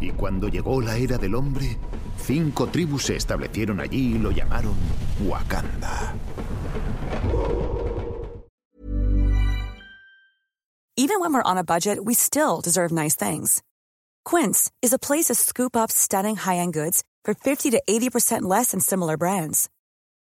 Y 0.00 0.10
cuando 0.10 0.48
llegó 0.48 0.80
la 0.80 0.96
era 0.96 1.16
del 1.16 1.34
hombre, 1.34 1.78
cinco 2.18 2.66
tribus 2.66 3.04
se 3.04 3.16
establecieron 3.16 3.80
allí 3.80 4.16
y 4.16 4.18
lo 4.18 4.30
llamaron 4.30 4.74
Wakanda. 5.26 6.14
Even 10.98 11.20
when 11.20 11.32
we're 11.32 11.42
on 11.42 11.58
a 11.58 11.64
budget, 11.64 12.04
we 12.04 12.14
still 12.14 12.60
deserve 12.62 12.90
nice 12.90 13.14
things. 13.14 13.62
Quince 14.24 14.70
is 14.82 14.92
a 14.92 14.98
place 14.98 15.26
to 15.26 15.34
scoop 15.34 15.76
up 15.76 15.90
stunning 15.90 16.36
high-end 16.36 16.72
goods 16.72 17.04
for 17.22 17.34
50 17.34 17.70
to 17.70 17.82
80% 17.88 18.42
less 18.42 18.70
than 18.70 18.80
similar 18.80 19.16
brands. 19.16 19.68